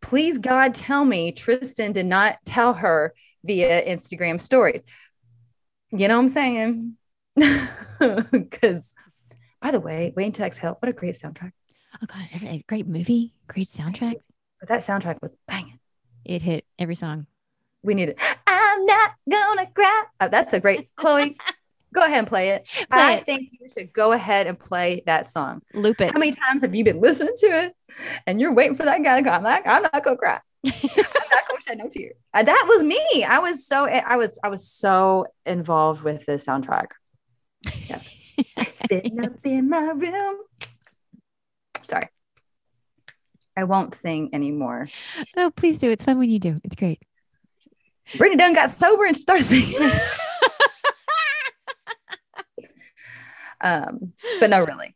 please 0.00 0.38
God 0.38 0.74
tell 0.74 1.04
me 1.04 1.32
Tristan 1.32 1.92
did 1.92 2.06
not 2.06 2.38
tell 2.46 2.72
her 2.74 3.12
via 3.44 3.84
Instagram 3.84 4.40
stories. 4.40 4.82
You 5.90 6.08
know 6.08 6.16
what 6.16 6.22
I'm 6.24 6.28
saying? 6.30 6.96
Because, 8.32 8.92
by 9.60 9.70
the 9.70 9.80
way, 9.80 10.12
Waiting 10.16 10.32
to 10.32 10.44
Exhale, 10.44 10.76
what 10.80 10.88
a 10.88 10.92
great 10.92 11.14
soundtrack. 11.14 11.52
Oh 12.02 12.06
god, 12.06 12.28
every- 12.32 12.64
great 12.68 12.86
movie, 12.86 13.34
great 13.46 13.68
soundtrack. 13.68 14.14
But 14.58 14.68
that 14.68 14.80
soundtrack 14.80 15.20
was 15.22 15.32
banging. 15.46 15.78
It 16.24 16.42
hit 16.42 16.64
every 16.78 16.94
song. 16.94 17.26
We 17.82 17.94
need 17.94 18.10
it. 18.10 18.18
I'm 18.46 18.84
not 18.86 19.12
gonna 19.30 19.66
cry. 19.74 20.04
Oh, 20.20 20.28
that's 20.28 20.52
a 20.54 20.60
great 20.60 20.88
Chloe. 20.96 21.36
go 21.94 22.04
ahead 22.04 22.18
and 22.20 22.26
play 22.26 22.50
it. 22.50 22.66
Play 22.74 22.84
I 22.90 23.12
it. 23.14 23.26
think 23.26 23.50
you 23.58 23.68
should 23.68 23.92
go 23.92 24.12
ahead 24.12 24.46
and 24.46 24.58
play 24.58 25.02
that 25.06 25.26
song. 25.26 25.62
Loop 25.74 26.00
it. 26.00 26.12
How 26.12 26.18
many 26.18 26.32
times 26.32 26.62
have 26.62 26.74
you 26.74 26.84
been 26.84 27.00
listening 27.00 27.34
to 27.40 27.46
it 27.46 27.76
and 28.26 28.40
you're 28.40 28.52
waiting 28.54 28.76
for 28.76 28.84
that 28.84 29.02
guy 29.02 29.16
to 29.16 29.22
come? 29.24 29.34
I'm 29.34 29.42
like, 29.42 29.66
I'm 29.66 29.82
not 29.82 30.04
gonna 30.04 30.16
cry. 30.16 30.40
I'm 30.66 30.72
not 30.72 31.48
gonna 31.48 31.60
shed 31.66 31.78
no 31.78 31.88
tears. 31.88 32.14
Uh, 32.34 32.42
that 32.42 32.64
was 32.68 32.82
me. 32.82 33.24
I 33.28 33.38
was 33.40 33.66
so 33.66 33.86
I 33.86 34.16
was 34.16 34.38
I 34.44 34.48
was 34.48 34.66
so 34.66 35.26
involved 35.46 36.02
with 36.02 36.24
the 36.26 36.32
soundtrack. 36.32 36.88
Yes. 37.88 38.08
Sitting 38.88 39.24
up 39.24 39.32
in 39.44 39.68
my 39.68 39.90
room. 39.90 40.36
Sorry. 41.82 42.08
I 43.56 43.64
won't 43.64 43.94
sing 43.94 44.30
anymore. 44.32 44.88
oh, 45.36 45.50
please 45.50 45.80
do. 45.80 45.90
It's 45.90 46.04
fun 46.04 46.18
when 46.18 46.30
you 46.30 46.38
do. 46.38 46.56
It's 46.64 46.76
great. 46.76 47.02
Brittany 48.16 48.38
Dunn 48.38 48.54
got 48.54 48.70
sober 48.70 49.04
and 49.04 49.16
started 49.16 49.44
singing. 49.44 49.76
um, 53.60 54.12
but 54.40 54.50
no, 54.50 54.64
really, 54.64 54.94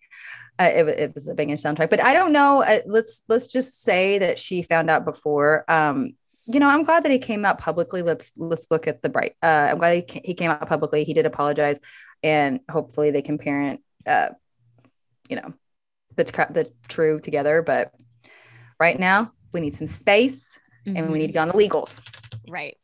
uh, 0.59 0.71
it, 0.73 0.89
it 0.89 1.15
was 1.15 1.29
a 1.29 1.35
banging 1.35 1.57
soundtrack. 1.57 1.91
But 1.91 2.03
I 2.03 2.13
don't 2.15 2.33
know. 2.33 2.63
Uh, 2.63 2.81
let's 2.87 3.23
let's 3.29 3.47
just 3.47 3.83
say 3.83 4.19
that 4.19 4.39
she 4.39 4.63
found 4.63 4.91
out 4.91 5.05
before. 5.05 5.65
Um, 5.69 6.17
you 6.47 6.61
know, 6.61 6.69
I'm 6.69 6.85
glad 6.85 7.05
that 7.05 7.13
he 7.13 7.19
came 7.19 7.45
out 7.45 7.59
publicly. 7.59 8.03
Let's 8.03 8.33
let's 8.37 8.71
look 8.71 8.87
at 8.87 9.03
the 9.03 9.09
bright. 9.09 9.37
Uh, 9.43 9.69
I'm 9.71 9.79
glad 9.79 10.11
he, 10.11 10.21
he 10.25 10.35
came 10.35 10.51
out 10.51 10.67
publicly. 10.69 11.05
He 11.05 11.15
did 11.15 11.27
apologize, 11.27 11.79
and 12.25 12.61
hopefully 12.69 13.13
they 13.13 13.23
can 13.23 13.39
parent. 13.39 13.81
Uh, 14.05 14.31
you 15.29 15.37
know, 15.37 15.55
the 16.17 16.25
the 16.25 16.73
true 16.89 17.21
together. 17.21 17.63
But 17.63 17.95
right 18.81 18.99
now, 18.99 19.33
we 19.53 19.61
need 19.61 19.75
some 19.75 19.87
space, 19.87 20.59
and 20.87 21.11
we 21.11 21.19
need 21.21 21.29
to 21.29 21.33
get 21.35 21.43
on 21.43 21.49
the 21.49 21.55
legals. 21.55 22.01
Right. 22.49 22.77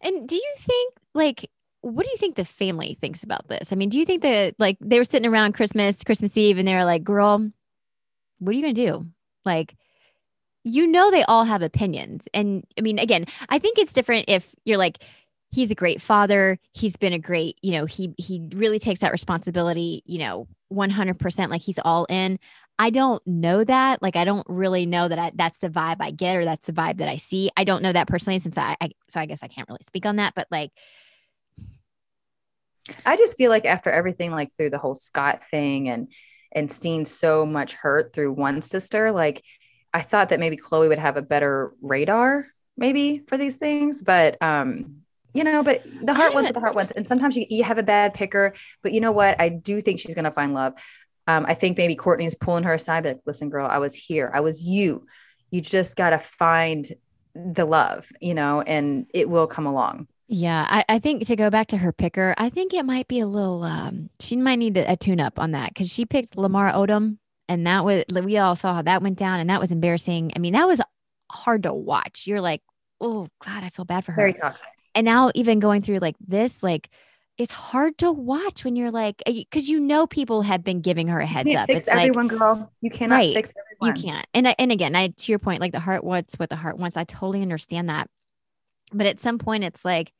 And 0.00 0.28
do 0.28 0.36
you 0.36 0.54
think 0.58 0.94
like 1.14 1.50
what 1.80 2.04
do 2.04 2.10
you 2.10 2.16
think 2.16 2.36
the 2.36 2.46
family 2.46 2.96
thinks 3.00 3.22
about 3.22 3.48
this? 3.48 3.70
I 3.70 3.76
mean, 3.76 3.90
do 3.90 3.98
you 3.98 4.06
think 4.06 4.22
that 4.22 4.54
like 4.58 4.78
they 4.80 4.98
were 4.98 5.04
sitting 5.04 5.30
around 5.30 5.52
Christmas, 5.52 6.02
Christmas 6.02 6.36
Eve, 6.36 6.58
and 6.58 6.66
they 6.66 6.74
were 6.74 6.84
like, 6.84 7.04
"Girl, 7.04 7.50
what 8.38 8.50
are 8.50 8.56
you 8.56 8.62
gonna 8.62 8.72
do?" 8.72 9.06
Like, 9.44 9.74
you 10.62 10.86
know, 10.86 11.10
they 11.10 11.22
all 11.24 11.44
have 11.44 11.62
opinions, 11.62 12.26
and 12.32 12.64
I 12.78 12.80
mean, 12.80 12.98
again, 12.98 13.26
I 13.50 13.58
think 13.58 13.78
it's 13.78 13.92
different 13.92 14.26
if 14.28 14.54
you're 14.64 14.78
like, 14.78 15.02
he's 15.54 15.70
a 15.70 15.74
great 15.74 16.02
father, 16.02 16.58
he's 16.72 16.96
been 16.96 17.12
a 17.12 17.18
great, 17.18 17.56
you 17.62 17.72
know, 17.72 17.84
he 17.84 18.12
he 18.18 18.48
really 18.54 18.78
takes 18.78 19.00
that 19.00 19.12
responsibility, 19.12 20.02
you 20.04 20.18
know, 20.18 20.48
one 20.68 20.90
hundred 20.90 21.18
percent, 21.18 21.50
like 21.50 21.62
he's 21.62 21.78
all 21.84 22.06
in. 22.10 22.38
I 22.76 22.90
don't 22.90 23.24
know 23.24 23.62
that. 23.62 24.02
Like, 24.02 24.16
I 24.16 24.24
don't 24.24 24.44
really 24.48 24.84
know 24.84 25.06
that 25.06 25.16
I, 25.16 25.30
that's 25.36 25.58
the 25.58 25.70
vibe 25.70 25.98
I 26.00 26.10
get 26.10 26.36
or 26.36 26.44
that's 26.44 26.66
the 26.66 26.72
vibe 26.72 26.98
that 26.98 27.08
I 27.08 27.18
see. 27.18 27.48
I 27.56 27.62
don't 27.62 27.84
know 27.84 27.92
that 27.92 28.08
personally 28.08 28.40
since 28.40 28.58
I, 28.58 28.76
I, 28.80 28.90
so 29.08 29.20
I 29.20 29.26
guess 29.26 29.44
I 29.44 29.46
can't 29.46 29.68
really 29.68 29.84
speak 29.84 30.06
on 30.06 30.16
that. 30.16 30.34
But 30.34 30.48
like, 30.50 30.72
I 33.06 33.16
just 33.16 33.36
feel 33.36 33.50
like 33.50 33.64
after 33.64 33.90
everything, 33.90 34.32
like 34.32 34.48
through 34.56 34.70
the 34.70 34.78
whole 34.78 34.96
Scott 34.96 35.44
thing 35.48 35.88
and 35.88 36.08
and 36.50 36.68
seeing 36.68 37.04
so 37.04 37.46
much 37.46 37.74
hurt 37.74 38.12
through 38.12 38.32
one 38.32 38.60
sister, 38.60 39.12
like 39.12 39.44
I 39.92 40.02
thought 40.02 40.30
that 40.30 40.40
maybe 40.40 40.56
Khloe 40.56 40.88
would 40.88 40.98
have 40.98 41.16
a 41.16 41.22
better 41.22 41.74
radar, 41.80 42.44
maybe 42.76 43.22
for 43.28 43.36
these 43.36 43.54
things. 43.54 44.02
But 44.02 44.36
um, 44.42 45.03
you 45.34 45.44
know, 45.44 45.62
but 45.62 45.82
the 46.02 46.14
heart 46.14 46.32
wants 46.34 46.48
what 46.48 46.54
the 46.54 46.60
heart 46.60 46.74
wants, 46.74 46.92
and 46.92 47.06
sometimes 47.06 47.36
you 47.36 47.44
you 47.50 47.64
have 47.64 47.78
a 47.78 47.82
bad 47.82 48.14
picker. 48.14 48.54
But 48.82 48.92
you 48.92 49.00
know 49.00 49.12
what? 49.12 49.40
I 49.40 49.48
do 49.50 49.80
think 49.80 50.00
she's 50.00 50.14
gonna 50.14 50.32
find 50.32 50.54
love. 50.54 50.74
Um, 51.26 51.46
I 51.48 51.54
think 51.54 51.76
maybe 51.78 51.96
Kourtney's 51.96 52.34
pulling 52.34 52.64
her 52.64 52.74
aside, 52.74 53.04
like, 53.04 53.20
listen, 53.26 53.50
girl, 53.50 53.66
I 53.70 53.78
was 53.78 53.94
here, 53.94 54.30
I 54.34 54.40
was 54.40 54.64
you. 54.64 55.06
You 55.50 55.60
just 55.60 55.96
gotta 55.96 56.18
find 56.18 56.86
the 57.34 57.64
love, 57.64 58.08
you 58.20 58.34
know, 58.34 58.60
and 58.62 59.06
it 59.14 59.28
will 59.28 59.46
come 59.46 59.66
along. 59.66 60.06
yeah, 60.28 60.66
I, 60.68 60.84
I 60.88 60.98
think 60.98 61.26
to 61.26 61.36
go 61.36 61.50
back 61.50 61.68
to 61.68 61.76
her 61.76 61.92
picker, 61.92 62.34
I 62.38 62.48
think 62.48 62.72
it 62.72 62.84
might 62.84 63.08
be 63.08 63.20
a 63.20 63.26
little, 63.26 63.62
um, 63.62 64.08
she 64.20 64.36
might 64.36 64.56
need 64.56 64.76
a, 64.76 64.92
a 64.92 64.96
tune 64.96 65.20
up 65.20 65.38
on 65.38 65.52
that 65.52 65.70
because 65.74 65.90
she 65.92 66.06
picked 66.06 66.36
Lamar 66.36 66.72
Odom 66.72 67.18
and 67.48 67.66
that 67.66 67.84
was, 67.84 68.04
we 68.10 68.38
all 68.38 68.56
saw 68.56 68.74
how 68.74 68.82
that 68.82 69.02
went 69.02 69.18
down 69.18 69.40
and 69.40 69.50
that 69.50 69.60
was 69.60 69.70
embarrassing. 69.70 70.32
I 70.34 70.38
mean, 70.38 70.54
that 70.54 70.66
was 70.66 70.80
hard 71.30 71.64
to 71.64 71.74
watch. 71.74 72.26
You're 72.26 72.40
like, 72.40 72.62
oh 73.00 73.28
God, 73.44 73.64
I 73.64 73.68
feel 73.68 73.84
bad 73.84 74.04
for 74.04 74.12
her. 74.12 74.16
Very 74.22 74.32
toxic. 74.32 74.68
And 74.94 75.04
now 75.04 75.30
even 75.34 75.58
going 75.60 75.82
through 75.82 75.98
like 75.98 76.16
this 76.26 76.62
like 76.62 76.88
it's 77.36 77.52
hard 77.52 77.98
to 77.98 78.12
watch 78.12 78.64
when 78.64 78.76
you're 78.76 78.90
like 78.92 79.22
because 79.26 79.68
you 79.68 79.80
know 79.80 80.06
people 80.06 80.42
have 80.42 80.62
been 80.62 80.80
giving 80.80 81.08
her 81.08 81.20
a 81.20 81.26
heads 81.26 81.48
you 81.48 81.54
can't 81.54 81.62
up 81.64 81.66
fix 81.68 81.84
it's 81.86 81.94
like 81.94 81.98
everyone, 81.98 82.28
girl. 82.28 82.72
You 82.80 82.90
cannot 82.90 83.16
Right. 83.16 83.34
fix 83.34 83.52
you 83.82 83.92
can't 83.92 84.26
and 84.32 84.48
I, 84.48 84.54
and 84.58 84.72
again 84.72 84.94
i 84.96 85.08
to 85.08 85.32
your 85.32 85.38
point 85.38 85.60
like 85.60 85.72
the 85.72 85.80
heart 85.80 86.04
wants 86.04 86.36
what 86.36 86.48
the 86.48 86.56
heart 86.56 86.78
wants 86.78 86.96
i 86.96 87.04
totally 87.04 87.42
understand 87.42 87.88
that 87.90 88.08
but 88.92 89.06
at 89.06 89.20
some 89.20 89.36
point 89.38 89.64
it's 89.64 89.84
like 89.84 90.12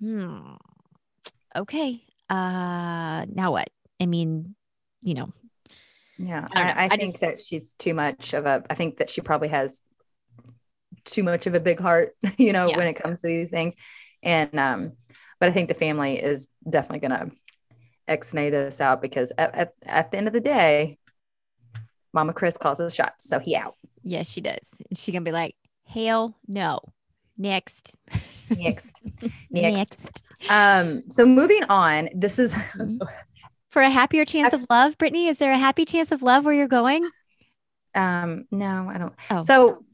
hmm 0.00 0.54
okay 1.56 2.02
uh 2.30 3.26
now 3.28 3.50
what 3.52 3.68
i 4.00 4.06
mean 4.06 4.54
you 5.02 5.14
know 5.14 5.32
Yeah, 6.16 6.46
I. 6.52 6.62
I, 6.62 6.64
I, 6.70 6.84
I 6.84 6.88
think 6.96 7.00
just- 7.14 7.20
that 7.20 7.38
she's 7.38 7.72
too 7.74 7.92
much 7.92 8.32
of 8.34 8.46
a. 8.46 8.62
I 8.70 8.74
think 8.74 8.98
that 8.98 9.10
she 9.10 9.20
probably 9.20 9.48
has 9.48 9.82
too 11.04 11.22
much 11.22 11.46
of 11.46 11.54
a 11.54 11.60
big 11.60 11.80
heart, 11.80 12.14
you 12.38 12.52
know, 12.52 12.68
Yeah. 12.68 12.76
when 12.76 12.86
it 12.86 12.94
comes 12.94 13.20
to 13.20 13.26
these 13.26 13.50
things. 13.50 13.74
And 14.22 14.58
um, 14.58 14.92
but 15.40 15.48
I 15.48 15.52
think 15.52 15.68
the 15.68 15.74
family 15.74 16.22
is 16.22 16.48
definitely 16.68 17.00
gonna 17.08 17.30
X-nay 18.08 18.50
this 18.50 18.80
out 18.80 19.00
because 19.02 19.32
at, 19.38 19.54
at, 19.54 19.72
at 19.84 20.10
the 20.10 20.16
end 20.18 20.26
of 20.26 20.32
the 20.32 20.40
day, 20.40 20.98
Mama 22.12 22.32
Kris 22.32 22.56
calls 22.56 22.78
his 22.78 22.94
shots, 22.94 23.28
so 23.28 23.38
he 23.38 23.56
out. 23.56 23.74
yes 24.02 24.28
she 24.30 24.40
does 24.40 24.58
and 24.88 24.96
she 24.98 25.10
gonna 25.12 25.24
be 25.24 25.32
like 25.32 25.54
hell 25.86 26.36
no 26.46 26.80
next 27.36 27.92
Next, 28.50 29.00
next. 29.50 30.22
Um, 30.50 31.04
so 31.10 31.24
moving 31.26 31.64
on, 31.70 32.10
this 32.14 32.38
is 32.38 32.52
Mhm. 32.76 32.98
for 33.70 33.80
a 33.82 33.88
happier 33.90 34.24
chance 34.26 34.52
of 34.52 34.64
love 34.70 34.96
brittany 34.98 35.28
is 35.28 35.38
there 35.38 35.50
a 35.52 35.58
happy 35.58 35.84
chance 35.86 36.12
of 36.12 36.22
love 36.22 36.44
where 36.44 36.54
you're 36.54 36.68
going 36.68 37.04
um, 37.96 38.44
no, 38.50 38.90
I 38.92 38.98
don't. 38.98 39.14
Oh. 39.30 39.42
So 39.42 39.84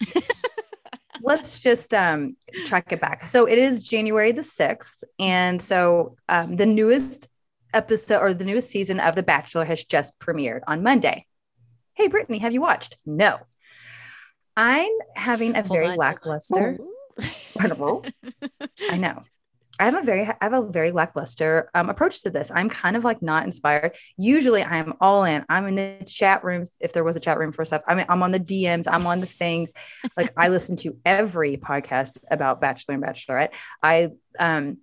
let's 1.22 1.60
just 1.60 1.94
um 1.94 2.36
track 2.64 2.92
it 2.92 3.00
back. 3.00 3.26
So 3.28 3.46
it 3.46 3.58
is 3.58 3.82
January 3.82 4.32
the 4.32 4.42
6th. 4.42 5.04
And 5.18 5.60
so 5.60 6.16
um, 6.28 6.56
the 6.56 6.66
newest 6.66 7.28
episode 7.74 8.20
or 8.20 8.34
the 8.34 8.44
newest 8.44 8.70
season 8.70 9.00
of 9.00 9.14
The 9.14 9.22
Bachelor 9.22 9.64
has 9.64 9.84
just 9.84 10.18
premiered 10.18 10.60
on 10.66 10.82
Monday. 10.82 11.26
Hey, 11.94 12.08
Brittany, 12.08 12.38
have 12.38 12.52
you 12.52 12.60
watched? 12.60 12.96
No. 13.04 13.38
I'm 14.56 14.90
having 15.14 15.52
a 15.52 15.62
Hold 15.62 15.68
very 15.68 15.86
on, 15.86 15.96
lackluster. 15.96 16.78
I 18.90 18.96
know. 18.96 19.24
I 19.80 19.84
have 19.86 19.94
a 19.94 20.02
very 20.02 20.26
I 20.26 20.36
have 20.40 20.52
a 20.52 20.66
very 20.66 20.90
lackluster 20.90 21.70
um, 21.74 21.88
approach 21.88 22.22
to 22.22 22.30
this. 22.30 22.50
I'm 22.54 22.68
kind 22.68 22.96
of 22.96 23.04
like 23.04 23.22
not 23.22 23.44
inspired. 23.44 23.96
Usually 24.18 24.62
I'm 24.62 24.92
all 25.00 25.24
in. 25.24 25.44
I'm 25.48 25.66
in 25.68 25.74
the 25.74 26.04
chat 26.06 26.44
rooms 26.44 26.76
if 26.80 26.92
there 26.92 27.02
was 27.02 27.16
a 27.16 27.20
chat 27.20 27.38
room 27.38 27.50
for 27.50 27.64
stuff. 27.64 27.82
I 27.88 27.94
mean 27.94 28.04
I'm 28.08 28.22
on 28.22 28.30
the 28.30 28.38
DMs, 28.38 28.84
I'm 28.86 29.06
on 29.06 29.20
the 29.20 29.26
things. 29.26 29.72
Like 30.18 30.32
I 30.36 30.48
listen 30.48 30.76
to 30.76 30.96
every 31.06 31.56
podcast 31.56 32.18
about 32.30 32.60
Bachelor 32.60 32.94
and 32.94 33.02
Bachelorette. 33.02 33.50
I 33.82 34.10
um 34.38 34.78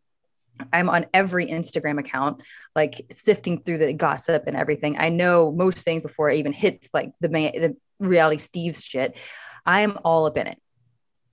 I'm 0.73 0.89
on 0.89 1.05
every 1.13 1.45
Instagram 1.45 1.99
account, 1.99 2.41
like 2.75 3.05
sifting 3.11 3.61
through 3.61 3.77
the 3.77 3.93
gossip 3.93 4.45
and 4.47 4.57
everything. 4.57 4.97
I 4.97 5.09
know 5.09 5.51
most 5.51 5.85
things 5.85 6.01
before 6.01 6.31
it 6.31 6.37
even 6.37 6.53
hits 6.53 6.89
like 6.91 7.11
the 7.19 7.29
man, 7.29 7.51
the 7.53 7.77
reality 7.99 8.37
Steve's 8.37 8.83
shit. 8.83 9.15
I 9.63 9.81
am 9.81 9.99
all 10.03 10.25
up 10.25 10.37
in 10.37 10.47
it. 10.47 10.59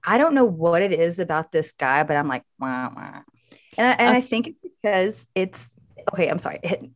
I 0.06 0.18
don't 0.18 0.34
know 0.34 0.44
what 0.44 0.82
it 0.82 0.92
is 0.92 1.18
about 1.18 1.50
this 1.50 1.72
guy, 1.72 2.02
but 2.02 2.18
I'm 2.18 2.28
like, 2.28 2.42
wah, 2.58 2.90
wah. 2.94 3.20
And 3.78 3.86
I, 3.86 3.90
and 3.92 4.16
I 4.16 4.20
think 4.20 4.48
it's 4.48 4.58
because 4.62 5.26
it's 5.34 5.74
okay. 6.12 6.28
I'm 6.28 6.38
sorry. 6.38 6.58
It, 6.62 6.90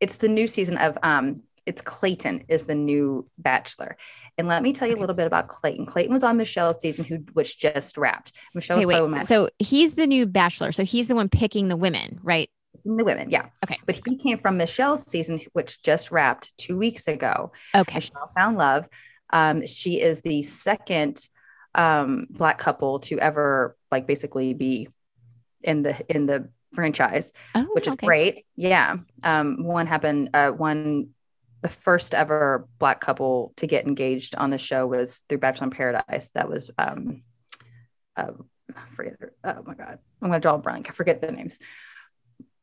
it's 0.00 0.18
the 0.18 0.28
new 0.28 0.46
season 0.46 0.76
of 0.78 0.98
um. 1.02 1.42
It's 1.64 1.82
Clayton 1.82 2.44
is 2.48 2.66
the 2.66 2.76
new 2.76 3.28
Bachelor, 3.38 3.96
and 4.38 4.46
let 4.46 4.62
me 4.62 4.72
tell 4.72 4.86
you 4.86 4.94
a 4.94 5.00
little 5.00 5.16
bit 5.16 5.26
about 5.26 5.48
Clayton. 5.48 5.84
Clayton 5.84 6.12
was 6.12 6.22
on 6.22 6.36
Michelle's 6.36 6.80
season, 6.80 7.04
who 7.04 7.16
which 7.32 7.58
just 7.58 7.98
wrapped. 7.98 8.30
Michelle 8.54 8.76
Okay, 8.78 8.86
wait. 8.86 9.26
So 9.26 9.50
he's 9.58 9.94
the 9.94 10.06
new 10.06 10.26
bachelor. 10.26 10.70
So 10.70 10.84
he's 10.84 11.08
the 11.08 11.16
one 11.16 11.28
picking 11.28 11.66
the 11.66 11.76
women, 11.76 12.20
right? 12.22 12.48
the 12.84 13.04
women, 13.04 13.30
yeah. 13.30 13.46
Okay. 13.64 13.78
But 13.84 14.00
he 14.06 14.16
came 14.16 14.38
from 14.38 14.58
Michelle's 14.58 15.08
season, 15.10 15.40
which 15.52 15.82
just 15.82 16.10
wrapped 16.10 16.52
two 16.58 16.78
weeks 16.78 17.08
ago. 17.08 17.52
Okay. 17.74 17.96
Michelle 17.96 18.30
found 18.36 18.56
love. 18.56 18.88
Um, 19.30 19.66
she 19.66 20.00
is 20.00 20.20
the 20.20 20.42
second 20.42 21.28
um, 21.74 22.26
black 22.30 22.58
couple 22.58 23.00
to 23.00 23.18
ever 23.18 23.76
like 23.90 24.06
basically 24.06 24.54
be 24.54 24.88
in 25.66 25.82
the 25.82 25.94
in 26.14 26.26
the 26.26 26.48
franchise, 26.74 27.32
Oh, 27.54 27.68
which 27.72 27.86
is 27.86 27.94
okay. 27.94 28.06
great. 28.06 28.46
Yeah. 28.56 28.96
Um, 29.22 29.64
one 29.64 29.86
happened. 29.86 30.30
Uh, 30.34 30.50
one 30.52 31.10
the 31.62 31.68
first 31.68 32.14
ever 32.14 32.68
black 32.78 33.00
couple 33.00 33.52
to 33.56 33.66
get 33.66 33.86
engaged 33.86 34.34
on 34.36 34.50
the 34.50 34.58
show 34.58 34.86
was 34.86 35.22
through 35.28 35.38
Bachelor 35.38 35.64
in 35.66 35.70
Paradise. 35.70 36.30
That 36.34 36.48
was 36.48 36.70
um, 36.78 37.22
uh, 38.16 38.32
I 38.74 38.80
forget. 38.94 39.14
Oh 39.44 39.62
my 39.64 39.74
god, 39.74 39.98
I'm 40.22 40.28
gonna 40.28 40.40
draw 40.40 40.54
a 40.54 40.58
blank. 40.58 40.88
I 40.88 40.92
forget 40.92 41.20
the 41.20 41.32
names, 41.32 41.58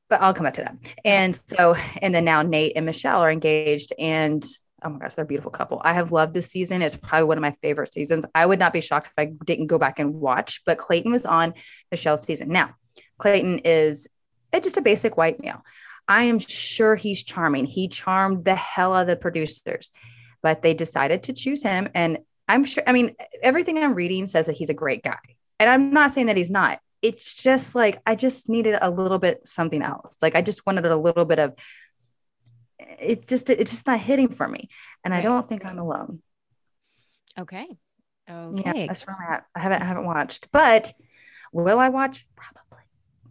but 0.09 0.21
I'll 0.21 0.33
come 0.33 0.45
back 0.45 0.53
to 0.55 0.61
that. 0.61 0.77
And 1.03 1.39
so, 1.47 1.75
and 2.01 2.13
then 2.13 2.25
now 2.25 2.41
Nate 2.43 2.73
and 2.75 2.85
Michelle 2.85 3.21
are 3.21 3.31
engaged, 3.31 3.93
and 3.97 4.45
oh 4.83 4.89
my 4.89 4.99
gosh, 4.99 5.15
they're 5.15 5.25
a 5.25 5.27
beautiful 5.27 5.51
couple. 5.51 5.81
I 5.83 5.93
have 5.93 6.11
loved 6.11 6.33
this 6.33 6.49
season. 6.51 6.81
It's 6.81 6.95
probably 6.95 7.27
one 7.27 7.37
of 7.37 7.41
my 7.41 7.55
favorite 7.61 7.91
seasons. 7.93 8.25
I 8.35 8.45
would 8.45 8.59
not 8.59 8.73
be 8.73 8.81
shocked 8.81 9.07
if 9.07 9.13
I 9.17 9.31
didn't 9.45 9.67
go 9.67 9.77
back 9.77 9.99
and 9.99 10.13
watch. 10.15 10.61
But 10.65 10.77
Clayton 10.77 11.11
was 11.11 11.25
on 11.25 11.53
Michelle's 11.89 12.23
season. 12.23 12.49
Now, 12.49 12.75
Clayton 13.17 13.59
is 13.59 14.07
uh, 14.51 14.59
just 14.59 14.77
a 14.77 14.81
basic 14.81 15.17
white 15.17 15.41
male. 15.41 15.63
I 16.07 16.23
am 16.23 16.39
sure 16.39 16.95
he's 16.95 17.23
charming. 17.23 17.65
He 17.65 17.87
charmed 17.87 18.45
the 18.45 18.55
hell 18.55 18.93
out 18.93 19.01
of 19.01 19.07
the 19.07 19.15
producers, 19.15 19.91
but 20.41 20.61
they 20.61 20.73
decided 20.73 21.23
to 21.23 21.33
choose 21.33 21.63
him. 21.63 21.89
And 21.93 22.19
I'm 22.47 22.65
sure, 22.65 22.83
I 22.85 22.91
mean, 22.91 23.15
everything 23.41 23.77
I'm 23.77 23.93
reading 23.93 24.25
says 24.25 24.47
that 24.47 24.57
he's 24.57 24.69
a 24.69 24.73
great 24.73 25.01
guy. 25.01 25.19
And 25.59 25.69
I'm 25.69 25.91
not 25.91 26.11
saying 26.11 26.27
that 26.27 26.35
he's 26.35 26.51
not. 26.51 26.79
It's 27.01 27.33
just 27.33 27.73
like, 27.73 28.01
I 28.05 28.15
just 28.15 28.49
needed 28.49 28.77
a 28.81 28.89
little 28.89 29.19
bit 29.19 29.47
something 29.47 29.81
else. 29.81 30.17
Like, 30.21 30.35
I 30.35 30.41
just 30.41 30.65
wanted 30.65 30.85
a 30.85 30.95
little 30.95 31.25
bit 31.25 31.39
of, 31.39 31.53
it 32.79 33.27
just, 33.27 33.49
it's 33.49 33.71
just 33.71 33.87
not 33.87 33.99
hitting 33.99 34.29
for 34.29 34.47
me. 34.47 34.69
And 35.05 35.13
I 35.13 35.21
don't 35.21 35.47
think 35.47 35.65
I'm 35.65 35.79
alone. 35.79 36.21
Okay. 37.39 37.67
Okay. 38.29 38.79
Yeah, 38.79 38.87
that's 38.87 39.05
where 39.07 39.15
I'm 39.17 39.33
at. 39.33 39.45
I 39.55 39.59
haven't, 39.59 39.81
I 39.81 39.85
haven't 39.85 40.05
watched, 40.05 40.49
but 40.51 40.93
will 41.51 41.79
I 41.79 41.89
watch? 41.89 42.25
Probably. 42.35 42.62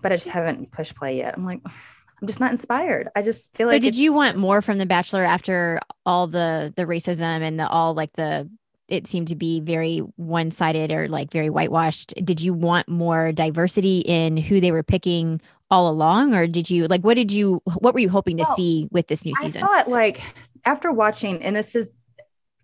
But 0.03 0.13
I 0.13 0.17
just 0.17 0.29
haven't 0.29 0.71
pushed 0.73 0.97
play 0.97 1.17
yet. 1.19 1.35
I'm 1.37 1.45
like, 1.45 1.61
I'm 1.67 2.29
just 2.29 2.41
not 2.41 2.53
inspired. 2.53 3.09
I 3.17 3.23
just 3.23 3.55
feel 3.57 3.67
So 3.71 3.79
like 3.79 3.83
did 3.83 3.95
you 3.95 4.13
want 4.13 4.37
more 4.37 4.61
from 4.61 4.79
The 4.79 4.87
Bachelor 4.87 5.25
after 5.25 5.81
all 6.05 6.27
the 6.27 6.73
the 6.77 6.85
racism 6.85 7.41
and 7.41 7.59
the 7.59 7.69
all 7.69 7.95
like 7.95 8.13
the 8.15 8.49
it 8.89 9.07
seemed 9.07 9.29
to 9.29 9.37
be 9.37 9.61
very 9.61 9.99
one 10.17 10.51
sided 10.51 10.93
or 10.93 11.09
like 11.09 11.33
very 11.33 11.49
whitewashed. 11.49 12.13
Did 12.23 12.41
you 12.41 12.53
want 12.53 12.89
more 12.89 13.33
diversity 13.33 14.01
in 14.01 14.37
who 14.37 14.61
they 14.61 14.73
were 14.73 14.83
picking 14.83 15.41
all 15.71 15.89
along, 15.89 16.35
or 16.35 16.47
did 16.47 16.69
you 16.69 16.87
like 16.89 17.03
what 17.03 17.15
did 17.15 17.33
you 17.33 17.63
what 17.79 17.95
were 17.95 18.01
you 18.01 18.11
hoping 18.11 18.37
to 18.37 18.45
Well, 18.45 18.55
see 18.55 18.89
with 18.91 19.07
this 19.07 19.25
new 19.25 19.35
season? 19.35 19.63
I 19.63 19.67
thought 19.67 19.89
like 19.89 20.23
after 20.65 20.93
watching, 20.93 21.43
and 21.43 21.55
this 21.57 21.75
is, 21.75 21.97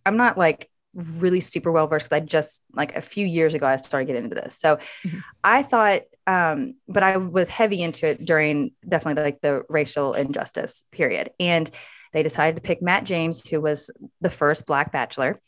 I'm 0.07 0.17
not 0.17 0.39
like 0.39 0.71
really 0.95 1.41
super 1.41 1.73
well 1.73 1.87
versed 1.89 2.07
because 2.11 2.23
I 2.23 2.27
just 2.27 2.63
like 2.75 2.97
a 2.97 3.01
few 3.03 3.27
years 3.27 3.55
ago 3.55 3.67
I 3.67 3.77
started 3.77 4.07
getting 4.07 4.25
into 4.25 4.37
this. 4.37 4.57
So 4.57 4.79
Mhm. 5.05 5.25
I 5.45 5.63
thought, 5.63 6.03
um, 6.29 6.75
but 6.87 7.03
I 7.03 7.17
was 7.17 7.49
heavy 7.49 7.83
into 7.83 8.07
it 8.07 8.23
during 8.23 8.73
definitely 8.87 9.23
like 9.23 9.41
the 9.41 9.63
racial 9.71 10.13
injustice 10.13 10.85
period, 10.93 11.31
and 11.41 11.69
they 12.13 12.23
decided 12.23 12.57
to 12.57 12.63
pick 12.63 12.83
Matt 12.83 13.05
James, 13.05 13.47
who 13.49 13.63
was 13.63 13.91
the 14.21 14.29
first 14.29 14.67
Black 14.67 14.93
Bachelor, 14.93 15.41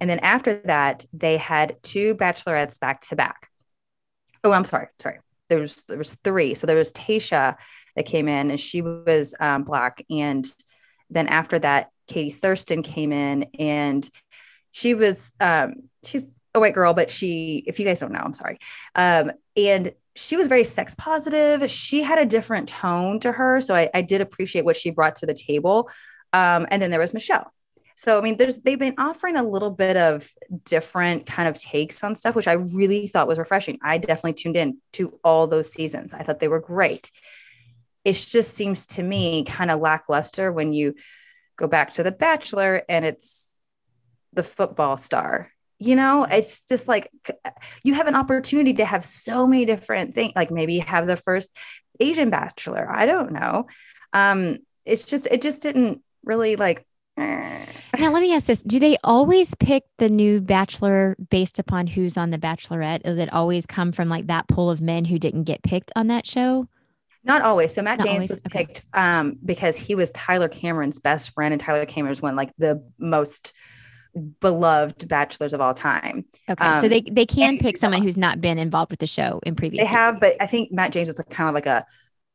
and 0.00 0.08
then 0.08 0.20
after 0.20 0.62
that 0.66 1.04
they 1.12 1.38
had 1.38 1.76
two 1.82 2.14
Bachelorettes 2.14 2.78
back 2.78 3.00
to 3.08 3.16
back. 3.16 3.50
Oh, 4.44 4.52
I'm 4.52 4.64
sorry, 4.64 4.86
sorry. 5.00 5.18
There 5.48 5.58
was 5.58 5.82
there 5.88 5.98
was 5.98 6.16
three. 6.22 6.54
So 6.54 6.68
there 6.68 6.76
was 6.76 6.92
Tayshia 6.92 7.56
that 7.96 8.06
came 8.06 8.28
in, 8.28 8.52
and 8.52 8.60
she 8.60 8.80
was 8.80 9.34
um, 9.40 9.64
Black, 9.64 10.04
and 10.08 10.46
then 11.10 11.26
after 11.26 11.58
that, 11.58 11.90
Katie 12.06 12.30
Thurston 12.30 12.84
came 12.84 13.12
in 13.12 13.46
and 13.58 14.08
she 14.70 14.94
was 14.94 15.32
um 15.40 15.74
she's 16.04 16.26
a 16.54 16.60
white 16.60 16.74
girl, 16.74 16.94
but 16.94 17.10
she, 17.10 17.64
if 17.66 17.78
you 17.78 17.84
guys 17.84 18.00
don't 18.00 18.12
know, 18.12 18.20
I'm 18.22 18.34
sorry. 18.34 18.58
Um, 18.94 19.32
and 19.56 19.92
she 20.14 20.36
was 20.36 20.48
very 20.48 20.64
sex 20.64 20.94
positive. 20.96 21.70
She 21.70 22.02
had 22.02 22.18
a 22.18 22.26
different 22.26 22.68
tone 22.68 23.20
to 23.20 23.32
her. 23.32 23.60
So 23.60 23.74
I, 23.74 23.88
I 23.94 24.02
did 24.02 24.20
appreciate 24.20 24.64
what 24.64 24.76
she 24.76 24.90
brought 24.90 25.16
to 25.16 25.26
the 25.26 25.34
table. 25.34 25.90
Um, 26.32 26.66
and 26.70 26.82
then 26.82 26.90
there 26.90 27.00
was 27.00 27.14
Michelle. 27.14 27.52
So 27.94 28.18
I 28.18 28.22
mean, 28.22 28.36
there's 28.36 28.58
they've 28.58 28.78
been 28.78 28.94
offering 28.98 29.36
a 29.36 29.42
little 29.42 29.70
bit 29.70 29.96
of 29.96 30.28
different 30.64 31.26
kind 31.26 31.48
of 31.48 31.58
takes 31.58 32.02
on 32.02 32.16
stuff, 32.16 32.34
which 32.34 32.48
I 32.48 32.54
really 32.54 33.06
thought 33.06 33.28
was 33.28 33.38
refreshing. 33.38 33.78
I 33.82 33.98
definitely 33.98 34.34
tuned 34.34 34.56
in 34.56 34.78
to 34.94 35.18
all 35.22 35.46
those 35.46 35.70
seasons. 35.70 36.14
I 36.14 36.22
thought 36.22 36.40
they 36.40 36.48
were 36.48 36.60
great. 36.60 37.10
It 38.04 38.14
just 38.14 38.54
seems 38.54 38.86
to 38.88 39.02
me 39.02 39.44
kind 39.44 39.70
of 39.70 39.80
lackluster 39.80 40.50
when 40.52 40.72
you 40.72 40.94
go 41.56 41.66
back 41.66 41.92
to 41.94 42.02
The 42.02 42.10
Bachelor 42.10 42.82
and 42.88 43.04
it's 43.04 43.60
the 44.32 44.42
football 44.42 44.96
star. 44.96 45.51
You 45.84 45.96
know, 45.96 46.24
it's 46.24 46.62
just 46.62 46.86
like 46.86 47.10
you 47.82 47.94
have 47.94 48.06
an 48.06 48.14
opportunity 48.14 48.74
to 48.74 48.84
have 48.84 49.04
so 49.04 49.46
many 49.46 49.64
different 49.64 50.14
things. 50.14 50.32
Like 50.36 50.50
maybe 50.50 50.78
have 50.78 51.06
the 51.06 51.16
first 51.16 51.56
Asian 51.98 52.30
bachelor. 52.30 52.88
I 52.90 53.06
don't 53.06 53.32
know. 53.32 53.66
Um, 54.12 54.58
it's 54.84 55.04
just 55.04 55.26
it 55.30 55.42
just 55.42 55.60
didn't 55.62 56.02
really 56.24 56.56
like. 56.56 56.86
eh. 57.16 57.66
Now, 57.98 58.10
let 58.12 58.22
me 58.22 58.34
ask 58.34 58.46
this: 58.46 58.62
Do 58.62 58.78
they 58.78 58.96
always 59.02 59.54
pick 59.56 59.84
the 59.98 60.08
new 60.08 60.40
bachelor 60.40 61.16
based 61.30 61.58
upon 61.58 61.86
who's 61.88 62.16
on 62.16 62.30
the 62.30 62.38
Bachelorette? 62.38 63.02
Does 63.02 63.18
it 63.18 63.32
always 63.32 63.66
come 63.66 63.92
from 63.92 64.08
like 64.08 64.28
that 64.28 64.48
pool 64.48 64.70
of 64.70 64.80
men 64.80 65.04
who 65.04 65.18
didn't 65.18 65.44
get 65.44 65.62
picked 65.62 65.92
on 65.96 66.06
that 66.08 66.26
show? 66.26 66.68
Not 67.24 67.42
always. 67.42 67.74
So 67.74 67.82
Matt 67.82 67.98
Not 67.98 68.06
James 68.06 68.24
always, 68.24 68.30
was 68.30 68.42
okay. 68.46 68.66
picked 68.66 68.84
um, 68.94 69.38
because 69.44 69.76
he 69.76 69.94
was 69.94 70.10
Tyler 70.12 70.48
Cameron's 70.48 70.98
best 70.98 71.34
friend, 71.34 71.52
and 71.52 71.60
Tyler 71.60 71.86
Cameron 71.86 72.10
was 72.10 72.22
one 72.22 72.34
like 72.36 72.52
the 72.58 72.82
most 72.98 73.52
beloved 74.40 75.08
bachelors 75.08 75.52
of 75.52 75.60
all 75.60 75.74
time. 75.74 76.24
Okay, 76.48 76.72
so 76.80 76.84
Um, 76.84 76.88
they 76.88 77.00
they 77.00 77.26
can 77.26 77.58
pick 77.58 77.76
someone 77.76 78.02
who's 78.02 78.16
not 78.16 78.40
been 78.40 78.58
involved 78.58 78.90
with 78.90 79.00
the 79.00 79.06
show 79.06 79.40
in 79.44 79.54
previous. 79.54 79.84
They 79.84 79.90
have, 79.90 80.20
but 80.20 80.36
I 80.40 80.46
think 80.46 80.72
Matt 80.72 80.92
James 80.92 81.08
was 81.08 81.18
like, 81.18 81.30
kind 81.30 81.48
of 81.48 81.54
like 81.54 81.66
a 81.66 81.86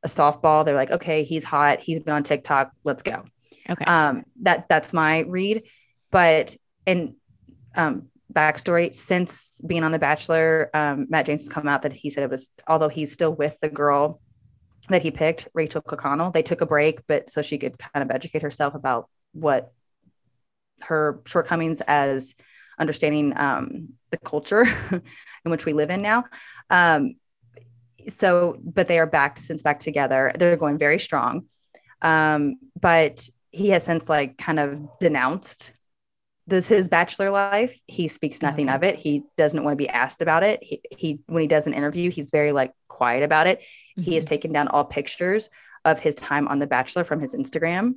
a 0.03 0.07
softball. 0.07 0.65
They're 0.65 0.75
like, 0.75 0.91
okay, 0.91 1.23
he's 1.23 1.43
hot. 1.43 1.79
He's 1.79 2.03
been 2.03 2.13
on 2.13 2.23
TikTok. 2.23 2.71
Let's 2.83 3.03
go. 3.03 3.25
Okay. 3.69 3.85
Um, 3.85 4.23
that 4.41 4.67
that's 4.69 4.93
my 4.93 5.19
read. 5.19 5.63
But 6.11 6.55
and 6.85 7.15
um, 7.75 8.07
backstory 8.33 8.93
since 8.95 9.61
being 9.65 9.83
on 9.83 9.91
The 9.91 9.99
Bachelor, 9.99 10.69
um, 10.73 11.07
Matt 11.09 11.25
James 11.25 11.41
has 11.41 11.49
come 11.49 11.67
out 11.67 11.81
that 11.83 11.93
he 11.93 12.09
said 12.09 12.23
it 12.23 12.29
was 12.29 12.51
although 12.67 12.89
he's 12.89 13.11
still 13.11 13.33
with 13.33 13.57
the 13.61 13.69
girl 13.69 14.19
that 14.89 15.01
he 15.01 15.11
picked, 15.11 15.47
Rachel 15.53 15.83
O'Connell. 15.91 16.31
They 16.31 16.43
took 16.43 16.61
a 16.61 16.65
break, 16.65 17.01
but 17.07 17.29
so 17.29 17.41
she 17.41 17.57
could 17.57 17.77
kind 17.77 18.09
of 18.09 18.15
educate 18.15 18.41
herself 18.41 18.73
about 18.73 19.09
what 19.33 19.73
her 20.81 21.21
shortcomings 21.25 21.81
as 21.87 22.35
understanding 22.79 23.33
um, 23.37 23.89
the 24.11 24.17
culture 24.17 24.63
in 24.91 25.51
which 25.51 25.65
we 25.65 25.73
live 25.73 25.89
in 25.89 26.01
now. 26.01 26.25
Um, 26.69 27.15
so, 28.09 28.57
but 28.63 28.87
they 28.87 28.99
are 28.99 29.07
back 29.07 29.37
since 29.37 29.63
back 29.63 29.79
together. 29.79 30.31
They're 30.37 30.55
going 30.55 30.77
very 30.77 30.99
strong. 30.99 31.45
Um, 32.01 32.55
but 32.79 33.27
he 33.51 33.69
has 33.69 33.83
since 33.83 34.07
like 34.07 34.37
kind 34.37 34.59
of 34.59 34.79
denounced 34.99 35.73
this 36.45 36.67
his 36.67 36.87
bachelor 36.87 37.29
life. 37.29 37.77
He 37.87 38.07
speaks 38.07 38.41
nothing 38.41 38.69
Okay. 38.69 38.75
of 38.75 38.83
it. 38.83 38.95
He 38.95 39.23
doesn't 39.35 39.63
want 39.63 39.73
to 39.73 39.83
be 39.83 39.89
asked 39.89 40.21
about 40.21 40.43
it. 40.43 40.63
He, 40.63 40.81
he 40.95 41.19
when 41.25 41.41
he 41.41 41.47
does 41.47 41.67
an 41.67 41.73
interview, 41.73 42.09
he's 42.09 42.29
very 42.29 42.51
like 42.53 42.71
quiet 42.87 43.23
about 43.23 43.47
it. 43.47 43.61
He 43.97 44.15
has 44.15 44.23
taken 44.23 44.53
down 44.53 44.67
all 44.67 44.85
pictures 44.85 45.49
of 45.83 45.99
his 45.99 46.15
time 46.15 46.47
on 46.47 46.59
The 46.59 46.67
Bachelor 46.67 47.03
from 47.03 47.19
his 47.19 47.33
Instagram. 47.35 47.95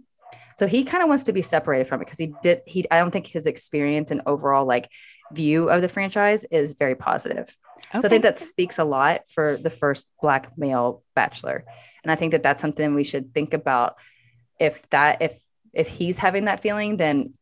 So 0.61 0.67
he 0.67 0.85
kind 0.85 1.03
of 1.03 1.09
wants 1.09 1.25
to 1.25 1.33
be 1.33 1.41
separated 1.41 1.89
from 1.89 2.03
it 2.03 2.05
because 2.05 2.19
he 2.19 2.35
did 2.43 2.61
he 2.67 2.85
I 2.91 2.99
don't 2.99 3.11
think 3.11 3.27
his 3.27 3.47
experience 3.47 4.11
and 4.11 4.21
overall 4.27 4.67
like 4.67 4.91
view 5.33 5.71
of 5.71 5.81
the 5.81 5.89
franchise 5.89 6.45
is 6.51 6.75
very 6.75 6.95
positive. 6.95 7.57
Okay. 7.95 8.01
So 8.01 8.07
I 8.07 8.11
think 8.11 8.23
that 8.25 8.39
speaks 8.39 8.79
a 8.79 8.85
lot 8.85 9.23
for 9.27 9.57
the 9.57 9.71
first 9.71 10.09
black 10.21 10.59
male 10.59 11.03
bachelor. 11.15 11.65
And 12.03 12.13
I 12.13 12.15
think 12.15 12.33
that 12.33 12.43
that's 12.43 12.61
something 12.61 12.93
we 12.93 13.05
should 13.05 13.33
think 13.33 13.55
about 13.55 13.97
if 14.59 14.87
that 14.91 15.23
if 15.23 15.43
if 15.73 15.89
he's 15.89 16.19
having 16.19 16.45
that 16.45 16.61
feeling 16.61 16.99
then 16.99 17.33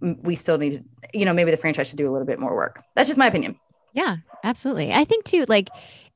we 0.00 0.36
still 0.36 0.56
need 0.56 0.74
to, 0.74 0.84
you 1.18 1.24
know 1.24 1.32
maybe 1.32 1.50
the 1.50 1.56
franchise 1.56 1.88
should 1.88 1.98
do 1.98 2.08
a 2.08 2.12
little 2.12 2.24
bit 2.24 2.38
more 2.38 2.54
work. 2.54 2.84
That's 2.94 3.08
just 3.08 3.18
my 3.18 3.26
opinion. 3.26 3.58
Yeah, 3.94 4.18
absolutely. 4.44 4.92
I 4.92 5.02
think 5.02 5.24
too, 5.24 5.44
like 5.48 5.70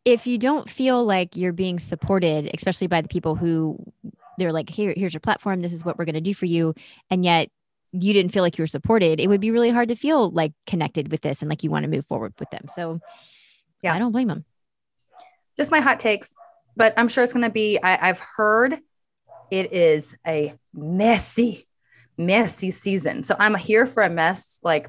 if 0.05 0.25
you 0.25 0.39
don't 0.39 0.71
feel 0.71 1.05
like 1.05 1.35
you're 1.35 1.53
being 1.53 1.81
supported, 1.81 2.49
especially 2.55 2.87
by 2.87 3.01
the 3.01 3.09
people 3.09 3.35
who 3.35 3.77
they're 4.39 4.53
like, 4.53 4.69
here, 4.71 4.93
here's 4.97 5.15
your 5.15 5.21
platform, 5.21 5.63
this 5.63 5.73
is 5.73 5.85
what 5.85 5.99
we're 5.99 6.05
gonna 6.05 6.21
do 6.21 6.35
for 6.35 6.47
you, 6.47 6.75
and 7.11 7.25
yet 7.25 7.49
you 7.93 8.13
didn't 8.13 8.33
feel 8.33 8.43
like 8.43 8.59
you 8.59 8.63
were 8.63 8.67
supported, 8.69 9.21
it 9.21 9.29
would 9.29 9.41
be 9.41 9.51
really 9.51 9.71
hard 9.71 9.89
to 9.89 9.95
feel 9.97 10.31
like 10.31 10.53
connected 10.67 11.11
with 11.13 11.21
this 11.21 11.43
and 11.43 11.49
like 11.49 11.63
you 11.63 11.71
want 11.71 11.85
to 11.85 11.91
move 11.91 12.05
forward 12.07 12.33
with 12.41 12.51
them. 12.51 12.67
So 12.75 12.99
Yeah. 13.83 13.95
I 13.95 13.99
don't 13.99 14.11
blame 14.13 14.27
them. 14.29 14.45
just 15.57 15.71
my 15.71 15.81
hot 15.81 16.01
takes, 16.01 16.35
but 16.75 16.95
I'm 16.97 17.09
sure 17.09 17.23
it's 17.23 17.33
going 17.33 17.45
to 17.45 17.51
be. 17.51 17.79
I, 17.81 18.09
I've 18.09 18.19
heard 18.19 18.79
it 19.51 19.73
is 19.73 20.17
a 20.27 20.55
messy, 20.73 21.69
messy 22.17 22.73
season. 22.73 23.23
So 23.23 23.37
I'm 23.39 23.55
here 23.55 23.87
for 23.87 24.03
a 24.03 24.11
mess. 24.11 24.59
Like, 24.65 24.89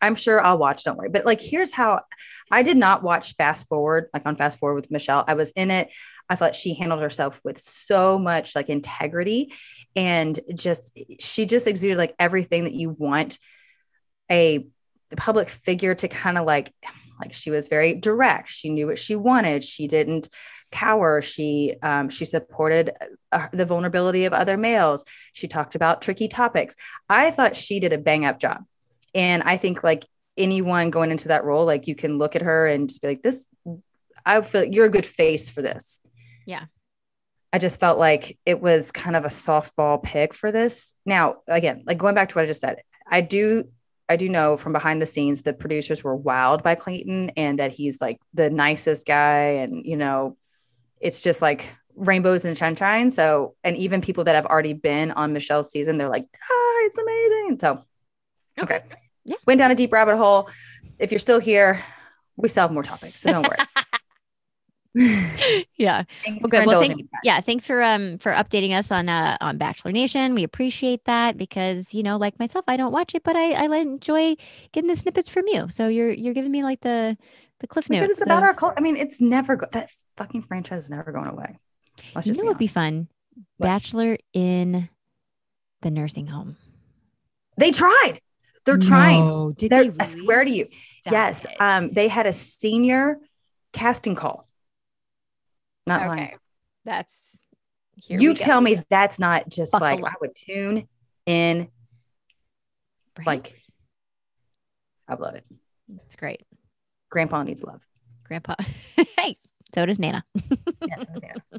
I'm 0.00 0.14
sure 0.14 0.40
I'll 0.44 0.58
watch. 0.58 0.84
Don't 0.84 0.98
worry. 0.98 1.08
But 1.08 1.24
like, 1.24 1.40
here's 1.40 1.72
how 1.72 2.02
I 2.50 2.62
did 2.62 2.76
not 2.76 3.02
watch 3.02 3.34
Fast 3.36 3.66
Forward, 3.68 4.08
like 4.12 4.26
on 4.26 4.36
Fast 4.36 4.58
Forward 4.60 4.76
with 4.76 4.90
Michelle. 4.90 5.24
I 5.26 5.34
was 5.34 5.50
in 5.52 5.70
it. 5.72 5.88
I 6.28 6.36
thought 6.36 6.54
she 6.54 6.74
handled 6.74 7.02
herself 7.02 7.40
with 7.44 7.58
so 7.58 8.18
much 8.18 8.56
like 8.56 8.68
integrity 8.68 9.52
and 9.94 10.38
just, 10.54 10.98
she 11.20 11.46
just 11.46 11.66
exuded 11.66 11.98
like 11.98 12.14
everything 12.18 12.64
that 12.64 12.72
you 12.72 12.90
want 12.90 13.38
a 14.30 14.66
public 15.16 15.48
figure 15.48 15.94
to 15.94 16.08
kind 16.08 16.38
of 16.38 16.44
like 16.44 16.72
like 17.20 17.32
she 17.32 17.50
was 17.50 17.68
very 17.68 17.94
direct 17.94 18.48
she 18.48 18.68
knew 18.68 18.88
what 18.88 18.98
she 18.98 19.14
wanted 19.14 19.62
she 19.62 19.86
didn't 19.86 20.28
cower. 20.74 21.22
She 21.22 21.74
um, 21.82 22.10
she 22.10 22.24
supported 22.26 22.90
uh, 23.32 23.48
the 23.52 23.64
vulnerability 23.64 24.26
of 24.26 24.32
other 24.32 24.58
males. 24.58 25.04
She 25.32 25.48
talked 25.48 25.74
about 25.76 26.02
tricky 26.02 26.28
topics. 26.28 26.74
I 27.08 27.30
thought 27.30 27.56
she 27.56 27.80
did 27.80 27.92
a 27.92 27.98
bang 27.98 28.26
up 28.26 28.38
job, 28.38 28.64
and 29.14 29.42
I 29.44 29.56
think 29.56 29.82
like 29.82 30.04
anyone 30.36 30.90
going 30.90 31.12
into 31.12 31.28
that 31.28 31.44
role, 31.44 31.64
like 31.64 31.86
you 31.86 31.94
can 31.94 32.18
look 32.18 32.34
at 32.36 32.42
her 32.42 32.66
and 32.66 32.88
just 32.88 33.00
be 33.00 33.08
like, 33.08 33.22
this. 33.22 33.48
I 34.26 34.40
feel 34.40 34.62
like 34.62 34.74
you're 34.74 34.86
a 34.86 34.90
good 34.90 35.06
face 35.06 35.48
for 35.48 35.62
this. 35.62 36.00
Yeah. 36.46 36.64
I 37.52 37.58
just 37.58 37.78
felt 37.78 37.98
like 37.98 38.36
it 38.44 38.60
was 38.60 38.90
kind 38.90 39.14
of 39.14 39.24
a 39.24 39.28
softball 39.28 40.02
pick 40.02 40.34
for 40.34 40.50
this. 40.50 40.92
Now, 41.06 41.36
again, 41.46 41.84
like 41.86 41.98
going 41.98 42.16
back 42.16 42.28
to 42.30 42.34
what 42.34 42.42
I 42.42 42.46
just 42.46 42.60
said, 42.60 42.82
I 43.08 43.20
do 43.20 43.68
I 44.08 44.16
do 44.16 44.28
know 44.28 44.56
from 44.56 44.72
behind 44.72 45.00
the 45.00 45.06
scenes 45.06 45.42
the 45.42 45.54
producers 45.54 46.04
were 46.04 46.18
wowed 46.18 46.62
by 46.62 46.74
Clayton 46.74 47.30
and 47.36 47.58
that 47.58 47.72
he's 47.72 48.00
like 48.00 48.20
the 48.34 48.50
nicest 48.50 49.06
guy 49.06 49.62
and 49.62 49.86
you 49.86 49.96
know 49.96 50.36
it's 51.00 51.20
just 51.20 51.40
like 51.40 51.68
rainbows 51.94 52.44
and 52.44 52.58
sunshine. 52.58 53.10
So 53.10 53.54
and 53.62 53.76
even 53.76 54.00
people 54.00 54.24
that 54.24 54.34
have 54.34 54.46
already 54.46 54.72
been 54.72 55.12
on 55.12 55.32
Michelle's 55.32 55.70
season, 55.70 55.96
they're 55.96 56.08
like, 56.08 56.26
ah, 56.32 56.86
it's 56.86 56.98
amazing. 56.98 57.58
So 57.60 57.84
okay. 58.58 58.80
Yeah. 59.24 59.36
Went 59.46 59.58
down 59.58 59.70
a 59.70 59.74
deep 59.74 59.92
rabbit 59.92 60.16
hole. 60.16 60.50
If 60.98 61.12
you're 61.12 61.18
still 61.18 61.40
here, 61.40 61.82
we 62.36 62.48
still 62.48 62.62
have 62.62 62.72
more 62.72 62.82
topics. 62.82 63.20
So 63.20 63.30
don't 63.30 63.48
worry. 63.48 63.58
yeah. 65.76 66.04
Thanks 66.24 66.48
for 66.48 66.66
Well, 66.66 66.80
thank, 66.80 67.08
yeah, 67.24 67.40
thanks 67.40 67.66
for 67.66 67.82
um 67.82 68.18
for 68.18 68.32
updating 68.32 68.76
us 68.76 68.92
on 68.92 69.08
uh 69.08 69.36
on 69.40 69.58
Bachelor 69.58 69.90
Nation. 69.92 70.34
We 70.34 70.44
appreciate 70.44 71.04
that 71.06 71.36
because 71.36 71.92
you 71.92 72.02
know, 72.02 72.16
like 72.16 72.38
myself, 72.38 72.64
I 72.68 72.76
don't 72.76 72.92
watch 72.92 73.14
it, 73.14 73.24
but 73.24 73.34
I 73.34 73.52
I 73.52 73.76
enjoy 73.78 74.36
getting 74.72 74.88
the 74.88 74.96
snippets 74.96 75.28
from 75.28 75.44
you. 75.48 75.68
So 75.68 75.88
you're 75.88 76.12
you're 76.12 76.34
giving 76.34 76.52
me 76.52 76.62
like 76.62 76.80
the 76.80 77.16
the 77.60 77.66
cliff 77.66 77.88
Because 77.88 78.08
notes. 78.08 78.18
it's 78.18 78.26
about 78.26 78.38
of- 78.42 78.48
our 78.48 78.54
culture. 78.54 78.74
I 78.78 78.82
mean, 78.82 78.96
it's 78.96 79.20
never 79.20 79.56
go- 79.56 79.66
that 79.72 79.90
fucking 80.16 80.42
franchise 80.42 80.84
is 80.84 80.90
never 80.90 81.10
going 81.10 81.28
away. 81.28 81.58
Let's 82.14 82.26
You 82.26 82.34
know 82.34 82.44
what'd 82.44 82.58
be 82.58 82.66
fun? 82.66 83.08
What? 83.56 83.66
Bachelor 83.66 84.16
in 84.32 84.88
the 85.82 85.90
nursing 85.90 86.26
home. 86.28 86.56
They 87.56 87.72
tried. 87.72 88.20
They're 88.64 88.78
trying. 88.78 89.20
No, 89.26 89.52
did 89.52 89.70
They're, 89.70 89.90
they 89.90 90.00
I 90.00 90.04
swear 90.06 90.44
to 90.44 90.50
you. 90.50 90.68
Stop 91.02 91.12
yes. 91.12 91.44
it. 91.44 91.60
Um, 91.60 91.90
they 91.92 92.08
had 92.08 92.26
a 92.26 92.32
senior 92.32 93.18
casting 93.72 94.14
call. 94.14 94.48
Not 95.86 96.06
lying. 96.08 96.36
That's 96.84 97.20
here 97.96 98.20
you 98.20 98.30
we 98.30 98.34
go. 98.34 98.44
tell 98.44 98.60
me 98.60 98.82
that's 98.90 99.18
not 99.18 99.48
just 99.48 99.72
Buckle 99.72 99.86
like 99.88 100.00
up. 100.04 100.10
I 100.12 100.14
would 100.20 100.34
tune 100.34 100.88
in. 101.26 101.68
Right? 103.18 103.26
like- 103.26 103.52
I 105.06 105.14
love 105.14 105.34
it. 105.34 105.44
it's 106.06 106.16
great. 106.16 106.42
Grandpa 107.10 107.42
needs 107.42 107.62
love. 107.62 107.80
Grandpa. 108.24 108.54
hey, 109.18 109.36
so 109.74 109.84
does 109.84 109.98
Nana. 109.98 110.24
Yeah, 110.86 110.96
yeah. 111.22 111.58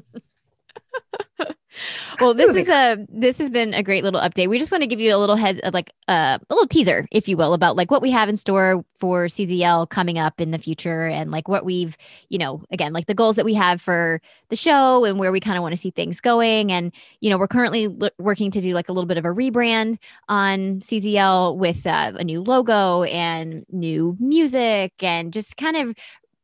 well 2.20 2.34
this 2.34 2.54
is 2.54 2.68
a 2.68 3.04
this 3.08 3.38
has 3.38 3.50
been 3.50 3.74
a 3.74 3.82
great 3.82 4.04
little 4.04 4.20
update. 4.20 4.48
We 4.48 4.58
just 4.58 4.70
want 4.70 4.82
to 4.82 4.86
give 4.86 5.00
you 5.00 5.14
a 5.14 5.18
little 5.18 5.36
head 5.36 5.60
like 5.72 5.92
uh, 6.08 6.38
a 6.48 6.54
little 6.54 6.68
teaser 6.68 7.06
if 7.10 7.28
you 7.28 7.36
will 7.36 7.54
about 7.54 7.76
like 7.76 7.90
what 7.90 8.02
we 8.02 8.10
have 8.10 8.28
in 8.28 8.36
store 8.36 8.84
for 8.98 9.28
czl 9.28 9.84
coming 9.86 10.18
up 10.18 10.40
in 10.40 10.50
the 10.50 10.58
future 10.58 11.06
and 11.06 11.30
like 11.30 11.48
what 11.48 11.64
we've 11.64 11.96
you 12.28 12.38
know 12.38 12.62
again 12.70 12.92
like 12.92 13.06
the 13.06 13.14
goals 13.14 13.36
that 13.36 13.44
we 13.44 13.54
have 13.54 13.80
for 13.80 14.20
the 14.48 14.56
show 14.56 15.04
and 15.04 15.18
where 15.18 15.32
we 15.32 15.40
kind 15.40 15.56
of 15.56 15.62
want 15.62 15.74
to 15.74 15.80
see 15.80 15.90
things 15.90 16.20
going. 16.20 16.72
And 16.72 16.92
you 17.20 17.30
know 17.30 17.38
we're 17.38 17.48
currently 17.48 17.88
lo- 17.88 18.08
working 18.18 18.50
to 18.50 18.60
do 18.60 18.72
like 18.74 18.88
a 18.88 18.92
little 18.92 19.08
bit 19.08 19.18
of 19.18 19.24
a 19.24 19.28
rebrand 19.28 19.96
on 20.28 20.80
czl 20.80 21.56
with 21.56 21.86
uh, 21.86 22.12
a 22.16 22.24
new 22.24 22.42
logo 22.42 23.04
and 23.04 23.64
new 23.70 24.16
music 24.20 24.92
and 25.00 25.32
just 25.32 25.56
kind 25.56 25.76
of 25.76 25.94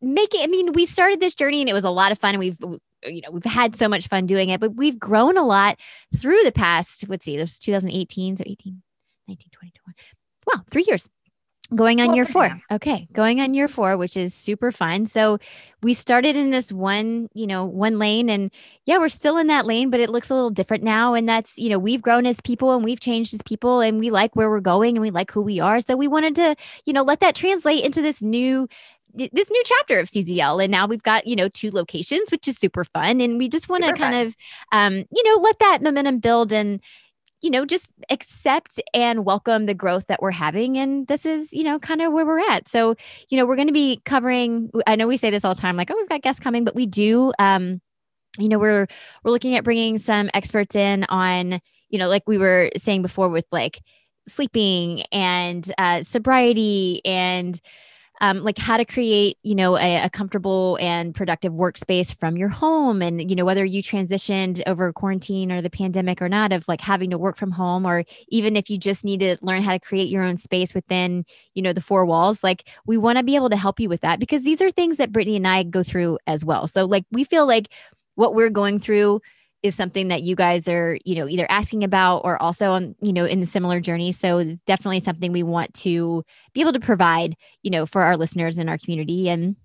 make 0.00 0.34
it 0.34 0.42
i 0.42 0.46
mean 0.46 0.72
we 0.72 0.84
started 0.84 1.20
this 1.20 1.34
journey 1.34 1.60
and 1.60 1.68
it 1.68 1.72
was 1.72 1.84
a 1.84 1.90
lot 1.90 2.12
of 2.12 2.18
fun 2.18 2.34
and 2.34 2.40
we've 2.40 2.58
you 3.04 3.20
know 3.22 3.30
we've 3.30 3.44
had 3.44 3.74
so 3.76 3.88
much 3.88 4.08
fun 4.08 4.26
doing 4.26 4.48
it 4.48 4.60
but 4.60 4.74
we've 4.74 4.98
grown 4.98 5.36
a 5.36 5.44
lot 5.44 5.78
through 6.16 6.40
the 6.44 6.52
past 6.52 7.04
let's 7.08 7.24
see 7.24 7.36
there's 7.36 7.58
2018 7.58 8.36
so 8.36 8.44
18 8.46 8.82
19 9.28 9.48
20 9.50 9.72
21 9.72 9.94
wow 10.46 10.64
three 10.70 10.84
years. 10.86 11.08
Going 11.74 12.02
on 12.02 12.08
Well, 12.08 12.16
year 12.16 12.26
four. 12.26 12.44
Yeah. 12.44 12.58
okay 12.72 13.08
going 13.14 13.40
on 13.40 13.54
year 13.54 13.66
four 13.66 13.96
which 13.96 14.14
is 14.14 14.34
super 14.34 14.70
fun. 14.70 15.06
So 15.06 15.38
we 15.82 15.94
started 15.94 16.36
in 16.36 16.50
this 16.50 16.70
one 16.70 17.28
you 17.32 17.46
know 17.46 17.64
one 17.64 17.98
lane 17.98 18.28
and 18.28 18.50
yeah 18.84 18.98
we're 18.98 19.08
still 19.08 19.38
in 19.38 19.46
that 19.46 19.64
lane 19.64 19.88
but 19.88 19.98
it 19.98 20.10
looks 20.10 20.28
a 20.28 20.34
little 20.34 20.50
different 20.50 20.84
now. 20.84 21.14
And 21.14 21.26
that's 21.26 21.56
you 21.56 21.70
know 21.70 21.78
we've 21.78 22.02
grown 22.02 22.26
as 22.26 22.42
people 22.42 22.74
and 22.74 22.84
we've 22.84 23.00
changed 23.00 23.32
as 23.32 23.40
people 23.46 23.80
and 23.80 23.98
we 23.98 24.10
like 24.10 24.36
where 24.36 24.50
we're 24.50 24.60
going 24.60 24.96
and 24.96 25.00
we 25.00 25.10
like 25.10 25.30
who 25.30 25.40
we 25.40 25.60
are. 25.60 25.80
So 25.80 25.96
we 25.96 26.08
wanted 26.08 26.34
to 26.36 26.56
you 26.84 26.92
know 26.92 27.04
let 27.04 27.20
that 27.20 27.34
translate 27.34 27.82
into 27.82 28.02
this 28.02 28.20
new 28.20 28.68
this 29.14 29.50
new 29.50 29.62
chapter 29.64 29.98
of 29.98 30.08
CZL. 30.08 30.62
And 30.62 30.70
now 30.70 30.86
we've 30.86 31.02
got, 31.02 31.26
you 31.26 31.36
know, 31.36 31.48
two 31.48 31.70
locations, 31.70 32.30
which 32.30 32.48
is 32.48 32.56
super 32.56 32.84
fun. 32.84 33.20
And 33.20 33.38
we 33.38 33.48
just 33.48 33.68
want 33.68 33.84
to 33.84 33.92
kind 33.92 34.14
fun. 34.14 34.26
of, 34.26 34.36
um, 34.72 35.04
you 35.14 35.22
know, 35.24 35.42
let 35.42 35.58
that 35.58 35.82
momentum 35.82 36.18
build 36.18 36.52
and, 36.52 36.80
you 37.42 37.50
know, 37.50 37.64
just 37.64 37.92
accept 38.10 38.80
and 38.94 39.24
welcome 39.24 39.66
the 39.66 39.74
growth 39.74 40.06
that 40.06 40.22
we're 40.22 40.30
having. 40.30 40.78
And 40.78 41.06
this 41.08 41.26
is, 41.26 41.52
you 41.52 41.64
know, 41.64 41.78
kind 41.78 42.00
of 42.00 42.12
where 42.12 42.24
we're 42.24 42.38
at. 42.38 42.68
So, 42.68 42.94
you 43.28 43.36
know, 43.36 43.44
we're 43.44 43.56
going 43.56 43.68
to 43.68 43.72
be 43.72 44.00
covering, 44.04 44.70
I 44.86 44.96
know 44.96 45.06
we 45.06 45.16
say 45.16 45.30
this 45.30 45.44
all 45.44 45.54
the 45.54 45.60
time, 45.60 45.76
like, 45.76 45.90
oh, 45.90 45.96
we've 45.96 46.08
got 46.08 46.22
guests 46.22 46.40
coming, 46.40 46.64
but 46.64 46.74
we 46.74 46.86
do, 46.86 47.32
um, 47.38 47.80
you 48.38 48.48
know, 48.48 48.58
we're, 48.58 48.86
we're 49.24 49.30
looking 49.32 49.56
at 49.56 49.64
bringing 49.64 49.98
some 49.98 50.30
experts 50.34 50.74
in 50.74 51.04
on, 51.08 51.60
you 51.90 51.98
know, 51.98 52.08
like 52.08 52.22
we 52.26 52.38
were 52.38 52.70
saying 52.76 53.02
before 53.02 53.28
with 53.28 53.44
like 53.52 53.80
sleeping 54.26 55.02
and 55.12 55.70
uh, 55.78 56.02
sobriety 56.02 57.02
and, 57.04 57.60
um, 58.22 58.44
like 58.44 58.56
how 58.56 58.76
to 58.76 58.84
create, 58.84 59.36
you 59.42 59.56
know, 59.56 59.76
a, 59.76 60.04
a 60.04 60.08
comfortable 60.08 60.78
and 60.80 61.12
productive 61.12 61.52
workspace 61.52 62.14
from 62.16 62.36
your 62.36 62.48
home. 62.48 63.02
And, 63.02 63.28
you 63.28 63.34
know, 63.34 63.44
whether 63.44 63.64
you 63.64 63.82
transitioned 63.82 64.62
over 64.66 64.92
quarantine 64.92 65.50
or 65.50 65.60
the 65.60 65.68
pandemic 65.68 66.22
or 66.22 66.28
not, 66.28 66.52
of 66.52 66.66
like 66.68 66.80
having 66.80 67.10
to 67.10 67.18
work 67.18 67.36
from 67.36 67.50
home, 67.50 67.84
or 67.84 68.04
even 68.28 68.56
if 68.56 68.70
you 68.70 68.78
just 68.78 69.04
need 69.04 69.18
to 69.20 69.36
learn 69.42 69.62
how 69.62 69.72
to 69.72 69.80
create 69.80 70.08
your 70.08 70.22
own 70.22 70.36
space 70.36 70.72
within, 70.72 71.24
you 71.54 71.62
know, 71.62 71.72
the 71.72 71.80
four 71.80 72.06
walls, 72.06 72.44
like 72.44 72.68
we 72.86 72.96
want 72.96 73.18
to 73.18 73.24
be 73.24 73.34
able 73.34 73.50
to 73.50 73.56
help 73.56 73.80
you 73.80 73.88
with 73.88 74.00
that 74.02 74.20
because 74.20 74.44
these 74.44 74.62
are 74.62 74.70
things 74.70 74.98
that 74.98 75.10
Brittany 75.10 75.36
and 75.36 75.48
I 75.48 75.64
go 75.64 75.82
through 75.82 76.18
as 76.28 76.44
well. 76.44 76.68
So, 76.68 76.84
like, 76.84 77.04
we 77.10 77.24
feel 77.24 77.46
like 77.46 77.72
what 78.14 78.36
we're 78.36 78.50
going 78.50 78.78
through 78.78 79.20
is 79.62 79.74
something 79.74 80.08
that 80.08 80.22
you 80.22 80.34
guys 80.34 80.66
are, 80.66 80.98
you 81.04 81.14
know, 81.14 81.28
either 81.28 81.46
asking 81.48 81.84
about 81.84 82.22
or 82.24 82.40
also 82.42 82.72
on, 82.72 82.94
you 83.00 83.12
know, 83.12 83.24
in 83.24 83.40
the 83.40 83.46
similar 83.46 83.80
journey. 83.80 84.12
So 84.12 84.38
it's 84.38 84.56
definitely 84.66 85.00
something 85.00 85.32
we 85.32 85.42
want 85.42 85.72
to 85.74 86.24
be 86.52 86.60
able 86.60 86.72
to 86.72 86.80
provide, 86.80 87.36
you 87.62 87.70
know, 87.70 87.86
for 87.86 88.02
our 88.02 88.16
listeners 88.16 88.58
in 88.58 88.68
our 88.68 88.78
community. 88.78 89.28
And 89.28 89.56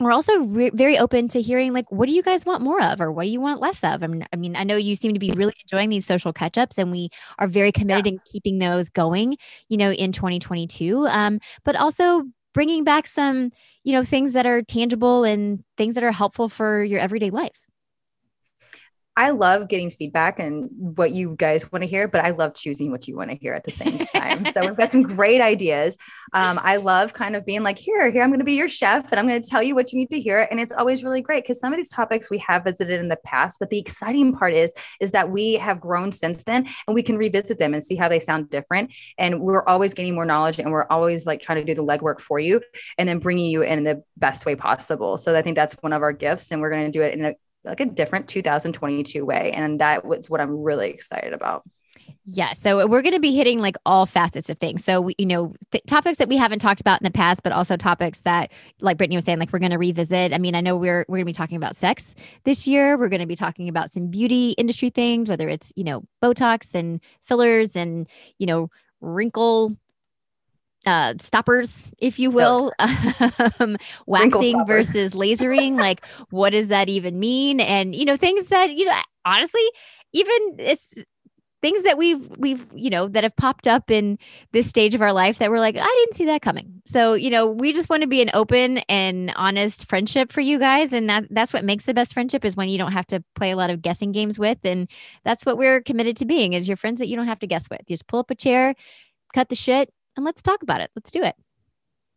we're 0.00 0.12
also 0.12 0.44
re- 0.44 0.70
very 0.70 0.98
open 0.98 1.28
to 1.28 1.40
hearing 1.40 1.72
like, 1.72 1.90
what 1.90 2.06
do 2.06 2.12
you 2.12 2.22
guys 2.22 2.46
want 2.46 2.62
more 2.62 2.80
of, 2.80 3.00
or 3.00 3.10
what 3.10 3.24
do 3.24 3.30
you 3.30 3.40
want 3.40 3.60
less 3.60 3.82
of? 3.82 4.02
I 4.02 4.06
mean, 4.06 4.24
I 4.32 4.36
mean, 4.36 4.54
I 4.54 4.62
know 4.64 4.76
you 4.76 4.94
seem 4.94 5.12
to 5.14 5.18
be 5.18 5.32
really 5.32 5.54
enjoying 5.64 5.88
these 5.88 6.06
social 6.06 6.32
catch 6.32 6.56
ups, 6.56 6.78
and 6.78 6.92
we 6.92 7.08
are 7.38 7.48
very 7.48 7.72
committed 7.72 8.06
in 8.06 8.20
keeping 8.24 8.58
those 8.58 8.88
going, 8.88 9.36
you 9.68 9.76
know, 9.76 9.90
in 9.90 10.12
2022. 10.12 11.06
Um, 11.08 11.40
but 11.64 11.74
also 11.74 12.24
bringing 12.54 12.84
back 12.84 13.06
some, 13.08 13.50
you 13.82 13.92
know, 13.92 14.04
things 14.04 14.34
that 14.34 14.46
are 14.46 14.62
tangible 14.62 15.24
and 15.24 15.64
things 15.76 15.94
that 15.96 16.04
are 16.04 16.12
helpful 16.12 16.48
for 16.48 16.84
your 16.84 17.00
everyday 17.00 17.30
life. 17.30 17.58
I 19.18 19.30
love 19.30 19.66
getting 19.66 19.90
feedback 19.90 20.38
and 20.38 20.70
what 20.70 21.10
you 21.10 21.34
guys 21.36 21.72
want 21.72 21.82
to 21.82 21.88
hear, 21.88 22.06
but 22.06 22.24
I 22.24 22.30
love 22.30 22.54
choosing 22.54 22.92
what 22.92 23.08
you 23.08 23.16
want 23.16 23.32
to 23.32 23.36
hear 23.36 23.52
at 23.52 23.64
the 23.64 23.72
same 23.72 23.98
time. 24.14 24.46
so 24.54 24.64
we've 24.64 24.76
got 24.76 24.92
some 24.92 25.02
great 25.02 25.40
ideas. 25.40 25.98
Um, 26.34 26.60
I 26.62 26.76
love 26.76 27.14
kind 27.14 27.34
of 27.34 27.44
being 27.44 27.64
like, 27.64 27.78
here, 27.78 28.12
here, 28.12 28.22
I'm 28.22 28.28
going 28.28 28.38
to 28.38 28.44
be 28.44 28.52
your 28.52 28.68
chef 28.68 29.10
and 29.10 29.18
I'm 29.18 29.26
going 29.26 29.42
to 29.42 29.50
tell 29.50 29.60
you 29.60 29.74
what 29.74 29.92
you 29.92 29.98
need 29.98 30.10
to 30.10 30.20
hear. 30.20 30.46
And 30.52 30.60
it's 30.60 30.70
always 30.70 31.02
really 31.02 31.20
great 31.20 31.42
because 31.42 31.58
some 31.58 31.72
of 31.72 31.78
these 31.78 31.88
topics 31.88 32.30
we 32.30 32.38
have 32.38 32.62
visited 32.62 33.00
in 33.00 33.08
the 33.08 33.18
past, 33.24 33.58
but 33.58 33.70
the 33.70 33.78
exciting 33.80 34.36
part 34.36 34.54
is, 34.54 34.72
is 35.00 35.10
that 35.10 35.28
we 35.28 35.54
have 35.54 35.80
grown 35.80 36.12
since 36.12 36.44
then 36.44 36.68
and 36.86 36.94
we 36.94 37.02
can 37.02 37.18
revisit 37.18 37.58
them 37.58 37.74
and 37.74 37.82
see 37.82 37.96
how 37.96 38.08
they 38.08 38.20
sound 38.20 38.50
different. 38.50 38.92
And 39.18 39.40
we're 39.40 39.64
always 39.64 39.94
getting 39.94 40.14
more 40.14 40.26
knowledge 40.26 40.60
and 40.60 40.70
we're 40.70 40.86
always 40.90 41.26
like 41.26 41.40
trying 41.40 41.58
to 41.58 41.64
do 41.64 41.74
the 41.74 41.84
legwork 41.84 42.20
for 42.20 42.38
you 42.38 42.60
and 42.98 43.08
then 43.08 43.18
bringing 43.18 43.50
you 43.50 43.62
in 43.64 43.82
the 43.82 44.04
best 44.16 44.46
way 44.46 44.54
possible. 44.54 45.18
So 45.18 45.34
I 45.34 45.42
think 45.42 45.56
that's 45.56 45.74
one 45.80 45.92
of 45.92 46.02
our 46.02 46.12
gifts 46.12 46.52
and 46.52 46.60
we're 46.60 46.70
going 46.70 46.84
to 46.84 46.96
do 46.96 47.02
it 47.02 47.14
in 47.14 47.24
a 47.24 47.34
like 47.64 47.80
a 47.80 47.86
different 47.86 48.28
2022 48.28 49.24
way. 49.24 49.52
And 49.52 49.80
that 49.80 50.04
was 50.04 50.30
what 50.30 50.40
I'm 50.40 50.62
really 50.62 50.90
excited 50.90 51.32
about. 51.32 51.64
Yeah, 52.30 52.52
so 52.52 52.86
we're 52.86 53.00
going 53.00 53.14
to 53.14 53.20
be 53.20 53.34
hitting 53.34 53.58
like 53.58 53.76
all 53.86 54.04
facets 54.04 54.50
of 54.50 54.58
things. 54.58 54.84
So 54.84 55.00
we, 55.00 55.14
you 55.16 55.24
know, 55.24 55.54
th- 55.72 55.84
topics 55.86 56.18
that 56.18 56.28
we 56.28 56.36
haven't 56.36 56.58
talked 56.58 56.80
about 56.80 57.00
in 57.00 57.04
the 57.04 57.10
past, 57.10 57.42
but 57.42 57.52
also 57.52 57.74
topics 57.74 58.20
that, 58.20 58.52
like 58.80 58.98
Brittany 58.98 59.16
was 59.16 59.24
saying, 59.24 59.38
like 59.38 59.50
we're 59.50 59.58
going 59.58 59.72
to 59.72 59.78
revisit. 59.78 60.34
I 60.34 60.38
mean, 60.38 60.54
I 60.54 60.60
know 60.60 60.76
we're 60.76 61.06
we're 61.08 61.16
going 61.16 61.24
to 61.24 61.30
be 61.30 61.32
talking 61.32 61.56
about 61.56 61.74
sex 61.74 62.14
this 62.44 62.66
year. 62.66 62.98
We're 62.98 63.08
going 63.08 63.22
to 63.22 63.26
be 63.26 63.34
talking 63.34 63.68
about 63.68 63.90
some 63.90 64.08
beauty 64.08 64.50
industry 64.58 64.90
things, 64.90 65.30
whether 65.30 65.48
it's 65.48 65.72
you 65.74 65.84
know 65.84 66.04
Botox 66.22 66.74
and 66.74 67.00
fillers 67.22 67.74
and 67.74 68.06
you 68.38 68.46
know 68.46 68.70
wrinkle 69.00 69.76
uh 70.86 71.14
stoppers 71.20 71.90
if 71.98 72.18
you 72.18 72.30
will 72.30 72.72
um 73.60 73.76
waxing 74.06 74.64
versus 74.64 75.12
lasering 75.12 75.78
like 75.78 76.04
what 76.30 76.50
does 76.50 76.68
that 76.68 76.88
even 76.88 77.18
mean? 77.18 77.60
And 77.60 77.94
you 77.94 78.04
know 78.04 78.16
things 78.16 78.46
that 78.46 78.70
you 78.72 78.84
know 78.84 78.94
honestly 79.24 79.62
even 80.12 80.56
it's 80.58 81.02
things 81.60 81.82
that 81.82 81.98
we've 81.98 82.30
we've 82.38 82.66
you 82.74 82.88
know 82.88 83.08
that 83.08 83.24
have 83.24 83.34
popped 83.36 83.66
up 83.66 83.90
in 83.90 84.16
this 84.52 84.68
stage 84.68 84.94
of 84.94 85.02
our 85.02 85.12
life 85.12 85.38
that 85.38 85.50
we're 85.50 85.58
like 85.58 85.76
i 85.76 85.80
didn't 85.80 86.14
see 86.14 86.26
that 86.26 86.40
coming. 86.42 86.80
So 86.86 87.14
you 87.14 87.30
know 87.30 87.50
we 87.50 87.72
just 87.72 87.90
want 87.90 88.02
to 88.02 88.08
be 88.08 88.22
an 88.22 88.30
open 88.32 88.78
and 88.88 89.32
honest 89.36 89.88
friendship 89.88 90.32
for 90.32 90.40
you 90.40 90.58
guys 90.58 90.92
and 90.92 91.10
that 91.10 91.24
that's 91.30 91.52
what 91.52 91.64
makes 91.64 91.84
the 91.84 91.94
best 91.94 92.14
friendship 92.14 92.44
is 92.44 92.56
when 92.56 92.68
you 92.68 92.78
don't 92.78 92.92
have 92.92 93.06
to 93.08 93.22
play 93.34 93.50
a 93.50 93.56
lot 93.56 93.70
of 93.70 93.82
guessing 93.82 94.12
games 94.12 94.38
with 94.38 94.58
and 94.64 94.88
that's 95.24 95.44
what 95.44 95.58
we're 95.58 95.82
committed 95.82 96.16
to 96.18 96.24
being 96.26 96.52
is 96.52 96.68
your 96.68 96.76
friends 96.76 97.00
that 97.00 97.08
you 97.08 97.16
don't 97.16 97.26
have 97.26 97.40
to 97.40 97.46
guess 97.46 97.68
with. 97.68 97.80
Just 97.88 98.06
pull 98.06 98.20
up 98.20 98.30
a 98.30 98.34
chair 98.34 98.74
cut 99.34 99.48
the 99.48 99.56
shit 99.56 99.92
and 100.18 100.26
let's 100.26 100.42
talk 100.42 100.62
about 100.62 100.82
it 100.82 100.90
let's 100.94 101.10
do 101.10 101.22
it 101.22 101.34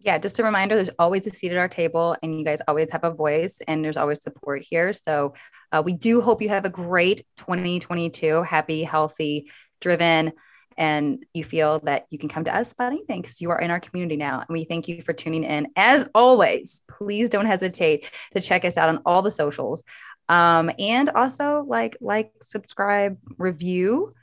yeah, 0.03 0.17
just 0.17 0.39
a 0.39 0.43
reminder 0.43 0.75
there's 0.75 0.89
always 0.97 1.27
a 1.27 1.29
seat 1.29 1.51
at 1.51 1.57
our 1.57 1.67
table, 1.67 2.15
and 2.23 2.37
you 2.37 2.43
guys 2.43 2.59
always 2.67 2.91
have 2.91 3.03
a 3.03 3.13
voice, 3.13 3.61
and 3.67 3.85
there's 3.85 3.97
always 3.97 4.21
support 4.21 4.63
here. 4.67 4.93
So, 4.93 5.35
uh, 5.71 5.83
we 5.85 5.93
do 5.93 6.21
hope 6.21 6.41
you 6.41 6.49
have 6.49 6.65
a 6.65 6.69
great 6.69 7.21
2022, 7.37 8.41
happy, 8.41 8.83
healthy, 8.83 9.51
driven, 9.79 10.33
and 10.77 11.23
you 11.33 11.43
feel 11.43 11.79
that 11.81 12.07
you 12.09 12.17
can 12.17 12.29
come 12.29 12.45
to 12.45 12.55
us 12.55 12.71
about 12.71 12.93
anything 12.93 13.21
because 13.21 13.41
you 13.41 13.51
are 13.51 13.59
in 13.59 13.69
our 13.69 13.79
community 13.79 14.17
now. 14.17 14.39
And 14.39 14.47
we 14.49 14.63
thank 14.63 14.87
you 14.87 15.01
for 15.01 15.13
tuning 15.13 15.43
in. 15.43 15.67
As 15.75 16.07
always, 16.15 16.81
please 16.89 17.29
don't 17.29 17.45
hesitate 17.45 18.09
to 18.31 18.41
check 18.41 18.65
us 18.65 18.77
out 18.77 18.89
on 18.89 19.01
all 19.05 19.21
the 19.21 19.31
socials. 19.31 19.83
Um, 20.29 20.71
and 20.79 21.09
also 21.09 21.65
like, 21.67 21.97
like, 22.01 22.31
subscribe, 22.41 23.17
review. 23.37 24.15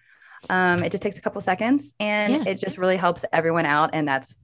Um, 0.49 0.83
it 0.83 0.91
just 0.91 1.03
takes 1.03 1.19
a 1.19 1.21
couple 1.21 1.41
seconds 1.41 1.95
and 2.01 2.33
Yeah. 2.33 2.53
it 2.53 2.59
just 2.59 2.79
really 2.79 2.97
helps 2.97 3.25
everyone 3.33 3.67
out. 3.67 3.91
And 3.93 4.07
that's 4.07 4.35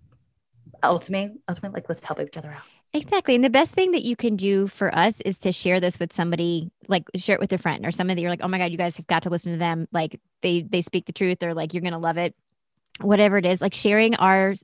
ultimately, 0.83 1.37
ultimately, 1.49 1.79
like, 1.79 1.89
let's 1.89 2.05
help 2.05 2.21
each 2.21 2.37
other 2.37 2.53
out. 2.53 2.63
Exactly. 2.93 3.35
And 3.35 3.43
the 3.43 3.51
best 3.51 3.75
thing 3.75 3.91
that 3.91 4.03
you 4.03 4.15
can 4.15 4.37
do 4.37 4.69
for 4.69 4.95
us 4.95 5.21
is 5.23 5.37
to 5.39 5.51
share 5.51 5.81
this 5.81 5.99
with 5.99 6.13
somebody, 6.13 6.71
like 6.87 7.03
share 7.17 7.35
it 7.35 7.41
with 7.41 7.53
a 7.53 7.59
friend 7.59 7.85
or 7.85 7.91
somebody 7.91 8.17
that 8.17 8.21
you're 8.23 8.31
like, 8.31 8.45
oh 8.45 8.49
my 8.49 8.59
God, 8.59 8.71
you 8.71 8.79
guys 8.79 8.97
have 8.99 9.07
got 9.09 9.25
to 9.25 9.31
listen 9.31 9.51
to 9.53 9.59
them. 9.59 9.89
Like 9.93 10.21
they 10.43 10.63
they 10.63 10.81
speak 10.81 11.07
the 11.07 11.13
truth 11.13 11.43
or 11.43 11.55
like 11.55 11.75
you're 11.75 11.83
gonna 11.83 11.99
love 11.99 12.19
it. 12.19 12.37
Whatever 13.01 13.37
it 13.37 13.47
is, 13.47 13.61
like 13.61 13.75
sharing 13.75 14.15
our 14.17 14.55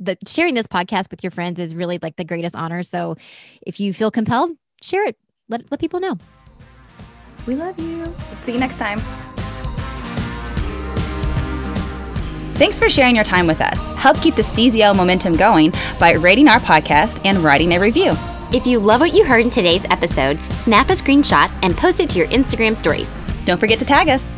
the 0.00 0.18
sharing 0.26 0.54
this 0.54 0.66
podcast 0.66 1.12
with 1.12 1.22
your 1.22 1.30
friends 1.30 1.60
is 1.60 1.76
really 1.76 2.00
like 2.02 2.16
the 2.16 2.24
greatest 2.24 2.56
honor. 2.56 2.82
So 2.82 3.16
if 3.62 3.78
you 3.78 3.94
feel 3.94 4.10
compelled, 4.10 4.50
share 4.82 5.06
it. 5.06 5.16
Let 5.48 5.70
let 5.70 5.78
people 5.78 6.00
know. 6.00 6.18
We 7.46 7.54
love 7.54 7.78
you. 7.78 8.12
See 8.42 8.52
you 8.52 8.58
next 8.58 8.78
time. 8.78 9.00
Thanks 12.56 12.78
for 12.78 12.88
sharing 12.88 13.14
your 13.14 13.24
time 13.24 13.46
with 13.46 13.60
us. 13.60 13.86
Help 13.98 14.18
keep 14.22 14.34
the 14.34 14.40
CZL 14.40 14.96
momentum 14.96 15.36
going 15.36 15.74
by 16.00 16.14
rating 16.14 16.48
our 16.48 16.58
podcast 16.58 17.20
and 17.26 17.36
writing 17.38 17.74
a 17.74 17.78
review. 17.78 18.12
If 18.50 18.66
you 18.66 18.78
love 18.78 19.00
what 19.00 19.12
you 19.12 19.26
heard 19.26 19.42
in 19.42 19.50
today's 19.50 19.84
episode, 19.90 20.38
snap 20.52 20.88
a 20.88 20.94
screenshot 20.94 21.50
and 21.62 21.76
post 21.76 22.00
it 22.00 22.08
to 22.10 22.18
your 22.18 22.28
Instagram 22.28 22.74
stories. 22.74 23.10
Don't 23.44 23.60
forget 23.60 23.78
to 23.80 23.84
tag 23.84 24.08
us. 24.08 24.34